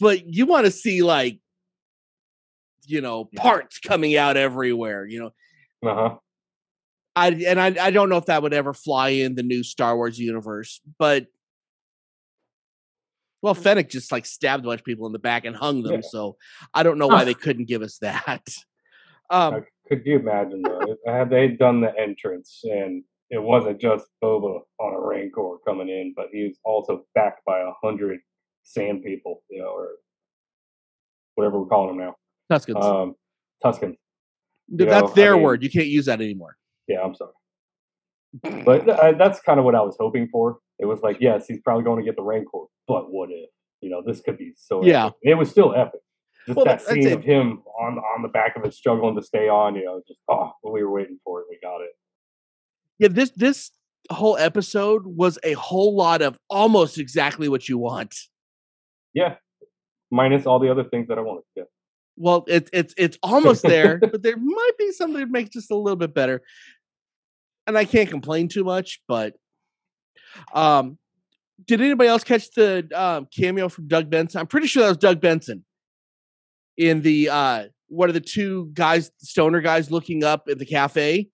but 0.00 0.26
you 0.26 0.44
want 0.46 0.66
to 0.66 0.70
see 0.70 1.02
like 1.02 1.40
you 2.86 3.00
know 3.00 3.24
parts 3.36 3.78
coming 3.78 4.16
out 4.16 4.36
everywhere. 4.36 5.06
You 5.06 5.20
know, 5.20 5.30
Uh-huh. 5.90 6.16
I 7.18 7.28
and 7.46 7.60
I 7.60 7.74
I 7.86 7.90
don't 7.90 8.08
know 8.08 8.16
if 8.16 8.26
that 8.26 8.42
would 8.42 8.54
ever 8.54 8.72
fly 8.72 9.08
in 9.10 9.34
the 9.34 9.42
new 9.42 9.62
Star 9.62 9.96
Wars 9.96 10.18
universe, 10.18 10.80
but 10.98 11.26
well, 13.42 13.54
Fennec 13.54 13.88
just 13.88 14.10
like 14.10 14.26
stabbed 14.26 14.64
a 14.64 14.66
bunch 14.68 14.80
of 14.80 14.84
people 14.84 15.06
in 15.06 15.12
the 15.12 15.18
back 15.18 15.44
and 15.44 15.54
hung 15.54 15.82
them, 15.82 15.94
Yeah. 16.02 16.08
so 16.08 16.36
I 16.74 16.82
don't 16.82 16.98
know 16.98 17.06
why 17.06 17.24
they 17.24 17.34
couldn't 17.44 17.66
give 17.68 17.82
us 17.82 17.98
that. 17.98 18.48
Um, 19.30 19.64
Could 19.88 20.02
you 20.04 20.18
imagine 20.18 20.62
though? 20.62 20.96
Had 21.06 21.30
they 21.30 21.48
done 21.48 21.80
the 21.80 21.92
entrance 21.98 22.60
and 22.64 23.04
it 23.30 23.42
wasn't 23.42 23.80
just 23.80 24.06
Boba 24.22 24.60
on 24.80 24.94
a 24.94 25.00
Rancor 25.00 25.58
coming 25.66 25.88
in, 25.88 26.14
but 26.16 26.28
he 26.32 26.44
was 26.44 26.56
also 26.64 27.04
backed 27.14 27.44
by 27.44 27.60
a 27.60 27.70
hundred 27.82 28.20
sand 28.64 29.02
people, 29.04 29.42
you 29.50 29.60
know, 29.60 29.68
or 29.68 29.88
whatever 31.34 31.60
we're 31.60 31.66
calling 31.68 31.96
them 31.96 32.06
now. 32.06 32.16
Tuskens. 32.50 32.82
Um, 32.82 33.14
Tuskens. 33.64 33.96
That's 34.70 34.90
know, 34.90 35.08
I 35.08 35.14
their 35.14 35.34
mean- 35.34 35.42
word. 35.42 35.62
You 35.62 35.70
can't 35.70 35.86
use 35.88 36.06
that 36.06 36.20
anymore. 36.20 36.56
Yeah, 36.88 37.00
I'm 37.02 37.14
sorry. 37.14 37.32
But 38.64 38.86
that's 39.18 39.40
kind 39.40 39.58
of 39.58 39.64
what 39.64 39.74
I 39.74 39.80
was 39.82 39.96
hoping 39.98 40.28
for. 40.30 40.58
It 40.78 40.86
was 40.86 41.00
like, 41.02 41.18
yes, 41.20 41.46
he's 41.46 41.60
probably 41.60 41.84
going 41.84 41.98
to 41.98 42.04
get 42.04 42.16
the 42.16 42.22
Rancor, 42.22 42.64
but 42.86 43.12
what 43.12 43.30
if? 43.30 43.50
You 43.80 43.90
know, 43.90 44.02
this 44.04 44.20
could 44.20 44.38
be 44.38 44.52
so. 44.56 44.84
Yeah. 44.84 45.06
epic. 45.06 45.18
it 45.22 45.34
was 45.34 45.50
still 45.50 45.74
epic. 45.74 46.00
Just 46.46 46.56
Well, 46.56 46.64
that 46.64 46.80
that- 46.84 46.94
scene 46.94 47.12
of 47.12 47.22
him 47.22 47.62
on 47.78 47.98
on 47.98 48.22
the 48.22 48.28
back 48.28 48.56
of 48.56 48.64
it, 48.64 48.74
struggling 48.74 49.14
to 49.16 49.22
stay 49.22 49.48
on. 49.48 49.74
You 49.76 49.84
know, 49.84 50.02
just 50.06 50.18
oh, 50.28 50.52
we 50.64 50.82
were 50.82 50.90
waiting 50.90 51.18
for 51.24 51.40
it. 51.40 51.46
We 51.50 51.58
got 51.62 51.80
it. 51.82 51.90
Yeah, 52.98 53.08
this 53.08 53.30
this 53.30 53.70
whole 54.10 54.36
episode 54.38 55.02
was 55.04 55.38
a 55.42 55.52
whole 55.52 55.94
lot 55.94 56.22
of 56.22 56.38
almost 56.48 56.98
exactly 56.98 57.48
what 57.48 57.68
you 57.68 57.76
want. 57.78 58.14
Yeah, 59.14 59.36
minus 60.10 60.46
all 60.46 60.58
the 60.58 60.70
other 60.70 60.84
things 60.84 61.08
that 61.08 61.18
I 61.18 61.20
wanted. 61.20 61.44
Yeah. 61.54 61.64
Well, 62.16 62.44
it's 62.48 62.70
it's 62.72 62.94
it's 62.96 63.18
almost 63.22 63.62
there, 63.62 63.98
but 64.00 64.22
there 64.22 64.36
might 64.36 64.70
be 64.78 64.90
something 64.92 65.20
to 65.20 65.26
make 65.30 65.46
it 65.46 65.52
just 65.52 65.70
a 65.70 65.76
little 65.76 65.96
bit 65.96 66.14
better. 66.14 66.42
And 67.68 67.78
I 67.78 67.84
can't 67.84 68.10
complain 68.10 68.48
too 68.48 68.64
much, 68.64 69.00
but 69.06 69.34
um 70.52 70.98
did 71.66 71.80
anybody 71.80 72.08
else 72.08 72.22
catch 72.24 72.50
the 72.52 72.88
um, 72.94 73.26
cameo 73.34 73.68
from 73.68 73.88
Doug 73.88 74.08
Benson? 74.08 74.40
I'm 74.40 74.46
pretty 74.46 74.68
sure 74.68 74.82
that 74.84 74.88
was 74.88 74.96
Doug 74.98 75.20
Benson 75.20 75.64
in 76.76 77.02
the 77.02 77.28
uh 77.28 77.64
what 77.88 78.08
are 78.08 78.12
the 78.12 78.20
two 78.20 78.70
guys, 78.74 79.10
stoner 79.18 79.60
guys 79.60 79.90
looking 79.90 80.22
up 80.24 80.48
at 80.50 80.58
the 80.58 80.66
cafe 80.66 81.28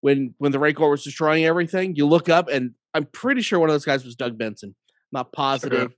when 0.00 0.34
when 0.38 0.52
the 0.52 0.58
Rancor 0.58 0.88
was 0.88 1.04
destroying 1.04 1.44
everything. 1.44 1.94
You 1.96 2.06
look 2.06 2.28
up 2.28 2.48
and 2.48 2.74
I'm 2.94 3.06
pretty 3.06 3.42
sure 3.42 3.58
one 3.58 3.68
of 3.68 3.74
those 3.74 3.84
guys 3.84 4.04
was 4.04 4.16
Doug 4.16 4.38
Benson. 4.38 4.74
not 5.12 5.32
positive. 5.32 5.94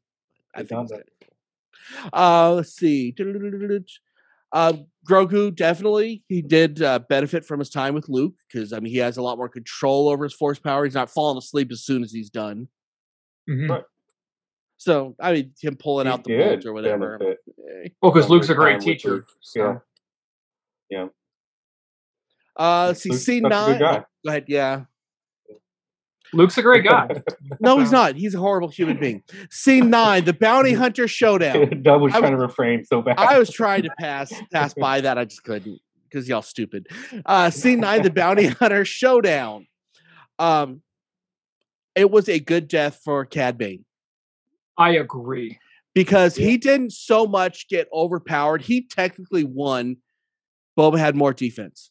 I 0.55 0.61
Good 0.62 0.68
think 0.68 0.88
job. 0.91 1.01
Uh, 2.12 2.53
let's 2.55 2.74
see. 2.74 3.14
Uh, 4.53 4.72
Grogu 5.09 5.55
definitely 5.55 6.22
he 6.28 6.42
did 6.42 6.82
uh, 6.82 6.98
benefit 7.09 7.44
from 7.44 7.59
his 7.59 7.70
time 7.70 7.94
with 7.94 8.09
Luke 8.09 8.34
because 8.46 8.72
I 8.72 8.80
mean 8.80 8.92
he 8.92 8.98
has 8.98 9.16
a 9.16 9.22
lot 9.22 9.38
more 9.38 9.48
control 9.48 10.09
over 10.09 10.24
his 10.24 10.34
force 10.34 10.59
power. 10.59 10.84
He's 10.84 10.94
not 10.94 11.11
falling 11.11 11.38
asleep 11.38 11.72
as 11.72 11.82
soon 11.84 12.03
as 12.03 12.12
he's 12.12 12.28
done. 12.30 12.68
Mhm. 13.48 13.68
Right. 13.70 13.84
So 14.76 15.16
I 15.20 15.32
mean 15.32 15.53
him 15.61 15.76
pulling 15.76 16.07
He 16.07 16.12
out 16.12 16.24
the 16.24 16.36
did 16.36 16.44
bolt 16.48 16.66
or 16.66 16.72
whatever. 16.74 17.18
benefit 17.18 17.38
eh. 17.84 17.88
Well, 18.03 18.12
because 18.12 18.28
Luke's 18.28 18.48
a 18.51 18.55
great 18.55 18.80
teacher. 18.80 19.11
Luke. 19.11 19.26
so- 19.40 19.80
Yeah. 20.90 21.07
Uh, 22.59 22.86
let's 22.88 23.01
see. 23.03 23.09
Luke's 23.11 23.22
C 23.24 23.40
such 23.40 23.46
a 23.46 23.48
good 23.48 23.48
nine. 23.48 23.78
guy. 23.80 24.05
Go 24.24 24.28
ahead. 24.30 24.44
Yeah. 24.48 24.84
Luke's 26.32 26.56
a 26.58 26.62
great 26.62 26.84
guy. 26.84 27.08
No, 27.60 27.78
he's 27.78 27.90
not. 27.92 28.14
He's 28.16 28.34
a 28.34 28.38
horrible 28.38 28.68
human 28.68 28.98
being. 28.98 29.22
Scene 29.50 29.90
nine, 29.90 30.24
the 30.24 30.32
bounty 30.32 30.72
hunter 30.72 31.06
showdown. 31.08 31.82
Doug 31.82 32.00
was 32.00 32.14
I 32.14 32.20
trying 32.20 32.32
to 32.32 32.38
refrain 32.38 32.84
so 32.84 33.02
bad. 33.02 33.18
I 33.18 33.38
was 33.38 33.50
trying 33.50 33.82
to 33.82 33.90
pass 33.98 34.32
pass 34.52 34.72
by 34.74 35.00
that. 35.02 35.18
I 35.18 35.24
just 35.24 35.42
couldn't 35.44 35.80
because 36.04 36.28
y'all 36.28 36.42
stupid. 36.42 36.86
Uh 37.26 37.50
scene 37.50 37.80
nine, 37.80 38.02
the 38.02 38.10
bounty 38.10 38.46
hunter 38.60 38.84
showdown. 38.84 39.66
Um 40.38 40.82
it 41.94 42.10
was 42.10 42.28
a 42.28 42.38
good 42.38 42.68
death 42.68 43.00
for 43.04 43.24
Cad 43.26 43.58
Bane 43.58 43.84
I 44.78 44.92
agree. 44.92 45.58
because 45.94 46.38
Yeah. 46.38 46.46
he 46.46 46.56
didn't 46.56 46.92
so 46.92 47.26
much 47.26 47.68
get 47.68 47.88
overpowered. 47.92 48.62
He 48.62 48.86
technically 48.86 49.44
won. 49.44 49.96
Boba 50.78 50.98
had 50.98 51.14
more 51.16 51.34
defense. 51.34 51.90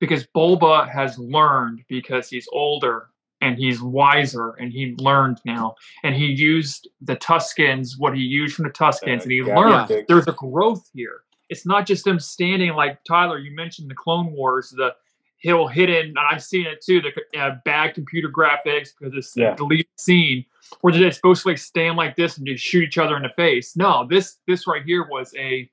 because 0.00 0.26
Boba 0.36 0.90
has 0.90 1.16
learned 1.18 1.82
because 1.88 2.28
he's 2.28 2.46
older 2.52 3.08
and 3.40 3.56
he's 3.58 3.82
wiser 3.82 4.50
and 4.58 4.72
he 4.72 4.94
learned 4.98 5.40
now 5.44 5.74
and 6.04 6.14
he 6.14 6.26
used 6.26 6.88
the 7.02 7.16
Tuskens 7.16 7.98
what 7.98 8.14
he 8.14 8.22
used 8.22 8.54
from 8.56 8.64
the 8.64 8.70
Tuskens 8.70 9.22
and 9.22 9.30
he 9.32 9.38
Yeah, 9.38 9.56
learned 9.58 9.90
yeah. 9.90 10.02
there's 10.08 10.26
a 10.26 10.32
growth 10.32 10.88
here. 10.94 11.20
It's 11.48 11.66
not 11.66 11.86
just 11.86 12.04
them 12.04 12.18
standing 12.18 12.72
like 12.72 12.98
Tyler. 13.04 13.38
You 13.38 13.54
mentioned 13.54 13.90
the 13.90 13.94
Clone 13.94 14.32
Wars, 14.32 14.70
the 14.70 14.94
hill 15.38 15.68
hidden, 15.68 16.06
and 16.06 16.18
I've 16.18 16.42
seen 16.42 16.66
it 16.66 16.82
too. 16.84 17.00
The 17.02 17.38
uh, 17.38 17.56
bad 17.64 17.94
computer 17.94 18.28
graphics 18.28 18.88
because 18.98 19.14
it's 19.14 19.36
Yeah. 19.36 19.54
deleted 19.54 19.86
scene 19.96 20.44
where 20.80 20.92
they're 20.92 21.12
supposed 21.12 21.42
to 21.42 21.48
like 21.48 21.58
stand 21.58 21.96
like 21.96 22.16
this 22.16 22.38
and 22.38 22.46
just 22.46 22.64
shoot 22.64 22.82
each 22.84 22.98
other 22.98 23.16
in 23.16 23.22
the 23.22 23.28
face. 23.36 23.76
No, 23.76 24.06
this 24.08 24.38
this 24.48 24.66
right 24.66 24.82
here 24.84 25.06
was 25.08 25.32
a 25.38 25.70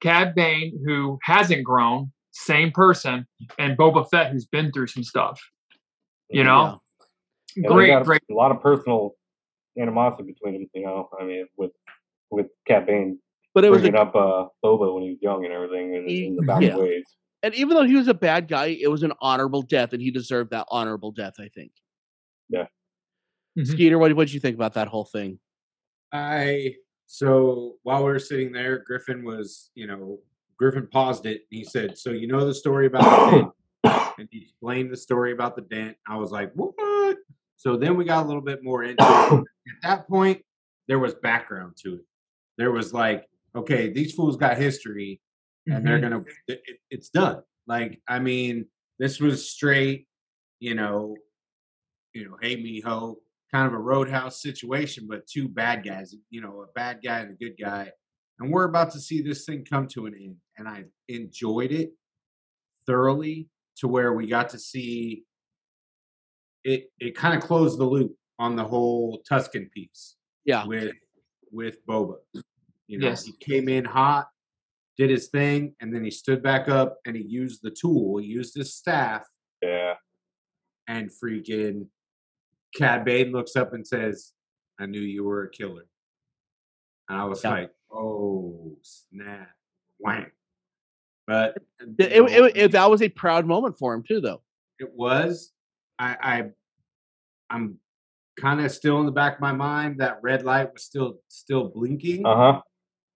Cad 0.00 0.34
Bane 0.34 0.80
who 0.84 1.18
hasn't 1.22 1.64
grown, 1.64 2.10
same 2.30 2.70
person, 2.72 3.26
and 3.58 3.76
Boba 3.76 4.08
Fett 4.10 4.32
who's 4.32 4.46
been 4.46 4.72
through 4.72 4.86
some 4.88 5.04
stuff. 5.04 5.40
You 6.32 6.44
know, 6.44 6.80
Yeah, 7.56 7.68
great, 7.68 7.88
got 7.88 8.04
great. 8.04 8.22
A 8.30 8.34
lot 8.34 8.50
of 8.50 8.60
personal 8.60 9.14
animosity 9.78 10.32
between 10.32 10.54
them. 10.54 10.70
You 10.74 10.84
know, 10.84 11.08
I 11.18 11.24
mean, 11.24 11.46
with 11.56 11.72
with 12.30 12.46
Cad 12.66 12.86
Bane 12.86 13.18
But 13.54 13.64
it 13.64 13.70
was 13.70 13.82
bringing 13.82 13.98
a, 13.98 14.02
up 14.02 14.16
uh, 14.16 14.46
Boba 14.64 14.94
when 14.94 15.02
he 15.02 15.10
was 15.10 15.18
young 15.20 15.44
and 15.44 15.52
everything, 15.52 15.94
in, 15.94 16.08
in 16.08 16.36
the 16.36 16.42
back 16.42 16.62
yeah. 16.62 16.76
ways. 16.76 17.04
and 17.42 17.54
even 17.54 17.76
though 17.76 17.84
he 17.84 17.96
was 17.96 18.08
a 18.08 18.14
bad 18.14 18.48
guy, 18.48 18.78
it 18.80 18.90
was 18.90 19.02
an 19.02 19.12
honorable 19.20 19.62
death, 19.62 19.92
and 19.92 20.00
he 20.02 20.10
deserved 20.10 20.50
that 20.50 20.66
honorable 20.70 21.12
death, 21.12 21.34
I 21.38 21.48
think. 21.48 21.72
Mhm. 23.58 23.66
Skeeter, 23.66 23.98
what 23.98 24.14
what 24.14 24.26
did 24.26 24.34
you 24.34 24.40
think 24.40 24.56
about 24.56 24.74
that 24.74 24.88
whole 24.88 25.04
thing? 25.04 25.38
I 26.12 26.76
so 27.06 27.76
while 27.82 28.04
we 28.04 28.12
were 28.12 28.18
sitting 28.18 28.52
there, 28.52 28.78
Griffin 28.78 29.24
was, 29.24 29.70
you 29.74 29.86
know, 29.86 30.18
Griffin 30.58 30.86
paused 30.86 31.26
it 31.26 31.42
and 31.50 31.58
he 31.58 31.64
said, 31.64 31.98
"So 31.98 32.10
you 32.10 32.26
know 32.26 32.46
the 32.46 32.54
story 32.54 32.86
about 32.86 33.02
the 33.02 33.30
dent?" 33.36 33.52
And 33.84 34.28
he 34.30 34.42
explained 34.42 34.90
the 34.92 34.96
story 34.96 35.32
about 35.32 35.56
the 35.56 35.62
dent. 35.62 35.96
I 36.06 36.16
was 36.16 36.30
like, 36.30 36.52
"What?" 36.54 37.16
So 37.56 37.76
then 37.76 37.96
we 37.96 38.04
got 38.04 38.24
a 38.24 38.26
little 38.26 38.42
bit 38.42 38.62
more 38.62 38.84
into 38.84 39.02
it. 39.02 39.44
At 39.82 39.82
that 39.82 40.08
point, 40.08 40.42
there 40.88 40.98
was 40.98 41.14
background 41.14 41.76
to 41.84 41.94
it. 41.96 42.04
There 42.58 42.70
was 42.72 42.92
like, 42.92 43.24
okay, 43.54 43.90
these 43.92 44.14
fools 44.14 44.36
got 44.36 44.56
history, 44.58 45.20
and 45.66 45.86
they're 45.86 45.98
Mhm. 45.98 46.02
gonna. 46.02 46.24
It- 46.48 46.62
it's 46.90 47.08
done. 47.08 47.42
Like, 47.66 48.00
I 48.08 48.18
mean, 48.18 48.66
this 48.98 49.20
was 49.20 49.48
straight, 49.48 50.06
you 50.60 50.74
know, 50.74 51.16
you 52.12 52.28
know, 52.28 52.36
hey 52.42 52.56
me 52.56 52.80
ho, 52.80 53.20
kind 53.52 53.66
of 53.66 53.72
a 53.72 53.78
roadhouse 53.78 54.42
situation, 54.42 55.06
but 55.08 55.26
two 55.26 55.48
bad 55.48 55.84
guys. 55.84 56.14
You 56.30 56.40
know, 56.42 56.62
a 56.62 56.66
bad 56.74 57.00
guy 57.02 57.20
and 57.20 57.30
a 57.30 57.34
good 57.34 57.56
guy. 57.58 57.90
and 58.38 58.50
we're 58.50 58.64
about 58.64 58.90
to 58.90 58.98
see 58.98 59.22
this 59.22 59.44
thing 59.44 59.64
come 59.64 59.86
to 59.86 60.06
an 60.06 60.14
end. 60.20 60.36
And 60.58 60.66
I 60.66 60.84
enjoyed 61.06 61.70
it 61.70 61.92
thoroughly 62.86 63.48
to 63.76 63.88
where 63.88 64.12
we 64.12 64.26
got 64.26 64.48
to 64.50 64.58
see 64.58 65.24
it. 66.64 66.90
It 66.98 67.16
kind 67.16 67.36
of 67.36 67.42
closed 67.46 67.78
the 67.78 67.84
loop 67.84 68.16
on 68.38 68.56
the 68.56 68.64
whole 68.64 69.22
Tusken 69.30 69.70
piece 69.70 70.16
Yeah. 70.44 70.66
with 70.66 70.94
with 71.50 71.84
Boba. 71.86 72.16
You 72.86 72.98
know, 72.98 73.08
Yes. 73.08 73.24
he 73.26 73.32
came 73.32 73.68
in 73.68 73.84
hot, 73.84 74.28
did 74.96 75.10
his 75.10 75.28
thing, 75.28 75.76
and 75.80 75.94
then 75.94 76.02
he 76.02 76.10
stood 76.10 76.42
back 76.42 76.68
up 76.68 76.98
and 77.04 77.14
he 77.14 77.22
used 77.22 77.60
the 77.62 77.70
tool. 77.70 78.18
He 78.18 78.26
used 78.26 78.54
his 78.54 78.74
staff, 78.74 79.26
Yeah. 79.62 79.96
and 80.88 81.10
freaking 81.10 81.88
Cad 82.74 83.04
Bane 83.04 83.32
looks 83.32 83.54
up 83.54 83.74
and 83.74 83.86
says, 83.86 84.32
"I 84.78 84.86
knew 84.86 85.00
you 85.00 85.24
were 85.24 85.42
a 85.44 85.50
killer." 85.50 85.86
And 87.08 87.18
I 87.20 87.24
was 87.26 87.44
Yeah. 87.44 87.50
like, 87.50 87.74
"Oh 87.90 88.78
snap, 88.82 89.54
wham!" 89.98 90.32
But 91.32 91.56
It, 91.98 92.12
you 92.12 92.26
it, 92.26 92.30
know, 92.40 92.44
it- 92.46 92.56
it- 92.56 92.72
that 92.72 92.90
was 92.90 93.00
a 93.02 93.08
proud 93.08 93.46
moment 93.46 93.78
for 93.78 93.94
him 93.94 94.02
too, 94.02 94.20
though. 94.20 94.42
it 94.78 94.90
was. 94.94 95.52
I, 95.98 96.16
I 96.22 96.42
I'm 97.50 97.78
kind 98.40 98.60
of 98.60 98.72
still 98.72 98.98
in 99.00 99.06
the 99.06 99.12
back 99.12 99.34
of 99.34 99.40
my 99.40 99.52
mind 99.52 100.00
that 100.00 100.18
red 100.22 100.42
light 100.44 100.72
was 100.72 100.82
still 100.82 101.20
still 101.28 101.68
blinking. 101.68 102.26
Uh 102.26 102.36
huh. 102.36 102.60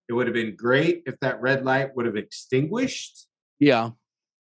It 0.09 0.13
would 0.13 0.27
have 0.29 0.35
been 0.35 0.55
great 0.57 1.03
if 1.07 1.19
that 1.21 1.41
red 1.41 1.65
light 1.65 1.95
would 1.97 2.07
have 2.07 2.17
extinguished. 2.17 3.27
Yeah. 3.59 3.91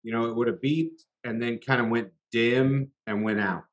You 0.03 0.11
know, 0.13 0.25
it 0.29 0.35
would 0.35 0.47
have 0.47 0.61
beeped 0.61 1.01
and 1.23 1.41
then 1.41 1.57
kind 1.57 1.81
of 1.81 1.87
went 1.89 2.09
dim 2.31 2.91
and 3.07 3.23
went 3.23 3.39
out. 3.39 3.63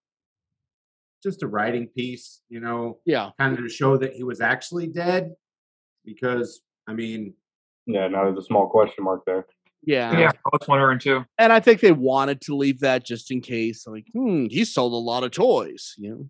Just 1.22 1.42
a 1.42 1.46
writing 1.46 1.88
piece, 1.88 2.40
you 2.48 2.60
know, 2.60 2.98
Yeah. 3.04 3.30
kind 3.38 3.52
of 3.52 3.58
to 3.62 3.68
show 3.68 3.96
that 3.98 4.14
he 4.14 4.22
was 4.24 4.40
actually 4.40 4.86
dead. 4.86 5.34
Because 6.04 6.62
I 6.88 6.94
mean, 6.94 7.34
Yeah. 7.86 8.08
Now 8.08 8.24
there's 8.24 8.38
a 8.38 8.42
small 8.46 8.68
question 8.70 9.04
mark 9.04 9.24
there. 9.26 9.46
Yeah. 9.84 10.16
Yeah, 10.18 10.30
I 10.30 10.48
was 10.52 10.68
wondering 10.68 10.98
too. 10.98 11.24
And 11.38 11.52
I 11.52 11.60
think 11.60 11.80
they 11.80 11.92
wanted 11.92 12.40
to 12.42 12.56
leave 12.56 12.80
that 12.80 13.04
just 13.04 13.30
in 13.30 13.40
case. 13.40 13.86
Like, 13.86 14.06
hmm, 14.12 14.46
he 14.46 14.64
sold 14.64 14.92
a 14.92 14.96
lot 14.96 15.24
of 15.24 15.32
toys. 15.32 15.94
You 15.98 16.28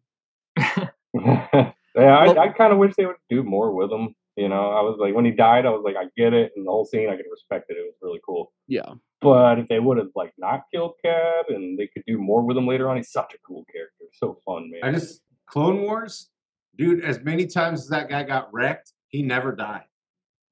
know. 0.56 0.88
yeah, 1.14 1.80
Well- 1.94 2.38
I, 2.38 2.44
I 2.44 2.48
kind 2.48 2.72
of 2.72 2.78
wish 2.78 2.94
they 2.96 3.06
would 3.06 3.16
do 3.28 3.42
more 3.42 3.72
with 3.72 3.90
him. 3.92 4.14
You 4.36 4.48
know, 4.48 4.70
I 4.70 4.80
was 4.80 4.96
like, 4.98 5.14
when 5.14 5.26
he 5.26 5.30
died, 5.30 5.66
I 5.66 5.70
was 5.70 5.82
like, 5.84 5.94
I 5.94 6.04
get 6.16 6.32
it, 6.32 6.52
and 6.56 6.66
the 6.66 6.70
whole 6.70 6.86
scene, 6.86 7.10
I 7.10 7.16
could 7.16 7.26
respect 7.30 7.66
it. 7.68 7.74
It 7.74 7.84
was 7.84 7.94
really 8.00 8.20
cool. 8.26 8.50
Yeah. 8.66 8.94
But 9.20 9.58
if 9.58 9.68
they 9.68 9.78
would 9.78 9.98
have 9.98 10.08
like 10.14 10.32
not 10.38 10.62
killed 10.72 10.94
Cad, 11.04 11.46
and 11.48 11.78
they 11.78 11.86
could 11.88 12.02
do 12.06 12.16
more 12.16 12.42
with 12.42 12.56
him 12.56 12.66
later 12.66 12.88
on, 12.88 12.96
he's 12.96 13.12
such 13.12 13.34
a 13.34 13.38
cool 13.46 13.66
character. 13.70 14.06
So 14.14 14.38
fun, 14.46 14.70
man. 14.70 14.80
I 14.82 14.98
just 14.98 15.20
Clone 15.50 15.82
Wars, 15.82 16.30
dude. 16.78 17.04
As 17.04 17.20
many 17.22 17.46
times 17.46 17.82
as 17.82 17.88
that 17.88 18.08
guy 18.08 18.22
got 18.22 18.48
wrecked, 18.54 18.92
he 19.08 19.22
never 19.22 19.52
died. 19.54 19.84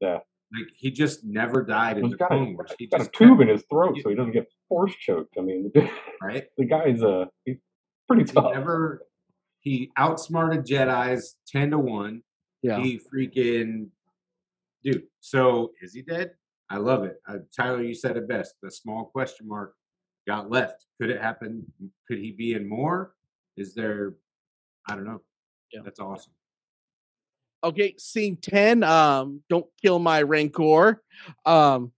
Yeah. 0.03 0.19
Like 0.53 0.67
he 0.75 0.91
just 0.91 1.25
never 1.25 1.63
died 1.63 1.99
in 1.99 2.05
he's 2.05 2.13
the 2.13 2.19
got, 2.19 2.29
Clone 2.29 2.49
a, 2.49 2.53
Wars. 2.53 2.71
He 2.79 2.85
he's 2.85 2.91
got 2.91 3.01
a 3.03 3.11
tube 3.11 3.39
kept- 3.39 3.43
in 3.43 3.49
his 3.49 3.65
throat, 3.71 3.95
Yeah. 3.97 4.03
so 4.03 4.09
he 4.11 4.15
doesn't 4.17 4.33
get 4.33 4.49
force 4.69 4.95
choked. 4.97 5.37
I 5.39 5.43
mean, 5.43 5.71
right? 6.23 6.45
the 6.59 6.65
guy's 6.65 7.03
uh, 7.03 7.27
he's 7.45 7.57
pretty 8.09 8.25
He 8.25 8.33
tough. 8.33 8.53
never. 8.55 9.07
He 9.61 9.91
outsmarted 9.97 10.65
Jedi's 10.67 11.37
ten 11.47 11.71
to 11.71 11.79
one. 11.79 12.23
Yeah. 12.63 12.81
He 12.81 12.99
freaking 12.99 13.89
dude. 14.83 15.05
So 15.21 15.73
is 15.83 15.93
he 15.95 16.03
dead? 16.03 16.33
I 16.71 16.77
love 16.79 17.05
it. 17.05 17.17
Uh, 17.29 17.39
Tyler, 17.57 17.83
you 17.83 17.95
said 17.95 18.17
it 18.17 18.29
best. 18.29 18.55
The 18.63 18.71
small 18.71 19.07
question 19.07 19.47
mark 19.49 19.75
got 20.27 20.51
left. 20.51 20.87
Could 21.01 21.11
it 21.11 21.21
happen? 21.21 21.65
Could 22.09 22.19
he 22.19 22.33
be 22.33 22.55
in 22.55 22.69
more? 22.69 23.15
Is 23.57 23.75
there? 23.75 24.15
I 24.89 24.95
don't 24.95 25.05
know. 25.05 25.21
Yeah. 25.73 25.81
That's 25.85 26.01
awesome. 26.01 26.33
Okay. 27.63 27.95
Scene 27.99 28.37
ten. 28.37 28.83
Um, 28.83 29.43
don't 29.51 29.67
kill 29.83 29.99
my 29.99 30.23
rancor. 30.23 31.03
Um, 31.45 31.93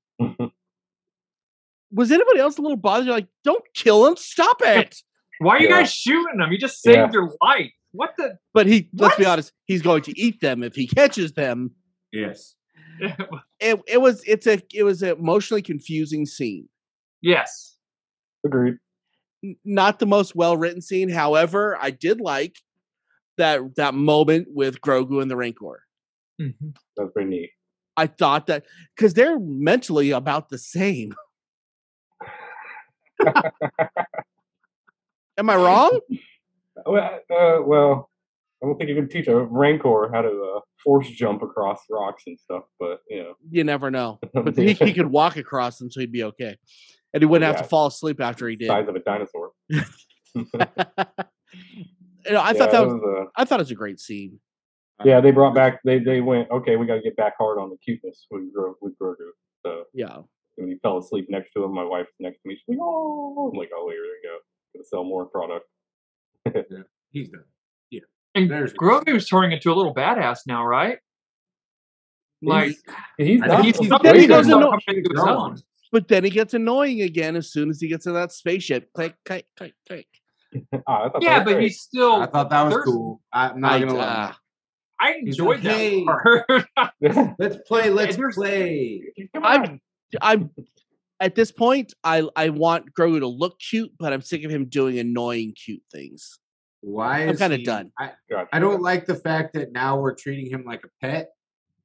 was 1.92 2.10
anybody 2.10 2.38
else 2.40 2.58
a 2.58 2.62
little 2.62 2.76
bothered? 2.76 3.06
You're 3.06 3.14
like, 3.14 3.28
don't 3.44 3.64
kill 3.74 4.06
him. 4.06 4.16
Stop 4.16 4.62
it. 4.64 4.96
Why 5.38 5.56
are 5.56 5.60
you 5.60 5.68
Yeah. 5.68 5.80
guys 5.80 5.92
shooting 5.92 6.40
him? 6.40 6.50
You 6.52 6.58
just 6.58 6.80
saved 6.82 6.96
Yeah. 6.96 7.10
your 7.12 7.32
life. 7.42 7.70
What 7.92 8.14
the? 8.16 8.38
But 8.54 8.66
he, 8.66 8.88
let's 8.94 9.16
be 9.16 9.26
honest, 9.26 9.52
he's 9.66 9.82
going 9.82 10.02
to 10.04 10.18
eat 10.18 10.40
them 10.40 10.62
if 10.62 10.74
he 10.74 10.86
catches 10.86 11.32
them. 11.32 11.72
Yes. 12.12 12.54
It, 13.60 13.80
it 13.86 14.00
was 14.00 14.22
it's 14.26 14.46
a 14.48 14.60
it 14.74 14.82
was 14.82 15.02
an 15.02 15.10
emotionally 15.10 15.62
confusing 15.62 16.26
scene. 16.26 16.68
yes. 17.20 17.76
Agreed. 18.44 18.74
Not 19.64 19.98
the 20.00 20.06
most 20.06 20.34
well 20.34 20.56
written 20.56 20.80
scene. 20.82 21.08
However, 21.08 21.78
I 21.80 21.90
did 21.90 22.20
like 22.20 22.56
that 23.38 23.60
that 23.76 23.94
moment 23.94 24.48
with 24.50 24.80
Grogu 24.80 25.20
and 25.22 25.30
the 25.30 25.36
Rancor. 25.36 25.82
Mhm. 26.40 26.76
That's 26.96 27.10
pretty 27.12 27.30
neat. 27.30 27.50
I 27.96 28.06
thought 28.06 28.46
that 28.46 28.64
because 28.96 29.14
they're 29.14 29.38
mentally 29.38 30.10
about 30.12 30.48
the 30.48 30.58
same. 30.58 31.12
Am 35.38 35.48
I 35.50 35.56
wrong? 35.56 35.98
Well, 36.86 37.20
uh, 37.30 37.58
well, 37.62 38.08
I 38.62 38.66
don't 38.66 38.78
think 38.78 38.88
you 38.88 38.96
can 38.96 39.06
teach 39.06 39.28
a 39.28 39.36
Rancor 39.36 40.10
how 40.12 40.22
to 40.22 40.54
uh, 40.56 40.60
force 40.82 41.06
jump 41.10 41.42
across 41.42 41.80
rocks 41.90 42.22
and 42.26 42.38
stuff, 42.40 42.64
but 42.80 43.00
you 43.10 43.22
know, 43.22 43.34
You 43.50 43.62
never 43.62 43.90
know. 43.90 44.18
But 44.32 44.56
he, 44.56 44.72
he 44.72 44.94
could 44.94 45.06
walk 45.08 45.36
across 45.36 45.76
them, 45.78 45.90
so 45.90 46.00
he'd 46.00 46.10
be 46.10 46.24
okay, 46.24 46.56
and 47.12 47.22
he 47.22 47.26
wouldn't 47.26 47.46
have 47.46 47.62
to 47.62 47.68
fall 47.68 47.88
asleep 47.88 48.22
after 48.22 48.48
he 48.48 48.56
did. 48.56 48.68
size 48.68 48.88
of 48.88 48.96
a 48.96 49.00
dinosaur. 49.00 49.52
You 52.26 52.32
know, 52.32 52.40
I 52.40 52.52
Yeah, 52.52 52.52
thought 52.58 52.70
that 52.72 52.86
was 52.86 52.94
uh, 53.02 53.24
I 53.36 53.44
thought 53.44 53.60
it 53.60 53.62
was 53.62 53.70
a 53.70 53.74
great 53.76 54.00
scene. 54.00 54.38
yeah, 55.04 55.20
they 55.20 55.30
brought 55.30 55.54
back. 55.54 55.80
They 55.84 55.98
they 55.98 56.20
went 56.20 56.50
okay. 56.50 56.76
We 56.76 56.86
got 56.86 56.94
to 56.96 57.02
get 57.02 57.16
back 57.16 57.34
hard 57.38 57.58
on 57.58 57.70
the 57.70 57.76
cuteness 57.78 58.26
with 58.30 58.52
Gro- 58.54 58.76
with 58.80 58.96
Grogu. 58.98 59.16
So 59.64 59.84
Yeah, 59.94 60.18
when 60.56 60.68
he 60.68 60.76
fell 60.82 60.98
asleep 60.98 61.26
next 61.28 61.52
to 61.54 61.64
him, 61.64 61.74
my 61.74 61.84
wife's 61.84 62.10
next 62.20 62.42
to 62.42 62.48
me. 62.48 62.54
She's 62.54 62.64
like, 62.68 62.78
"Oh," 62.80 63.50
I'm 63.52 63.58
like, 63.58 63.70
"Oh, 63.74 63.88
here 63.90 64.00
we 64.02 64.28
go. 64.28 64.36
Gonna 64.74 64.84
sell 64.84 65.04
more 65.04 65.26
product." 65.26 65.66
Yeah, 66.54 66.82
he's 67.12 67.28
done. 67.28 67.44
Yeah, 67.90 68.00
and 68.34 68.50
There's- 68.50 68.72
Grogu's 68.72 69.28
turning 69.28 69.52
into 69.52 69.70
a 69.72 69.74
little 69.74 69.94
badass 69.94 70.40
now, 70.46 70.64
right? 70.66 70.98
Like 72.42 72.76
He's 73.18 73.40
I 73.42 73.46
not. 73.46 73.62
think 73.62 73.76
he's- 73.76 73.88
the 73.88 73.98
then 74.02 74.14
he 74.16 74.26
greatest. 74.26 74.28
goes 74.28 74.46
He's 74.46 74.54
into- 74.54 74.66
coming 74.66 74.80
into 74.88 75.10
his 75.10 75.20
Grown. 75.22 75.36
own. 75.52 75.56
but 75.92 76.08
then 76.08 76.24
he 76.24 76.30
gets 76.30 76.54
annoying 76.54 77.02
again 77.02 77.36
as 77.36 77.52
soon 77.52 77.70
as 77.70 77.80
he 77.80 77.86
gets 77.88 78.06
in 78.06 78.14
that 78.14 78.32
spaceship. 78.32 78.92
Click, 78.94 79.14
click, 79.24 79.46
click, 79.56 79.74
click. 79.86 80.06
I 80.72 81.08
thought 81.08 81.22
Yeah, 81.22 81.42
but 81.44 81.54
great. 81.54 81.62
he's 81.64 81.80
still. 81.80 82.16
I 82.22 82.26
thought 82.26 82.50
that 82.50 82.62
was 82.62 82.72
there's- 82.74 82.84
cool. 82.84 83.20
I'm 83.32 83.60
not 83.60 83.72
I, 83.72 83.78
gonna 83.80 83.94
lie. 83.94 84.04
uh, 84.04 84.32
I 85.00 85.12
He's 85.24 85.38
enjoyed 85.38 85.64
like, 85.64 85.74
"Hey." 85.76 86.04
that 86.04 86.66
part. 86.76 86.94
Let's 87.38 87.56
play. 87.66 87.90
Let's 87.90 88.16
play. 88.34 89.02
Come 89.34 89.44
I'm- 89.44 89.80
I'm 90.20 90.50
at 91.20 91.34
this 91.34 91.50
point. 91.52 91.94
I 92.04 92.28
I 92.36 92.50
want 92.50 92.92
Grogu 92.98 93.20
to 93.20 93.26
look 93.26 93.58
cute, 93.58 93.90
but 93.98 94.12
I'm 94.12 94.20
sick 94.22 94.44
of 94.44 94.50
him 94.50 94.66
doing 94.66 94.98
annoying 94.98 95.54
cute 95.54 95.82
things. 95.90 96.38
Why 96.82 97.20
I'm 97.28 97.36
kinda 97.36 97.58
done. 97.62 97.92
I, 97.98 98.12
Gotcha. 98.28 98.48
I 98.52 98.58
don't 98.58 98.82
like 98.82 99.06
the 99.06 99.14
fact 99.14 99.54
that 99.54 99.72
now 99.72 99.98
we're 99.98 100.14
treating 100.14 100.50
him 100.50 100.64
like 100.64 100.84
a 100.84 100.88
pet 101.00 101.30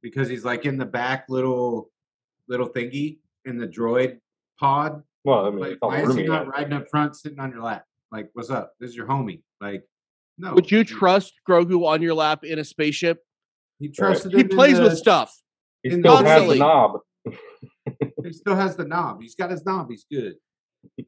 because 0.01 0.27
he's 0.27 0.43
like 0.43 0.65
in 0.65 0.77
the 0.77 0.85
back 0.85 1.25
little 1.29 1.89
little 2.47 2.67
thingy 2.69 3.19
in 3.45 3.57
the 3.57 3.67
droid 3.67 4.19
pod. 4.59 5.03
Well, 5.23 5.45
I 5.45 5.49
mean, 5.51 5.59
Like, 5.59 5.77
why 5.81 6.01
is 6.01 6.15
he 6.15 6.23
not 6.23 6.47
riding 6.47 6.73
up 6.73 6.87
front, 6.89 7.15
sitting 7.15 7.39
on 7.39 7.51
your 7.51 7.61
lap? 7.61 7.85
Like, 8.11 8.29
what's 8.33 8.49
up? 8.49 8.73
This 8.79 8.91
is 8.91 8.95
your 8.95 9.07
homie. 9.07 9.41
Like, 9.61 9.83
no. 10.37 10.53
Would 10.53 10.71
you 10.71 10.83
trust 10.83 11.33
Grogu 11.47 11.85
on 11.85 12.01
your 12.01 12.13
lap 12.13 12.43
in 12.43 12.59
a 12.59 12.63
spaceship? 12.63 13.23
He 13.79 13.89
trusted. 13.89 14.31
He 14.33 14.39
him 14.41 14.49
in 14.49 14.55
plays 14.55 14.77
the- 14.77 14.83
with 14.83 14.97
stuff. 14.97 15.35
He 15.83 15.91
in 15.91 16.01
still 16.01 16.23
has 16.23 16.47
the 16.47 16.55
knob. 16.55 16.99
He 18.23 18.33
still 18.33 18.55
has 18.55 18.75
the 18.75 18.83
knob. 18.83 19.21
He's 19.21 19.35
got 19.35 19.49
his 19.51 19.63
knob. 19.65 19.89
He's 19.89 20.05
good. 20.11 20.33
And 20.97 21.05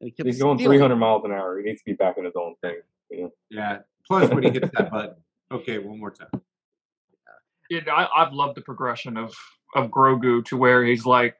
he 0.00 0.10
kept 0.10 0.26
He's 0.26 0.38
going 0.42 0.58
300 0.58 0.94
miles 0.96 1.22
an 1.24 1.32
hour. 1.32 1.58
He 1.58 1.64
needs 1.64 1.80
to 1.80 1.84
be 1.86 1.94
back 1.94 2.18
in 2.18 2.26
his 2.26 2.34
own 2.36 2.54
thing. 2.60 2.76
You 3.10 3.22
know? 3.22 3.30
Yeah. 3.48 3.78
Plus, 4.06 4.28
when 4.30 4.42
he 4.42 4.50
hits 4.50 4.68
that 4.76 4.90
button. 4.92 5.14
Okay, 5.50 5.78
one 5.78 5.98
more 5.98 6.10
time. 6.10 6.28
Yeah, 7.70 7.80
I, 7.90 8.08
I've 8.14 8.32
loved 8.34 8.56
the 8.56 8.60
progression 8.60 9.16
of 9.16 9.34
of 9.74 9.90
Grogu 9.90 10.44
to 10.46 10.56
where 10.58 10.84
he's 10.84 11.06
like 11.06 11.36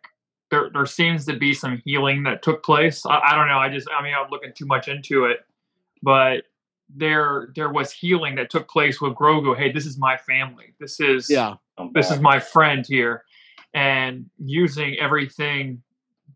there 0.51 0.71
there 0.73 0.87
seems 0.87 1.27
to 1.27 1.37
be 1.37 1.55
some 1.55 1.83
healing 1.85 2.23
that 2.25 2.43
took 2.43 2.65
place. 2.65 3.05
I, 3.07 3.21
I 3.21 3.35
don't 3.35 3.49
know. 3.49 3.59
I 3.59 3.69
just 3.69 3.89
I 3.97 4.03
mean 4.03 4.15
I'm 4.15 4.31
looking 4.31 4.53
too 4.55 4.67
much 4.67 4.89
into 4.89 5.25
it, 5.25 5.41
but 6.03 6.45
there 6.95 7.49
there 7.55 7.71
was 7.71 7.93
healing 7.93 8.35
that 8.37 8.51
took 8.51 8.69
place 8.69 9.01
with 9.01 9.15
Grogu. 9.15 9.57
Hey, 9.57 9.73
this 9.73 9.87
is 9.87 9.99
my 9.99 10.17
family. 10.17 10.75
This 10.81 11.01
is 11.01 11.29
Yeah, 11.29 11.55
this 11.93 12.11
is 12.11 12.21
my 12.21 12.41
friend 12.41 12.87
here, 12.87 13.25
and 13.75 14.27
using 14.39 14.97
everything 14.99 15.83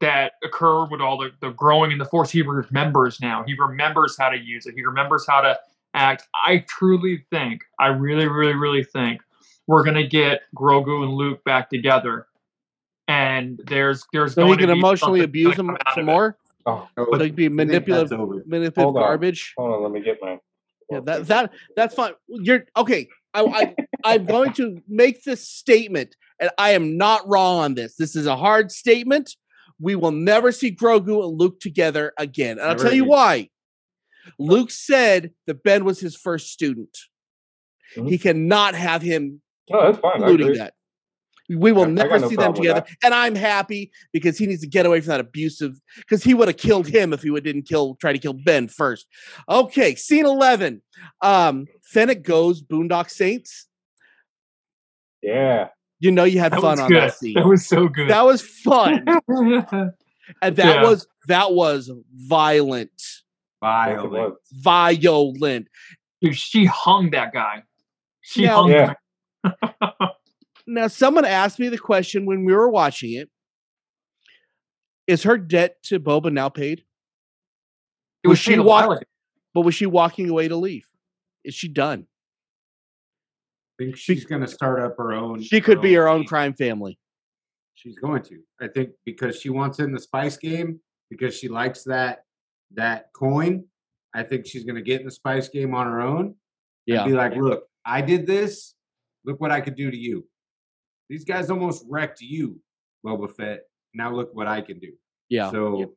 that 0.01 0.33
occurred 0.43 0.87
with 0.91 1.01
all 1.01 1.17
the, 1.17 1.31
the 1.41 1.51
growing 1.51 1.93
in 1.93 1.99
the 1.99 2.05
force, 2.05 2.31
he 2.31 2.43
remembers 2.43 3.21
now. 3.21 3.45
He 3.47 3.55
remembers 3.55 4.17
how 4.19 4.31
to 4.31 4.37
use 4.37 4.67
it. 4.67 4.75
He 4.75 4.83
remembers 4.85 5.25
how 5.29 5.41
to 5.43 5.59
act. 5.95 6.27
I 6.35 6.65
truly 6.69 7.25
think, 7.31 7.63
I 7.79 7.89
really, 7.89 8.27
really, 8.27 8.55
really 8.55 8.83
think 8.83 9.21
we're 9.67 9.85
gonna 9.85 10.07
get 10.07 10.41
Grogu 10.57 11.05
and 11.05 11.13
Luke 11.13 11.45
back 11.45 11.71
together. 11.71 12.27
And 13.37 13.61
there's 13.67 14.05
there's 14.13 14.35
so 14.35 14.43
he 14.43 14.49
going 14.49 14.59
to 14.59 14.67
can 14.67 14.75
be 14.75 14.79
emotionally 14.79 15.21
abuse 15.23 15.57
gonna 15.57 15.73
him 15.73 15.79
some 15.95 16.05
more. 16.07 16.37
Oh, 16.67 16.89
Oh, 16.97 17.07
So 17.19 17.25
he 17.25 17.31
be 17.31 17.49
manipulative, 17.49 18.19
manipulative 18.47 18.77
Hold 18.77 18.95
garbage. 18.95 19.55
hold 19.57 19.75
on. 19.75 19.83
Let 19.83 19.93
me 19.93 20.01
get 20.01 20.19
my. 20.23 20.39
Yeah, 20.91 21.01
that 21.05 21.27
that 21.27 21.53
that's 21.77 21.95
fine. 21.95 22.13
You're 22.29 22.67
okay. 22.77 23.09
I, 23.35 23.41
I 23.43 23.75
I'm 24.05 24.27
going 24.27 24.53
to 24.55 24.81
make 24.87 25.25
this 25.25 25.49
statement, 25.49 26.15
and 26.39 26.51
I 26.59 26.71
am 26.71 26.97
not 26.99 27.27
wrong 27.27 27.61
on 27.61 27.75
this. 27.75 27.97
This 27.97 28.15
is 28.15 28.27
a 28.27 28.37
hard 28.37 28.71
statement. 28.71 29.35
We 29.81 29.97
will 29.97 30.13
never 30.13 30.53
see 30.53 30.71
Grogu 30.75 31.25
and 31.27 31.39
Luke 31.41 31.59
together 31.59 32.13
again. 32.19 32.53
And 32.59 32.63
I'll 32.63 32.69
Never 32.77 32.83
tell 32.85 32.93
you 32.93 33.03
again. 33.05 33.11
why. 33.11 33.49
Luke 34.39 34.71
said 34.71 35.33
that 35.47 35.63
Ben 35.65 35.85
was 35.85 35.99
his 35.99 36.15
first 36.15 36.51
student. 36.53 36.97
Mhm. 37.97 38.09
He 38.09 38.19
cannot 38.19 38.75
have 38.77 39.03
him 39.03 39.41
Oh, 39.73 39.87
that's 39.87 39.99
fine. 39.99 40.13
I 40.13 40.17
including 40.17 40.47
agree. 40.49 40.59
that. 40.59 40.75
We 41.49 41.73
will 41.73 41.83
I 41.85 41.87
never 41.87 42.09
got 42.11 42.21
no 42.23 42.29
see 42.29 42.37
them 42.37 42.55
together. 42.55 42.85
And 43.03 43.13
I'm 43.13 43.35
happy 43.35 43.91
because 44.13 44.39
he 44.39 44.47
needs 44.47 44.61
to 44.63 44.69
get 44.69 44.87
away 44.87 45.01
from 45.01 45.09
that 45.09 45.21
abusive 45.21 45.79
because 45.99 46.23
he 46.25 46.35
would 46.35 46.49
have 46.49 46.57
killed 46.57 46.87
him 46.87 47.13
if 47.13 47.23
he 47.23 47.31
would 47.31 47.45
didn't 47.45 47.63
kill 47.63 47.97
try 47.97 48.13
to 48.13 48.19
kill 48.19 48.33
Ben 48.33 48.69
first. 48.69 49.07
Okay, 49.49 49.95
scene 49.95 50.25
11. 50.27 50.81
Um 51.21 51.67
Fennec 51.83 52.23
goes 52.23 52.63
Boondock 52.63 53.11
Saints. 53.11 53.67
Yeah. 55.23 55.69
You 56.01 56.11
know 56.11 56.25
you 56.25 56.39
had 56.41 56.53
That 56.53 56.61
fun 56.61 56.81
on 56.81 56.89
good. 56.89 57.03
that 57.03 57.15
scene. 57.15 57.35
That 57.35 57.47
was 57.47 57.67
so 57.67 57.89
good. 57.89 58.09
That 58.11 58.25
was 58.25 58.43
fun. 58.43 59.05
And 60.41 60.57
that 60.57 60.77
Yeah. 60.77 60.83
was 60.85 61.07
that 61.29 61.53
was 61.53 61.91
violent. 62.15 62.91
yes, 62.97 63.11
it 63.13 63.61
Violent. 63.61 64.13
was. 64.13 64.33
Violent. 64.53 65.69
Dude, 66.23 66.37
she 66.37 66.65
hung 66.65 67.11
that 67.11 67.33
guy. 67.33 67.65
She 68.23 68.43
Yeah. 68.45 68.55
hung 68.55 68.71
Yeah. 68.71 68.95
Now, 70.67 70.87
someone 70.87 71.25
asked 71.25 71.59
me 71.59 71.69
the 71.69 71.79
question 71.79 72.27
when 72.27 72.45
we 72.45 72.53
were 72.53 72.69
watching 72.69 73.13
it. 73.15 73.29
Is 75.07 75.25
her 75.25 75.37
debt 75.37 75.83
to 75.85 75.99
Boba 75.99 76.33
now 76.33 76.49
paid? 76.49 76.85
It 78.23 78.29
Was 78.29 78.33
was 78.33 78.39
she 78.39 78.53
she 78.55 78.59
walk- 78.61 78.89
walk? 78.89 79.03
But 79.55 79.63
was 79.63 79.75
she 79.75 79.87
walking 79.87 80.31
away 80.31 80.49
to 80.49 80.57
leave? 80.57 80.87
Is 81.45 81.55
she 81.55 81.69
done? 81.69 82.07
I 83.81 83.85
think 83.85 83.97
she's 83.97 84.25
going 84.25 84.41
to 84.43 84.49
start 84.49 84.81
up 84.81 84.97
her 84.97 85.13
own. 85.13 85.43
She 85.43 85.61
could 85.61 85.83
be 85.83 85.93
her 85.95 86.09
own 86.09 86.25
crime 86.25 86.55
family. 86.55 86.99
She's 87.75 87.97
going 87.99 88.23
to. 88.23 88.39
I 88.61 88.69
think 88.69 88.91
because 89.05 89.41
she 89.41 89.51
wants 89.51 89.79
in 89.81 89.93
the 89.93 89.99
spice 90.01 90.37
game 90.37 90.81
because 91.11 91.37
she 91.37 91.49
likes 91.49 91.83
that 91.85 92.25
that 92.75 93.07
coin. 93.13 93.65
I 94.15 94.23
think 94.23 94.47
she's 94.47 94.65
going 94.65 94.77
to 94.77 94.83
get 94.83 95.01
in 95.01 95.07
the 95.07 95.13
spice 95.13 95.49
game 95.49 95.75
on 95.75 95.87
her 95.87 96.01
own. 96.01 96.37
Yeah. 96.87 97.05
Be 97.05 97.13
like, 97.13 97.35
look, 97.35 97.65
I 97.85 98.03
did 98.03 98.27
this. 98.27 98.75
Look 99.25 99.41
what 99.41 99.51
I 99.51 99.61
could 99.61 99.77
do 99.77 99.91
to 99.91 99.97
you. 99.97 100.27
These 101.13 101.27
guys 101.27 101.51
almost 101.51 101.85
wrecked 101.91 102.23
you, 102.23 102.59
Boba 103.05 103.31
Fett. 103.31 103.65
Now 103.93 104.15
look 104.15 104.31
what 104.33 104.47
I 104.47 104.63
can 104.63 104.79
do. 104.79 104.93
Yeah. 105.29 105.51
So 105.51 105.95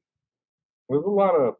There's 0.89 1.05
a 1.05 1.09
lot 1.09 1.35
of 1.35 1.53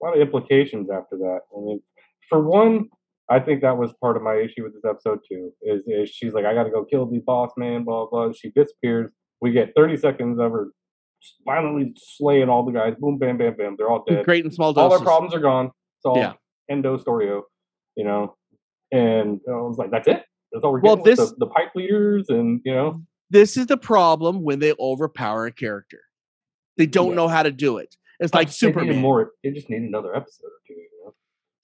a 0.00 0.06
lot 0.06 0.14
of 0.14 0.20
implications 0.20 0.88
after 0.88 1.16
that. 1.16 1.40
I 1.52 1.60
mean, 1.60 1.80
for 2.28 2.40
one, 2.40 2.84
I 3.28 3.40
think 3.40 3.62
that 3.62 3.76
was 3.76 3.92
part 4.00 4.16
of 4.16 4.22
my 4.22 4.36
issue 4.36 4.62
with 4.62 4.74
this 4.74 4.84
episode 4.88 5.18
too. 5.28 5.50
Is, 5.60 5.82
is 5.88 6.08
she's 6.10 6.34
like, 6.34 6.44
I 6.44 6.54
got 6.54 6.62
to 6.62 6.70
go 6.70 6.84
kill 6.84 7.04
the 7.04 7.18
boss 7.18 7.50
man, 7.56 7.82
blah 7.82 8.06
blah. 8.06 8.30
She 8.30 8.50
disappears. 8.50 9.10
We 9.40 9.50
get 9.50 9.72
30 9.74 9.96
seconds 9.96 10.38
of 10.38 10.52
her 10.52 10.68
finally 11.44 11.92
slaying 11.96 12.48
all 12.48 12.64
the 12.64 12.70
guys. 12.70 12.94
Boom, 12.96 13.18
bam, 13.18 13.38
bam, 13.38 13.56
bam. 13.56 13.74
They're 13.76 13.90
all 13.90 14.04
dead. 14.06 14.24
Great 14.24 14.44
and 14.44 14.54
small 14.54 14.72
doses. 14.72 14.82
all 14.84 14.88
doses. 14.90 15.00
their 15.00 15.06
problems 15.06 15.34
are 15.34 15.40
gone. 15.40 15.66
It's 15.66 16.04
all 16.04 16.16
Yeah. 16.16 16.34
endo 16.70 16.96
storyo, 16.96 17.42
you 17.96 18.04
know. 18.04 18.36
And 18.92 19.40
I 19.48 19.52
was 19.62 19.78
like, 19.78 19.90
that's 19.90 20.06
it. 20.06 20.22
That's 20.52 20.64
all 20.64 20.72
we're 20.72 20.80
Well, 20.80 20.96
getting. 20.96 21.10
with 21.10 21.18
this- 21.18 21.30
the, 21.30 21.36
the 21.38 21.46
pipe 21.46 21.70
leaders, 21.74 22.28
and 22.28 22.60
you 22.64 22.74
know, 22.74 23.02
This 23.30 23.56
is 23.56 23.66
the 23.66 23.76
problem 23.76 24.42
when 24.42 24.58
they 24.58 24.72
overpower 24.80 25.46
a 25.46 25.52
character. 25.52 26.00
They 26.76 26.86
don't 26.86 27.10
Yeah. 27.10 27.14
know 27.16 27.28
how 27.28 27.42
to 27.44 27.52
do 27.52 27.78
it. 27.78 27.96
It's 28.18 28.34
like 28.34 28.48
they 28.48 28.50
needed 28.50 28.54
Superman. 28.54 28.96
More. 29.00 29.32
They 29.44 29.50
just 29.52 29.70
need 29.70 29.82
another 29.82 30.14
episode 30.14 30.46
or 30.48 30.60
two. 30.66 30.74
You 30.74 30.88
know? 31.04 31.14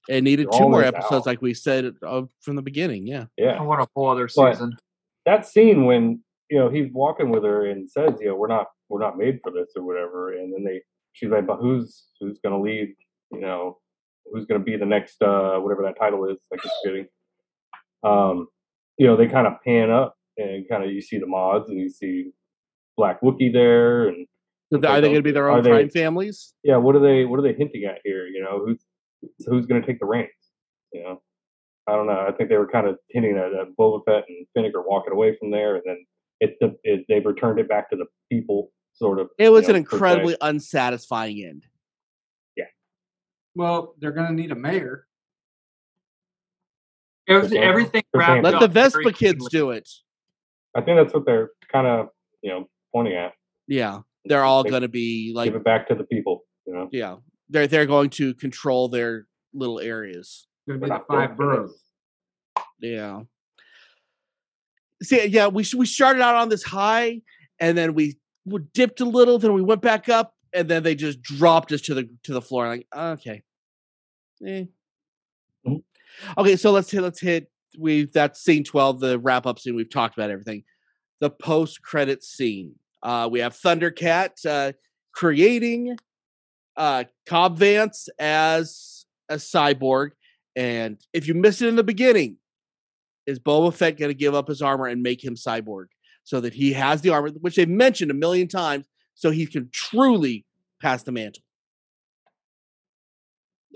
It 0.08 0.22
needed 0.22 0.48
They're 0.50 0.60
two 0.60 0.68
more 0.68 0.84
episodes, 0.84 1.12
out. 1.22 1.26
like 1.26 1.42
we 1.42 1.54
said 1.54 1.94
uh, 2.06 2.22
from 2.40 2.54
the 2.56 2.62
beginning. 2.62 3.06
Yeah. 3.06 3.26
Yeah. 3.36 3.58
I 3.58 3.62
want 3.62 3.82
a 3.82 3.88
whole 3.96 4.08
other 4.08 4.28
But- 4.36 4.52
season. 4.52 4.76
that 5.24 5.44
scene 5.46 5.84
when 5.86 6.22
you 6.50 6.58
know 6.58 6.68
he's 6.68 6.92
walking 6.92 7.30
with 7.30 7.42
her 7.42 7.66
and 7.66 7.90
says, 7.90 8.12
"You 8.20 8.28
know, 8.28 8.36
we're 8.36 8.46
not 8.46 8.68
we're 8.88 9.00
not 9.00 9.18
made 9.18 9.40
for 9.42 9.50
this 9.50 9.72
or 9.74 9.82
whatever," 9.82 10.32
and 10.32 10.52
then 10.54 10.62
they 10.62 10.80
she's 11.12 11.28
like, 11.30 11.44
"But 11.46 11.56
who's 11.56 12.06
who's 12.20 12.38
gonna 12.38 12.60
lead? 12.60 12.94
You 13.32 13.40
know, 13.40 13.78
who's 14.32 14.46
gonna 14.46 14.62
be 14.62 14.76
the 14.76 14.86
next 14.86 15.20
uh 15.20 15.58
whatever 15.58 15.82
that 15.82 15.98
title 15.98 16.24
is?" 16.26 16.38
I 16.52 16.56
keep 16.58 16.70
forgetting. 16.84 17.08
Um, 18.04 18.46
you 18.98 19.06
know, 19.06 19.16
they 19.16 19.26
kind 19.28 19.46
of 19.46 19.54
pan 19.64 19.90
up 19.90 20.16
and 20.36 20.68
kind 20.68 20.84
of 20.84 20.90
you 20.90 21.00
see 21.00 21.18
the 21.18 21.26
mods 21.26 21.68
and 21.68 21.78
you 21.78 21.88
see 21.88 22.30
Black 22.96 23.20
Wookie 23.22 23.52
there, 23.52 24.08
and 24.08 24.26
are 24.72 24.78
they 24.78 24.88
so 24.88 25.00
going 25.00 25.14
to 25.14 25.22
be 25.22 25.32
their 25.32 25.48
are 25.50 25.58
own 25.58 25.62
they- 25.64 25.70
crime 25.70 25.90
families? 25.90 26.54
yeah, 26.62 26.76
what 26.76 26.96
are 26.96 27.00
they 27.00 27.24
what 27.24 27.38
are 27.38 27.42
they 27.42 27.54
hinting 27.54 27.84
at 27.84 28.00
here? 28.04 28.26
You 28.26 28.42
know, 28.42 28.64
who's 28.64 28.84
who's 29.46 29.66
gonna 29.66 29.86
take 29.86 30.00
the 30.00 30.06
reins? 30.06 30.30
You 30.92 31.02
know. 31.02 31.22
I 31.88 31.92
don't 31.92 32.08
know. 32.08 32.26
I 32.28 32.32
think 32.32 32.48
they 32.48 32.56
were 32.56 32.66
kind 32.66 32.88
of 32.88 32.98
hinting 33.10 33.36
at, 33.36 33.52
at 33.54 33.68
Boba 33.78 34.00
Fett 34.04 34.24
and 34.28 34.44
Fennec 34.54 34.74
are 34.74 34.82
walking 34.82 35.12
away 35.12 35.36
from 35.38 35.52
there, 35.52 35.76
and 35.76 35.84
then 35.86 36.04
it, 36.40 36.56
the, 36.60 36.76
it 36.82 37.04
they've 37.08 37.24
returned 37.24 37.60
it 37.60 37.68
back 37.68 37.88
to 37.90 37.96
the 37.96 38.06
people, 38.28 38.72
sort 38.92 39.20
of. 39.20 39.28
It 39.38 39.50
was 39.50 39.68
you 39.68 39.74
an 39.76 39.82
know, 39.82 39.84
per 39.84 39.90
se. 39.90 39.94
incredibly 39.94 40.36
unsatisfying 40.40 41.44
end. 41.44 41.64
Yeah. 42.56 42.64
Well, 43.54 43.94
they're 44.00 44.10
going 44.10 44.26
to 44.26 44.32
need 44.34 44.50
a 44.50 44.56
mayor. 44.56 45.06
It 47.26 47.34
was 47.34 47.46
Okay. 47.52 47.58
everything 47.58 48.02
They're 48.12 48.20
wrapped 48.20 48.44
Let 48.44 48.54
up 48.54 48.60
the 48.60 48.68
Vespa 48.68 49.12
kids 49.12 49.48
do 49.50 49.70
it. 49.70 49.88
I 50.74 50.80
think 50.80 50.98
that's 50.98 51.12
what 51.14 51.24
they're 51.26 51.50
kind 51.72 51.86
of 51.86 52.08
you 52.42 52.50
know 52.50 52.68
pointing 52.92 53.14
at. 53.14 53.32
Yeah. 53.66 54.00
They're 54.24 54.44
all 54.44 54.64
They 54.64 54.70
going 54.70 54.82
to 54.82 54.88
be 54.88 55.32
like, 55.34 55.46
give 55.46 55.54
it 55.54 55.64
back 55.64 55.88
to 55.88 55.94
the 55.94 56.04
people. 56.04 56.44
You 56.66 56.74
know, 56.74 56.88
yeah, 56.90 57.16
they're 57.48 57.68
they're 57.68 57.86
going 57.86 58.10
to 58.10 58.34
control 58.34 58.88
their 58.88 59.26
little 59.54 59.78
areas. 59.78 60.48
Going 60.68 60.80
to 60.80 60.86
be 60.86 60.90
the 60.90 61.00
five 61.08 61.36
boroughs. 61.36 61.80
Yeah. 62.80 63.22
See, 65.02 65.26
yeah, 65.26 65.46
we 65.46 65.64
we 65.76 65.86
started 65.86 66.22
out 66.22 66.34
on 66.34 66.48
this 66.48 66.64
high, 66.64 67.22
and 67.60 67.78
then 67.78 67.94
we 67.94 68.18
we 68.44 68.62
dipped 68.74 69.00
a 69.00 69.04
little, 69.04 69.38
then 69.38 69.52
we 69.52 69.62
went 69.62 69.82
back 69.82 70.08
up, 70.08 70.34
and 70.52 70.68
then 70.68 70.82
they 70.82 70.94
just 70.94 71.22
dropped 71.22 71.70
us 71.70 71.82
to 71.82 71.94
the 71.94 72.08
to 72.24 72.32
the 72.32 72.42
floor. 72.42 72.66
Like, 72.66 72.86
okay, 72.94 73.42
eh. 74.44 74.64
Okay. 76.38 76.56
So 76.56 76.72
let's 76.72 76.90
hit 76.90 77.02
let's 77.02 77.20
hit. 77.20 77.50
we've 77.78 78.12
that 78.12 78.36
scene 78.36 78.64
twelve, 78.64 79.00
the 79.00 79.18
wrap 79.18 79.46
up 79.46 79.58
scene. 79.58 79.76
We've 79.76 79.90
talked 79.90 80.16
about 80.16 80.30
everything. 80.30 80.64
The 81.20 81.30
post 81.30 81.82
credit 81.82 82.22
scene. 82.22 82.74
Uh, 83.02 83.28
we 83.30 83.40
have 83.40 83.54
Thundercat 83.54 84.44
uh, 84.46 84.72
creating 85.12 85.96
uh, 86.76 87.04
Cobb 87.26 87.58
Vanth 87.58 88.08
as 88.18 89.06
a 89.28 89.36
cyborg, 89.36 90.10
and 90.54 90.98
if 91.12 91.28
you 91.28 91.34
missed 91.34 91.62
it 91.62 91.68
in 91.68 91.76
the 91.76 91.84
beginning, 91.84 92.36
is 93.26 93.38
Boba 93.38 93.72
Fett 93.72 93.98
going 93.98 94.10
to 94.10 94.14
give 94.14 94.34
up 94.34 94.48
his 94.48 94.62
armor 94.62 94.86
and 94.86 95.02
make 95.02 95.24
him 95.24 95.34
cyborg 95.34 95.86
so 96.24 96.40
that 96.40 96.52
he 96.52 96.72
has 96.72 97.00
the 97.00 97.10
armor, 97.10 97.30
which 97.40 97.56
they've 97.56 97.68
mentioned 97.68 98.10
a 98.10 98.14
million 98.14 98.48
times, 98.48 98.86
so 99.14 99.30
he 99.30 99.46
can 99.46 99.68
truly 99.72 100.44
pass 100.80 101.02
the 101.02 101.12
mantle? 101.12 101.42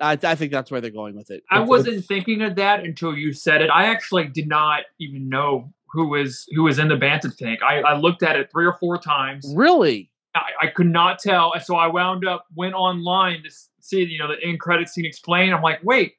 I, 0.00 0.18
I 0.22 0.34
think 0.34 0.52
that's 0.52 0.70
where 0.70 0.80
they're 0.80 0.90
going 0.90 1.16
with 1.16 1.30
it. 1.30 1.42
I 1.50 1.60
wasn't 1.60 2.04
thinking 2.04 2.42
of 2.42 2.56
that 2.56 2.84
until 2.84 3.14
you 3.14 3.32
said 3.32 3.62
it. 3.62 3.70
I 3.70 3.86
actually 3.86 4.28
did 4.28 4.48
not 4.48 4.82
even 4.98 5.28
know 5.28 5.72
who 5.92 6.08
was 6.08 6.46
who 6.54 6.62
was 6.62 6.78
in 6.78 6.88
the 6.88 6.96
bacta 6.96 7.36
tank. 7.36 7.60
I, 7.62 7.80
I 7.80 7.96
looked 7.96 8.22
at 8.22 8.36
it 8.36 8.50
three 8.50 8.66
or 8.66 8.74
four 8.74 8.98
times. 8.98 9.52
Really? 9.54 10.10
I, 10.34 10.42
I 10.62 10.66
could 10.68 10.86
not 10.86 11.18
tell, 11.18 11.52
and 11.52 11.62
so 11.62 11.76
I 11.76 11.88
wound 11.88 12.26
up 12.26 12.46
went 12.54 12.74
online 12.74 13.42
to 13.42 13.50
see 13.80 14.04
you 14.04 14.18
know 14.18 14.28
the 14.28 14.42
end 14.42 14.60
credit 14.60 14.88
scene 14.88 15.04
explained. 15.04 15.52
I'm 15.54 15.62
like, 15.62 15.80
wait, 15.82 16.14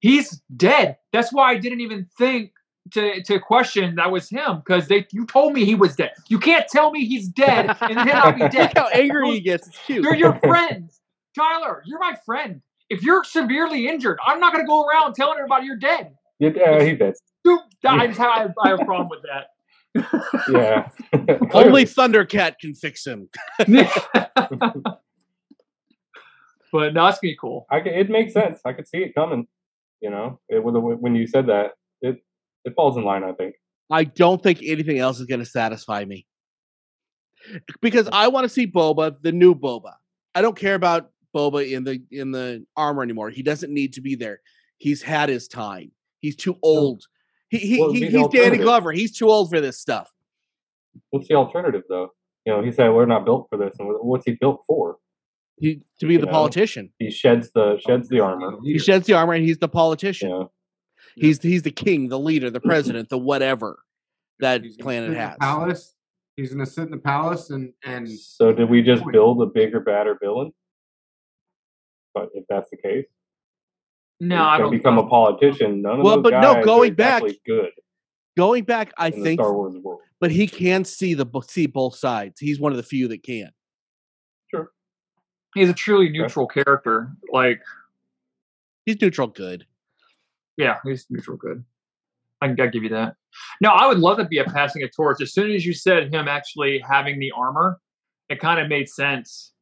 he's 0.00 0.40
dead. 0.56 0.96
That's 1.12 1.32
why 1.32 1.50
I 1.50 1.58
didn't 1.58 1.80
even 1.80 2.06
think 2.16 2.52
to 2.92 3.22
to 3.24 3.40
question 3.40 3.96
that 3.96 4.10
was 4.10 4.28
him 4.28 4.58
because 4.64 4.88
they 4.88 5.06
you 5.10 5.26
told 5.26 5.52
me 5.52 5.64
he 5.64 5.74
was 5.74 5.96
dead. 5.96 6.12
You 6.28 6.38
can't 6.38 6.66
tell 6.68 6.90
me 6.90 7.04
he's 7.04 7.28
dead 7.28 7.76
and 7.80 7.98
then 7.98 8.06
not 8.06 8.36
be 8.36 8.48
dead. 8.48 8.72
Look 8.74 8.78
how 8.78 8.88
angry 8.88 9.30
he 9.32 9.40
gets. 9.40 9.66
It's 9.68 9.78
cute. 9.86 10.02
They're 10.02 10.14
your 10.14 10.34
friends, 10.44 11.00
Tyler. 11.34 11.82
You're 11.86 11.98
my 11.98 12.16
friend. 12.24 12.62
If 12.88 13.02
you're 13.02 13.24
severely 13.24 13.88
injured, 13.88 14.18
I'm 14.24 14.38
not 14.40 14.52
going 14.52 14.64
to 14.64 14.68
go 14.68 14.84
around 14.84 15.14
telling 15.14 15.38
everybody 15.38 15.66
you're 15.66 15.76
dead. 15.76 16.14
yeah, 16.38 16.50
uh, 16.50 16.80
he 16.82 16.94
did. 16.94 17.14
Dude, 17.44 17.60
I 17.84 18.06
just 18.06 18.18
have, 18.18 18.52
I 18.62 18.68
have 18.70 18.80
a 18.80 18.84
problem 18.84 19.08
with 19.08 19.22
that. 19.22 19.48
Yeah, 20.48 20.88
Only 21.54 21.84
Thundercat 21.84 22.56
can 22.60 22.74
fix 22.74 23.06
him. 23.06 23.28
but 23.58 23.70
no, 26.92 27.06
it's 27.06 27.18
gonna 27.18 27.18
be 27.22 27.36
cool. 27.40 27.66
I, 27.70 27.82
c- 27.82 27.90
it 27.90 28.10
makes 28.10 28.34
sense. 28.34 28.58
I 28.64 28.74
could 28.74 28.86
see 28.86 28.98
it 28.98 29.14
coming. 29.14 29.46
You 30.02 30.10
know, 30.10 30.38
it, 30.50 30.62
when, 30.62 30.74
when 30.74 31.14
you 31.14 31.26
said 31.26 31.46
that, 31.46 31.72
it 32.02 32.18
it 32.66 32.74
falls 32.76 32.98
in 32.98 33.04
line. 33.04 33.24
I 33.24 33.32
think. 33.32 33.54
I 33.90 34.04
don't 34.04 34.42
think 34.42 34.60
anything 34.62 34.98
else 34.98 35.18
is 35.20 35.26
going 35.26 35.40
to 35.40 35.46
satisfy 35.46 36.04
me. 36.04 36.26
Because 37.80 38.08
I 38.12 38.28
want 38.28 38.44
to 38.44 38.48
see 38.48 38.66
Boba, 38.66 39.16
the 39.22 39.32
new 39.32 39.54
Boba. 39.54 39.92
I 40.34 40.42
don't 40.42 40.56
care 40.58 40.74
about 40.74 41.10
Boba 41.36 41.70
in 41.70 41.84
the 41.84 42.02
in 42.10 42.30
the 42.30 42.64
armor 42.76 43.02
anymore. 43.02 43.30
He 43.30 43.42
doesn't 43.42 43.72
need 43.72 43.92
to 43.94 44.00
be 44.00 44.14
there. 44.14 44.40
He's 44.78 45.02
had 45.02 45.28
his 45.28 45.48
time. 45.48 45.92
He's 46.20 46.36
too 46.36 46.56
old. 46.62 47.02
He, 47.48 47.58
he, 47.58 47.80
Well, 47.80 47.92
he 47.92 47.98
it'd 47.98 48.12
be 48.12 48.18
the 48.18 48.18
he's 48.18 48.28
Danny. 48.28 48.58
Glover. 48.58 48.92
He's 48.92 49.16
too 49.16 49.28
old 49.28 49.50
for 49.50 49.60
this 49.60 49.78
stuff. 49.78 50.10
What's 51.10 51.28
the 51.28 51.34
alternative, 51.34 51.82
though? 51.88 52.10
You 52.44 52.54
know, 52.54 52.62
he 52.62 52.72
said 52.72 52.88
we're 52.90 53.06
not 53.06 53.24
built 53.24 53.48
for 53.50 53.58
this, 53.58 53.74
and 53.78 53.88
what's 54.00 54.24
he 54.24 54.32
built 54.40 54.62
for? 54.66 54.96
He 55.58 55.82
to 56.00 56.06
be 56.06 56.14
You 56.14 56.20
the 56.20 56.26
know, 56.26 56.32
politician. 56.32 56.92
He 56.98 57.10
sheds 57.10 57.50
the 57.52 57.78
sheds 57.86 58.08
the 58.08 58.20
armor. 58.20 58.58
He 58.64 58.78
sheds 58.78 59.06
the 59.06 59.14
armor 59.14 59.34
and 59.34 59.44
he's 59.44 59.58
the 59.58 59.68
politician. 59.68 60.28
know, 60.30 60.52
He's 61.14 61.40
he's 61.40 61.62
the 61.62 61.70
king, 61.70 62.08
the 62.08 62.18
leader, 62.18 62.50
the 62.50 62.60
president, 62.72 63.08
the 63.08 63.18
whatever 63.18 63.78
that 64.40 64.62
He's 64.62 64.76
planet 64.76 65.08
sit 65.08 65.12
in 65.12 65.14
the 65.14 65.28
has. 65.28 65.36
Palace 65.40 65.94
He's 66.36 66.52
gonna 66.52 66.66
sit 66.66 66.84
in 66.84 66.90
the 66.90 66.98
palace 66.98 67.48
and 67.50 67.72
and 67.84 68.08
So 68.08 68.52
did 68.52 68.68
we 68.68 68.82
just 68.82 69.02
build 69.10 69.40
a 69.42 69.46
bigger, 69.46 69.80
badder 69.80 70.18
villain? 70.20 70.52
But 72.16 72.30
if 72.32 72.44
that's 72.48 72.70
the 72.70 72.78
case, 72.78 73.04
No, 74.20 74.36
he's 74.36 74.40
I 74.42 74.56
gonna 74.56 74.62
don't 74.64 74.70
become 74.70 74.98
a 74.98 75.06
politician. 75.06 75.82
None 75.82 75.98
of 76.00 76.04
Well, 76.04 76.16
those 76.22 76.22
but 76.32 76.40
no, 76.40 76.64
going 76.64 76.92
are 76.92 76.94
back- 76.94 77.22
exactly 77.22 77.40
good 77.46 77.70
Going 78.38 78.64
back, 78.64 78.92
I 78.98 79.08
in 79.08 79.22
think, 79.22 79.38
the 79.40 79.44
Star 79.44 79.52
Wars 79.54 79.74
world. 79.76 80.00
but 80.20 80.30
he 80.30 80.46
can 80.46 80.84
see 80.84 81.12
the 81.14 81.26
see 81.46 81.66
both 81.66 81.96
sides. 81.96 82.38
He's 82.40 82.58
one 82.60 82.72
of 82.72 82.76
the 82.78 82.82
few 82.82 83.06
that 83.08 83.22
can. 83.22 83.50
Sure. 84.50 84.72
He's 85.54 85.68
a 85.70 85.74
truly 85.74 86.08
neutral 86.10 86.46
character. 86.46 87.12
Like, 87.32 87.60
He's 88.86 89.00
neutral 89.00 89.28
good. 89.28 89.66
yeah, 90.56 90.78
he's 90.84 91.06
neutral 91.10 91.36
good. 91.36 91.64
I 92.42 92.48
can, 92.48 92.60
I 92.60 92.66
give 92.68 92.82
you 92.82 92.90
that. 92.90 93.16
No, 93.62 93.70
I 93.70 93.86
would 93.86 93.98
love 93.98 94.18
to 94.18 94.24
be 94.26 94.38
a 94.38 94.44
passing 94.44 94.82
a 94.82 94.88
torch. 94.88 95.20
As 95.22 95.32
soon 95.32 95.50
as 95.50 95.64
you 95.66 95.72
said 95.74 96.12
him 96.12 96.28
actually 96.28 96.78
having 96.78 97.18
the 97.18 97.32
armor, 97.32 97.80
it 98.28 98.38
kind 98.40 98.60
of 98.60 98.68
made 98.68 98.88
sense 98.88 99.52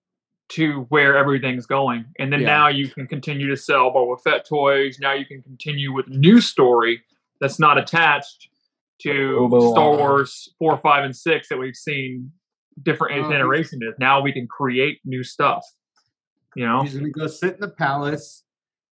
to 0.50 0.82
where 0.90 1.16
everything's 1.16 1.66
going. 1.66 2.04
And 2.18 2.32
then 2.32 2.40
Yeah. 2.40 2.46
now 2.46 2.68
you 2.68 2.88
can 2.88 3.06
continue 3.06 3.48
to 3.48 3.56
sell 3.56 3.90
Boba 3.92 4.20
Fett 4.22 4.46
toys. 4.46 4.98
Now 5.00 5.12
you 5.12 5.24
can 5.24 5.42
continue 5.42 5.92
with 5.92 6.06
a 6.06 6.10
new 6.10 6.40
story 6.40 7.02
that's 7.40 7.58
not 7.58 7.78
attached 7.78 8.48
to 9.00 9.36
Obi-Wan. 9.38 9.72
Star 9.72 9.96
Wars 9.96 10.54
four, 10.58 10.76
five, 10.78 11.04
and 11.04 11.16
six 11.16 11.48
that 11.48 11.58
we've 11.58 11.74
seen 11.74 12.30
different 12.82 13.24
Oh, 13.26 13.32
iteration 13.32 13.80
is. 13.82 13.94
Now 13.98 14.20
we 14.20 14.32
can 14.32 14.46
create 14.46 15.00
new 15.04 15.22
stuff. 15.24 15.64
You 16.54 16.66
know, 16.66 16.82
he's 16.82 16.94
gonna 16.96 17.10
go 17.10 17.26
sit 17.26 17.54
in 17.54 17.60
the 17.60 17.68
palace 17.70 18.44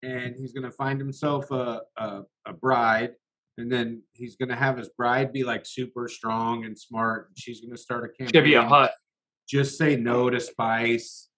and 0.02 0.34
he's 0.36 0.52
gonna 0.52 0.72
find 0.72 0.98
himself 0.98 1.50
a 1.50 1.82
a, 1.96 2.22
a 2.46 2.52
bride. 2.52 3.14
And 3.58 3.70
then 3.70 4.02
he's 4.14 4.36
gonna 4.36 4.56
have 4.56 4.78
his 4.78 4.88
bride 4.88 5.32
be 5.32 5.44
like 5.44 5.66
super 5.66 6.08
strong 6.08 6.64
and 6.64 6.76
smart. 6.78 7.28
And 7.28 7.38
she's 7.38 7.60
gonna 7.60 7.76
start 7.76 8.04
a 8.04 8.08
campaign. 8.08 8.32
should 8.34 8.44
be 8.44 8.54
a 8.54 8.66
Hutt. 8.66 8.92
Just 9.48 9.76
say 9.78 9.96
no 9.96 10.30
to 10.30 10.40
spice. 10.40 11.28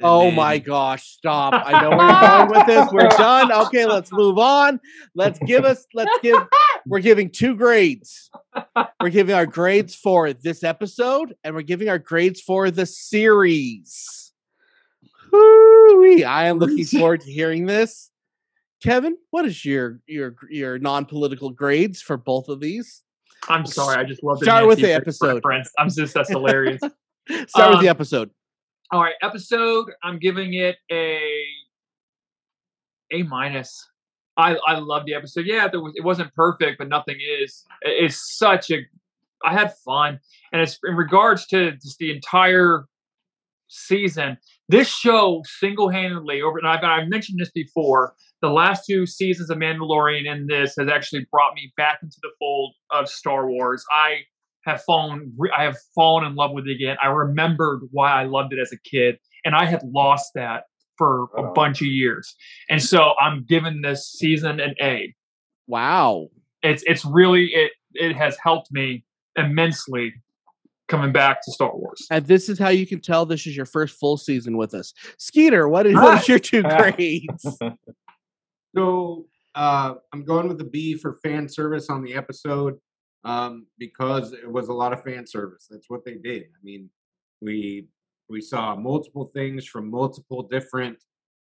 And 0.00 0.06
Oh 0.08 0.22
then- 0.24 0.34
my 0.36 0.58
gosh, 0.58 1.06
stop. 1.06 1.52
I 1.54 1.82
know 1.82 1.90
where 1.90 2.08
you're 2.08 2.20
going 2.20 2.50
with 2.50 2.66
this. 2.66 2.92
We're 2.92 3.08
done. 3.18 3.52
Okay, 3.66 3.86
let's 3.86 4.10
move 4.12 4.38
on. 4.38 4.80
Let's 5.14 5.38
give 5.40 5.64
us 5.64 5.86
let's 5.94 6.10
give 6.22 6.36
we're 6.86 7.00
giving 7.00 7.30
two 7.30 7.54
grades. 7.54 8.30
We're 9.00 9.10
giving 9.10 9.34
our 9.34 9.46
grades 9.46 9.94
for 9.94 10.32
this 10.32 10.64
episode 10.64 11.34
and 11.44 11.54
we're 11.54 11.62
giving 11.62 11.88
our 11.88 11.98
grades 11.98 12.40
for 12.40 12.70
the 12.70 12.86
series. 12.86 14.32
Woo-wee. 15.32 16.24
I 16.24 16.46
am 16.46 16.58
looking 16.58 16.84
forward 16.98 17.20
to 17.22 17.30
hearing 17.32 17.66
this. 17.66 18.10
Kevin, 18.82 19.16
what 19.30 19.44
is 19.44 19.64
your 19.64 20.00
your 20.06 20.34
your 20.48 20.78
non-political 20.78 21.50
grades 21.50 22.00
for 22.00 22.16
both 22.16 22.48
of 22.48 22.60
these? 22.60 23.02
I'm 23.48 23.64
sorry, 23.66 23.96
I 23.96 24.04
just 24.04 24.22
love 24.22 24.38
the 24.40 24.46
Start 24.46 24.66
with 24.66 24.78
the 24.80 24.92
episode. 24.92 25.36
reference. 25.36 25.70
I'm 25.78 25.90
just 25.90 26.14
that's 26.14 26.30
hilarious. 26.30 26.80
Start 27.48 27.70
with 27.72 27.80
the 27.80 27.88
Um, 27.88 27.96
episode. 27.96 28.30
All 28.92 29.00
right, 29.02 29.14
episode. 29.22 29.90
I'm 30.02 30.18
giving 30.18 30.54
it 30.54 30.76
a 30.90 31.20
A 33.12 33.22
minus. 33.24 33.88
I 34.36 34.56
I 34.66 34.78
love 34.78 35.04
the 35.06 35.14
episode. 35.14 35.46
Yeah, 35.46 35.68
there 35.68 35.80
was 35.80 35.92
it 35.96 36.04
wasn't 36.04 36.34
perfect, 36.34 36.78
but 36.78 36.88
nothing 36.88 37.16
is. 37.42 37.64
It- 37.82 38.04
It's 38.04 38.36
such 38.38 38.70
a. 38.70 38.78
I 39.44 39.52
had 39.52 39.74
fun, 39.84 40.20
and 40.52 40.60
it's 40.60 40.78
in 40.84 40.96
regards 40.96 41.46
to 41.48 41.72
just 41.72 41.98
the 41.98 42.12
entire 42.14 42.86
season. 43.68 44.36
This 44.68 44.88
show 44.88 45.42
single-handedly 45.46 46.42
over, 46.42 46.58
and 46.58 46.66
I've, 46.66 46.84
I've 46.84 47.08
mentioned 47.08 47.38
this 47.40 47.50
before. 47.50 48.14
The 48.42 48.50
last 48.50 48.84
two 48.86 49.06
seasons 49.06 49.48
of 49.50 49.58
Mandalorian 49.58 50.28
and 50.30 50.48
this 50.48 50.74
has 50.78 50.88
actually 50.88 51.26
brought 51.30 51.54
me 51.54 51.72
back 51.76 52.00
into 52.02 52.18
the 52.22 52.30
fold 52.38 52.74
of 52.90 53.08
Star 53.08 53.48
Wars. 53.48 53.84
I 53.90 54.20
have 54.64 54.82
fallen 54.84 55.36
I 55.56 55.64
have 55.64 55.76
fallen 55.94 56.24
in 56.24 56.34
love 56.34 56.52
with 56.52 56.66
it 56.66 56.72
again. 56.72 56.96
I 57.02 57.06
remembered 57.08 57.82
why 57.92 58.12
I 58.12 58.24
loved 58.24 58.52
it 58.52 58.58
as 58.60 58.72
a 58.72 58.78
kid, 58.78 59.18
and 59.44 59.54
I 59.54 59.64
had 59.64 59.82
lost 59.84 60.32
that 60.34 60.64
for 60.98 61.28
a 61.36 61.42
Wow. 61.42 61.52
bunch 61.54 61.80
of 61.80 61.86
years. 61.86 62.34
And 62.68 62.82
so 62.82 63.14
I'm 63.20 63.44
giving 63.44 63.80
this 63.80 64.10
season 64.10 64.60
an 64.60 64.74
A. 64.82 65.14
Wow. 65.66 66.28
It's 66.62 66.82
it's 66.86 67.04
really 67.04 67.46
it 67.54 67.72
it 67.94 68.14
has 68.16 68.36
helped 68.42 68.70
me 68.70 69.04
immensely 69.36 70.12
coming 70.88 71.12
back 71.12 71.42
to 71.44 71.52
Star 71.52 71.74
Wars. 71.74 72.06
And 72.10 72.26
this 72.26 72.48
is 72.48 72.58
how 72.58 72.68
you 72.68 72.86
can 72.86 73.00
tell 73.00 73.24
this 73.24 73.46
is 73.46 73.56
your 73.56 73.64
first 73.64 73.98
full 73.98 74.16
season 74.16 74.56
with 74.56 74.74
us. 74.74 74.92
Skeeter, 75.18 75.68
what 75.68 75.86
is, 75.86 75.94
what 75.94 76.20
is 76.20 76.28
your 76.28 76.40
two 76.40 76.62
grades? 76.76 77.58
So 78.74 79.26
uh, 79.54 79.94
I'm 80.12 80.24
going 80.24 80.48
with 80.48 80.58
the 80.58 80.64
B 80.64 80.94
for 80.94 81.14
fan 81.22 81.48
service 81.48 81.88
on 81.90 82.02
the 82.02 82.14
episode 82.14 82.78
um, 83.24 83.66
because 83.78 84.32
it 84.32 84.50
was 84.50 84.68
a 84.68 84.72
lot 84.72 84.92
of 84.92 85.02
fan 85.02 85.26
service. 85.26 85.66
That's 85.70 85.88
what 85.90 86.04
they 86.04 86.14
did. 86.14 86.42
I 86.44 86.60
mean, 86.62 86.90
we 87.40 87.88
we 88.28 88.40
saw 88.40 88.76
multiple 88.76 89.30
things 89.34 89.66
from 89.66 89.90
multiple 89.90 90.42
different 90.44 90.98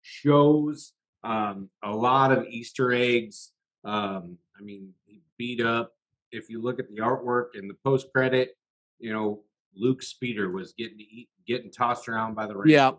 shows, 0.02 0.92
um, 1.24 1.68
a 1.82 1.90
lot 1.90 2.30
of 2.32 2.46
Easter 2.46 2.92
eggs. 2.92 3.52
Um, 3.84 4.38
I 4.58 4.62
mean, 4.62 4.92
he 5.06 5.20
beat 5.36 5.60
up. 5.60 5.92
If 6.30 6.48
you 6.50 6.60
look 6.60 6.78
at 6.78 6.88
the 6.88 6.98
artwork 6.98 7.48
and 7.54 7.68
the 7.68 7.76
post 7.84 8.08
credit, 8.14 8.56
you 8.98 9.12
know, 9.12 9.42
Luke 9.74 10.02
Speeder 10.02 10.50
was 10.50 10.72
getting 10.76 11.00
eat, 11.00 11.28
getting 11.46 11.70
tossed 11.70 12.08
around 12.08 12.34
by 12.34 12.46
the 12.46 12.56
rain. 12.56 12.70
Yeah. 12.72 12.92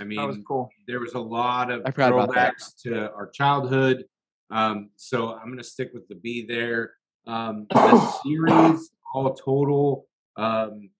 I 0.00 0.04
That 0.04 0.26
was 0.26 0.36
mean, 0.36 0.44
cool. 0.46 0.70
there 0.86 1.00
was 1.00 1.12
a 1.14 1.18
lot 1.20 1.70
of 1.70 1.82
I 1.84 1.90
forgot 1.90 2.12
about 2.12 2.34
that. 2.34 2.54
throwbacks 2.56 2.82
to 2.84 3.12
our 3.12 3.28
childhood. 3.28 4.04
Um, 4.50 4.90
so 4.96 5.34
I'm 5.34 5.48
gonna 5.50 5.62
stick 5.62 5.90
with 5.92 6.08
the 6.08 6.14
B 6.14 6.46
there. 6.46 6.94
Um, 7.26 7.66
the 7.70 8.12
series 8.24 8.90
all 9.14 9.34
total. 9.34 10.06
Um, 10.36 10.90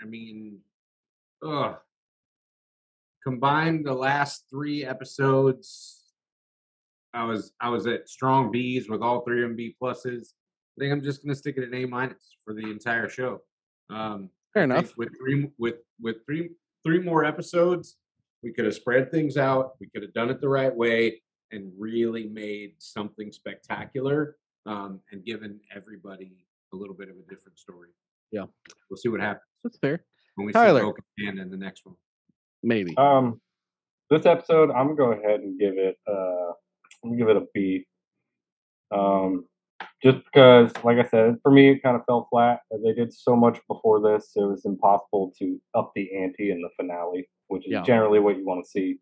I 0.00 0.06
mean, 0.06 0.58
ugh. 1.44 1.76
Combine 3.22 3.82
the 3.82 3.94
last 3.94 4.44
three 4.50 4.84
episodes. 4.84 6.02
I 7.14 7.24
was 7.24 7.52
I 7.60 7.68
was 7.70 7.86
at 7.86 8.08
strong 8.08 8.50
B's 8.50 8.88
with 8.88 9.00
all 9.00 9.22
three 9.22 9.42
of 9.42 9.48
them 9.48 9.56
B 9.56 9.76
pluses. 9.80 10.32
I 10.76 10.80
think 10.80 10.92
I'm 10.92 11.02
just 11.02 11.24
gonna 11.24 11.34
stick 11.34 11.56
it 11.56 11.64
at 11.64 11.74
A 11.74 11.86
minus 11.86 12.36
for 12.44 12.52
the 12.52 12.70
entire 12.70 13.08
show. 13.08 13.40
Um, 13.88 14.30
Fair 14.52 14.64
enough. 14.64 14.96
With 14.96 15.10
three 15.18 15.48
with 15.58 15.76
with 16.00 16.16
three 16.26 16.50
three 16.84 16.98
more 16.98 17.24
episodes, 17.24 17.96
we 18.42 18.52
could 18.52 18.66
have 18.66 18.74
spread 18.74 19.10
things 19.10 19.36
out. 19.36 19.72
We 19.80 19.88
could 19.88 20.02
have 20.02 20.12
done 20.12 20.28
it 20.28 20.40
the 20.40 20.48
right 20.48 20.74
way 20.74 21.22
and 21.50 21.72
really 21.78 22.28
made 22.28 22.74
something 22.78 23.32
spectacular 23.32 24.36
um, 24.66 25.00
and 25.12 25.24
given 25.24 25.60
everybody 25.74 26.36
a 26.72 26.76
little 26.76 26.94
bit 26.94 27.08
of 27.08 27.16
a 27.16 27.22
different 27.28 27.58
story. 27.58 27.90
Yeah. 28.32 28.46
we'll 28.90 28.96
see 28.96 29.08
what 29.08 29.20
happens 29.20 29.44
That's 29.62 29.78
fair. 29.78 30.04
when 30.34 30.46
we 30.46 30.52
Tyler. 30.52 30.80
see 30.80 30.86
Bo-Katan 30.86 31.40
in 31.40 31.50
the 31.50 31.56
next 31.56 31.86
one. 31.86 31.94
Maybe. 32.62 32.96
Um, 32.96 33.40
this 34.10 34.26
episode, 34.26 34.70
I'm 34.70 34.94
gonna 34.94 34.96
go 34.96 35.12
ahead 35.12 35.40
and 35.40 35.58
give 35.58 35.74
it. 35.76 35.96
Uh, 36.08 36.50
I'm 37.02 37.10
gonna 37.10 37.16
give 37.16 37.28
it 37.28 37.36
a 37.36 37.46
B. 37.54 37.86
Um, 38.90 39.46
just 40.02 40.18
because, 40.24 40.70
like 40.82 40.98
I 40.98 41.08
said, 41.08 41.36
for 41.42 41.50
me, 41.50 41.70
it 41.70 41.82
kind 41.82 41.96
of 41.96 42.04
fell 42.06 42.28
flat. 42.30 42.60
They 42.82 42.92
did 42.92 43.12
so 43.12 43.34
much 43.36 43.58
before 43.68 44.00
this; 44.00 44.32
it 44.36 44.40
was 44.44 44.64
impossible 44.64 45.32
to 45.38 45.60
up 45.74 45.92
the 45.94 46.14
ante 46.16 46.50
in 46.50 46.60
the 46.60 46.68
finale, 46.76 47.28
which 47.48 47.66
is 47.66 47.72
Yeah. 47.72 47.82
generally 47.82 48.18
what 48.20 48.36
you 48.36 48.44
want 48.46 48.64
to 48.64 48.70
see. 48.70 48.98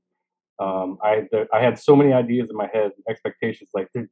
Um, 0.59 0.99
I 1.03 1.27
there, 1.33 1.49
I 1.53 1.61
had 1.61 1.79
so 1.79 1.97
many 1.97 2.13
ideas 2.13 2.51
in 2.51 2.57
my 2.57 2.69
head, 2.73 2.93
expectations 3.09 3.71
like 3.75 3.89
they 3.95 4.03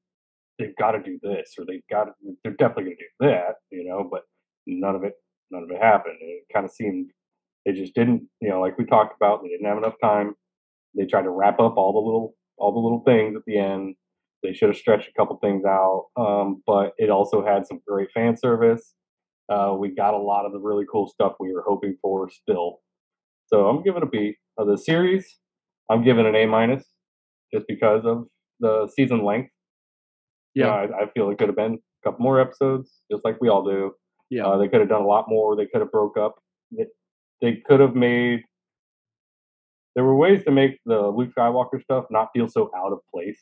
they've 0.60 0.76
got 0.76 0.92
to 0.92 1.02
do 1.02 1.18
this 1.22 1.54
or 1.58 1.64
they've 1.66 1.86
got 1.90 2.04
to, 2.04 2.12
they're 2.44 2.54
definitely 2.54 2.84
going 2.84 2.96
to 2.98 3.04
do 3.04 3.30
that, 3.30 3.54
you 3.70 3.84
know. 3.88 4.08
But 4.10 4.22
none 4.66 4.94
of 4.94 5.04
it, 5.04 5.14
none 5.50 5.64
of 5.64 5.70
it 5.70 5.82
happened. 5.82 6.16
It 6.20 6.44
kind 6.52 6.64
of 6.64 6.72
seemed 6.72 7.10
they 7.66 7.72
just 7.72 7.94
didn't, 7.94 8.22
you 8.40 8.50
know, 8.50 8.60
like 8.60 8.78
we 8.78 8.84
talked 8.84 9.16
about, 9.16 9.42
they 9.42 9.48
didn't 9.48 9.66
have 9.66 9.78
enough 9.78 9.96
time. 10.02 10.34
They 10.96 11.06
tried 11.06 11.22
to 11.22 11.30
wrap 11.30 11.60
up 11.60 11.76
all 11.76 11.92
the 11.92 11.98
little 11.98 12.34
all 12.58 12.72
the 12.72 12.78
little 12.78 13.02
things 13.06 13.36
at 13.36 13.42
the 13.46 13.58
end. 13.58 13.94
They 14.42 14.52
should 14.52 14.68
have 14.70 14.78
stretched 14.78 15.08
a 15.08 15.12
couple 15.18 15.36
things 15.38 15.64
out, 15.64 16.06
um, 16.16 16.62
but 16.66 16.92
it 16.98 17.10
also 17.10 17.44
had 17.44 17.66
some 17.66 17.80
great 17.86 18.10
fan 18.12 18.36
service. 18.36 18.94
Uh, 19.50 19.74
we 19.78 19.94
got 19.94 20.14
a 20.14 20.18
lot 20.18 20.46
of 20.46 20.52
the 20.52 20.58
really 20.58 20.84
cool 20.90 21.08
stuff 21.08 21.34
we 21.40 21.52
were 21.52 21.64
hoping 21.66 21.96
for 22.00 22.30
still. 22.30 22.80
So 23.46 23.68
I'm 23.68 23.82
giving 23.82 24.02
a 24.02 24.06
B. 24.06 24.36
of 24.58 24.68
the 24.68 24.78
series, 24.78 25.38
I'm 25.90 26.04
giving 26.04 26.26
an 26.26 26.36
A 26.36 26.46
minus, 26.46 26.84
just 27.52 27.66
because 27.66 28.04
of 28.04 28.26
the 28.60 28.88
season 28.96 29.24
length. 29.24 29.50
You 30.54 30.64
know, 30.64 30.68
Yeah. 30.68 30.96
I, 30.98 31.02
I 31.04 31.10
feel 31.10 31.30
it 31.30 31.38
could 31.38 31.48
have 31.48 31.56
been 31.56 31.74
a 31.74 32.08
couple 32.08 32.22
more 32.22 32.40
episodes, 32.40 33.00
just 33.10 33.24
like 33.24 33.40
we 33.40 33.48
all 33.48 33.64
do. 33.64 33.94
Yeah. 34.30 34.46
Uh, 34.46 34.58
they 34.58 34.68
could 34.68 34.80
have 34.80 34.88
done 34.88 35.02
a 35.02 35.06
lot 35.06 35.26
more. 35.28 35.56
They 35.56 35.66
could 35.66 35.80
have 35.80 35.90
broke 35.92 36.16
up. 36.16 36.36
They, 36.70 36.86
they 37.40 37.56
could 37.66 37.80
have 37.80 37.94
made. 37.94 38.44
There 39.94 40.04
were 40.04 40.14
ways 40.16 40.44
to 40.44 40.50
make 40.52 40.78
the 40.86 41.08
Luke 41.08 41.30
Skywalker 41.36 41.82
stuff 41.82 42.04
not 42.10 42.28
feel 42.32 42.48
so 42.48 42.70
out 42.76 42.92
of 42.92 43.00
place, 43.12 43.40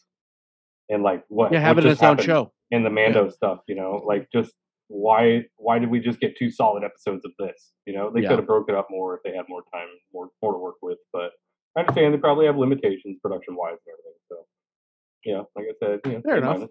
and 0.89 1.03
like 1.03 1.25
what 1.29 1.53
Yeah, 1.53 1.61
have 1.61 1.77
what 1.77 1.85
it 1.85 1.89
in 1.89 1.93
its 1.93 2.03
own 2.03 2.19
show. 2.19 2.53
in 2.71 2.85
the 2.85 2.91
Mando 2.91 3.29
stuff. 3.29 3.61
You 3.69 3.75
know, 3.75 4.03
like 4.07 4.29
just 4.33 4.53
why 4.89 5.45
why 5.57 5.79
did 5.79 5.91
we 5.91 6.01
just 6.01 6.21
get 6.21 6.39
two 6.39 6.51
solid 6.51 6.85
episodes 6.85 7.25
of 7.27 7.33
this? 7.39 7.73
You 7.85 7.93
know, 7.95 8.11
they 8.11 8.23
Yeah. 8.23 8.31
could 8.31 8.39
have 8.39 8.47
broke 8.47 8.71
it 8.71 8.75
up 8.75 8.87
more 8.91 9.15
if 9.17 9.23
they 9.25 9.37
had 9.37 9.45
more 9.49 9.63
time, 9.75 9.89
more 10.15 10.31
more 10.43 10.53
to 10.55 10.59
work 10.59 10.77
with. 10.81 10.97
But 11.13 11.33
I 11.77 11.81
understand 11.81 12.15
they 12.15 12.19
probably 12.19 12.47
have 12.47 12.57
limitations 12.57 13.19
production 13.23 13.55
wise 13.55 13.77
and 13.87 13.93
everything. 13.93 14.19
So 14.31 14.47
yeah, 15.25 15.43
like 15.55 15.67
I 15.71 15.75
said, 15.87 16.01
you 16.07 16.13
know, 16.17 16.21
Fair 16.23 16.35
A 16.37 16.39
enough. 16.39 16.57
minus. 16.59 16.71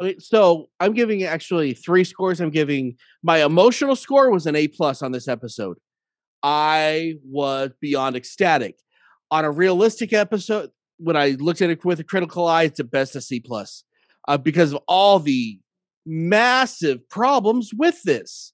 Okay, 0.00 0.16
so 0.18 0.68
I'm 0.80 0.94
giving 0.94 1.22
actually 1.24 1.74
three 1.74 2.04
scores. 2.04 2.40
I'm 2.40 2.50
giving 2.50 2.96
my 3.22 3.44
emotional 3.44 3.96
score 3.96 4.30
was 4.30 4.46
an 4.46 4.56
A 4.56 4.68
plus 4.68 5.02
on 5.02 5.12
this 5.12 5.28
episode. 5.28 5.78
I 6.42 7.14
was 7.24 7.70
beyond 7.80 8.16
ecstatic. 8.16 8.76
On 9.30 9.44
a 9.44 9.50
realistic 9.50 10.12
episode, 10.12 10.70
when 10.98 11.16
I 11.16 11.30
looked 11.40 11.60
at 11.60 11.70
it 11.70 11.84
with 11.84 12.00
a 12.00 12.04
critical 12.04 12.46
eye, 12.46 12.64
it's 12.64 12.80
at 12.80 12.90
best 12.90 13.16
a 13.16 13.20
C 13.20 13.40
plus 13.40 13.84
uh, 14.28 14.38
because 14.38 14.72
of 14.72 14.80
all 14.86 15.18
the 15.18 15.58
massive 16.04 17.08
problems 17.08 17.70
with 17.76 18.00
this. 18.04 18.52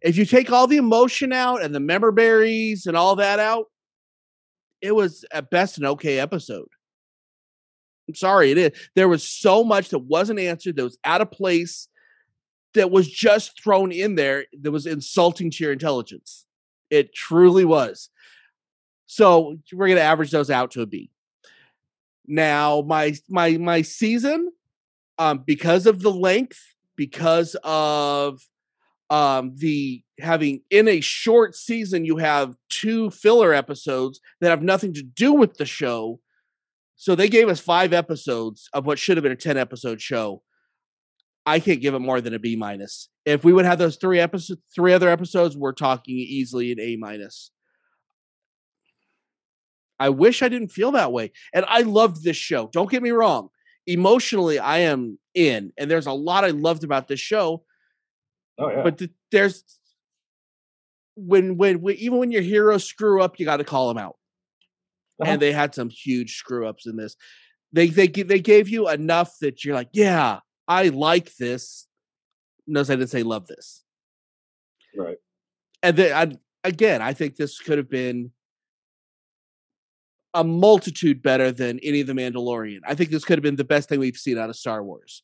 If 0.00 0.16
you 0.16 0.24
take 0.24 0.50
all 0.50 0.66
the 0.66 0.78
emotion 0.78 1.32
out 1.32 1.62
and 1.62 1.74
the 1.74 1.80
member 1.80 2.10
berries 2.10 2.86
and 2.86 2.96
all 2.96 3.16
that 3.16 3.38
out, 3.38 3.66
it 4.80 4.94
was 4.94 5.24
at 5.32 5.50
best 5.50 5.78
an 5.78 5.86
okay 5.86 6.18
episode. 6.18 6.66
I'm 8.08 8.14
sorry, 8.14 8.50
it 8.50 8.58
is. 8.58 8.72
There 8.94 9.08
was 9.08 9.28
so 9.28 9.62
much 9.64 9.90
that 9.90 10.00
wasn't 10.00 10.40
answered, 10.40 10.76
that 10.76 10.84
was 10.84 10.98
out 11.04 11.20
of 11.20 11.30
place, 11.30 11.88
that 12.74 12.90
was 12.90 13.08
just 13.08 13.62
thrown 13.62 13.92
in 13.92 14.14
there 14.14 14.46
that 14.60 14.72
was 14.72 14.86
insulting 14.86 15.50
to 15.50 15.64
your 15.64 15.72
intelligence. 15.72 16.46
It 16.90 17.14
truly 17.14 17.64
was. 17.64 18.08
So 19.06 19.58
we're 19.72 19.88
gonna 19.88 20.00
average 20.00 20.30
those 20.30 20.50
out 20.50 20.70
to 20.72 20.82
a 20.82 20.86
B. 20.86 21.10
Now, 22.26 22.82
my 22.82 23.14
my 23.28 23.58
my 23.58 23.82
season, 23.82 24.52
um, 25.18 25.42
because 25.44 25.86
of 25.86 26.00
the 26.00 26.10
length, 26.10 26.60
because 26.96 27.56
of 27.62 28.46
um 29.10 29.52
the 29.56 30.02
having 30.18 30.62
in 30.70 30.88
a 30.88 31.00
short 31.00 31.54
season 31.54 32.04
you 32.04 32.16
have 32.16 32.56
two 32.70 33.10
filler 33.10 33.52
episodes 33.52 34.20
that 34.40 34.48
have 34.48 34.62
nothing 34.62 34.94
to 34.94 35.02
do 35.02 35.32
with 35.34 35.54
the 35.54 35.66
show 35.66 36.18
so 37.02 37.16
they 37.16 37.28
gave 37.28 37.48
us 37.48 37.58
five 37.58 37.92
episodes 37.92 38.68
of 38.72 38.86
what 38.86 38.96
should 38.96 39.16
have 39.16 39.24
been 39.24 39.32
a 39.32 39.36
10 39.36 39.56
episode 39.56 40.00
show. 40.00 40.40
I 41.44 41.58
can't 41.58 41.80
give 41.80 41.94
it 41.94 41.98
more 41.98 42.20
than 42.20 42.32
a 42.32 42.38
b 42.38 42.54
minus. 42.54 43.08
If 43.24 43.42
we 43.42 43.52
would 43.52 43.64
have 43.64 43.80
those 43.80 43.96
three 43.96 44.20
episodes 44.20 44.60
three 44.72 44.92
other 44.92 45.08
episodes 45.08 45.56
we're 45.56 45.72
talking 45.72 46.14
easily 46.14 46.70
an 46.70 46.78
a 46.78 46.94
minus. 46.94 47.50
I 49.98 50.10
wish 50.10 50.44
i 50.44 50.48
didn't 50.48 50.68
feel 50.68 50.92
that 50.92 51.10
way 51.10 51.32
and 51.52 51.64
i 51.66 51.80
loved 51.80 52.22
this 52.22 52.36
show 52.36 52.70
don't 52.72 52.88
get 52.88 53.02
me 53.02 53.10
wrong. 53.10 53.48
Emotionally 53.88 54.60
i 54.60 54.78
am 54.78 55.18
in 55.34 55.72
and 55.76 55.90
there's 55.90 56.06
a 56.06 56.12
lot 56.12 56.44
i 56.44 56.50
loved 56.50 56.84
about 56.84 57.08
this 57.08 57.18
show. 57.18 57.64
Oh 58.60 58.70
yeah. 58.70 58.82
but 58.84 58.98
th- 58.98 59.10
there's 59.32 59.64
when, 61.16 61.56
when 61.56 61.80
when 61.80 61.96
even 61.96 62.18
when 62.18 62.30
your 62.30 62.42
heroes 62.42 62.84
screw 62.84 63.20
up, 63.20 63.40
you 63.40 63.44
got 63.44 63.56
to 63.56 63.64
call 63.64 63.88
them 63.88 63.98
out. 63.98 64.14
Uh-huh. 65.22 65.30
And 65.32 65.40
they 65.42 65.52
had 65.52 65.74
some 65.74 65.88
huge 65.90 66.36
screw 66.36 66.66
ups 66.66 66.86
in 66.86 66.96
this. 66.96 67.16
They 67.72 67.88
they 67.88 68.08
they 68.08 68.40
gave 68.40 68.68
you 68.68 68.88
enough 68.88 69.38
that 69.40 69.64
you're 69.64 69.74
like, 69.74 69.88
yeah, 69.92 70.40
I 70.68 70.88
like 70.88 71.34
this. 71.36 71.86
Notice 72.66 72.90
I 72.90 72.96
didn't 72.96 73.10
say 73.10 73.22
love 73.22 73.46
this. 73.46 73.82
right. 74.96 75.16
And 75.82 75.96
then 75.96 76.12
I, 76.64 76.68
again, 76.68 77.02
I 77.02 77.12
think 77.12 77.36
this 77.36 77.58
could 77.58 77.78
have 77.78 77.90
been 77.90 78.30
a 80.34 80.44
multitude 80.44 81.22
better 81.22 81.50
than 81.52 81.78
any 81.82 82.00
of 82.00 82.06
the 82.06 82.12
Mandalorian. 82.12 82.80
I 82.86 82.94
think 82.94 83.10
this 83.10 83.24
could 83.24 83.36
have 83.38 83.42
been 83.42 83.56
the 83.56 83.64
best 83.64 83.88
thing 83.88 83.98
we've 84.00 84.16
seen 84.16 84.38
out 84.38 84.48
of 84.48 84.56
Star 84.56 84.82
Wars. 84.82 85.22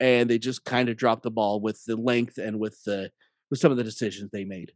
And 0.00 0.28
they 0.28 0.38
just 0.38 0.64
kind 0.64 0.88
of 0.88 0.96
dropped 0.96 1.22
the 1.22 1.30
ball 1.30 1.60
with 1.60 1.82
the 1.86 1.96
length 1.96 2.38
and 2.38 2.58
with 2.60 2.82
the 2.84 3.10
with 3.50 3.60
some 3.60 3.70
of 3.70 3.78
the 3.78 3.84
decisions 3.84 4.30
they 4.30 4.44
made. 4.44 4.72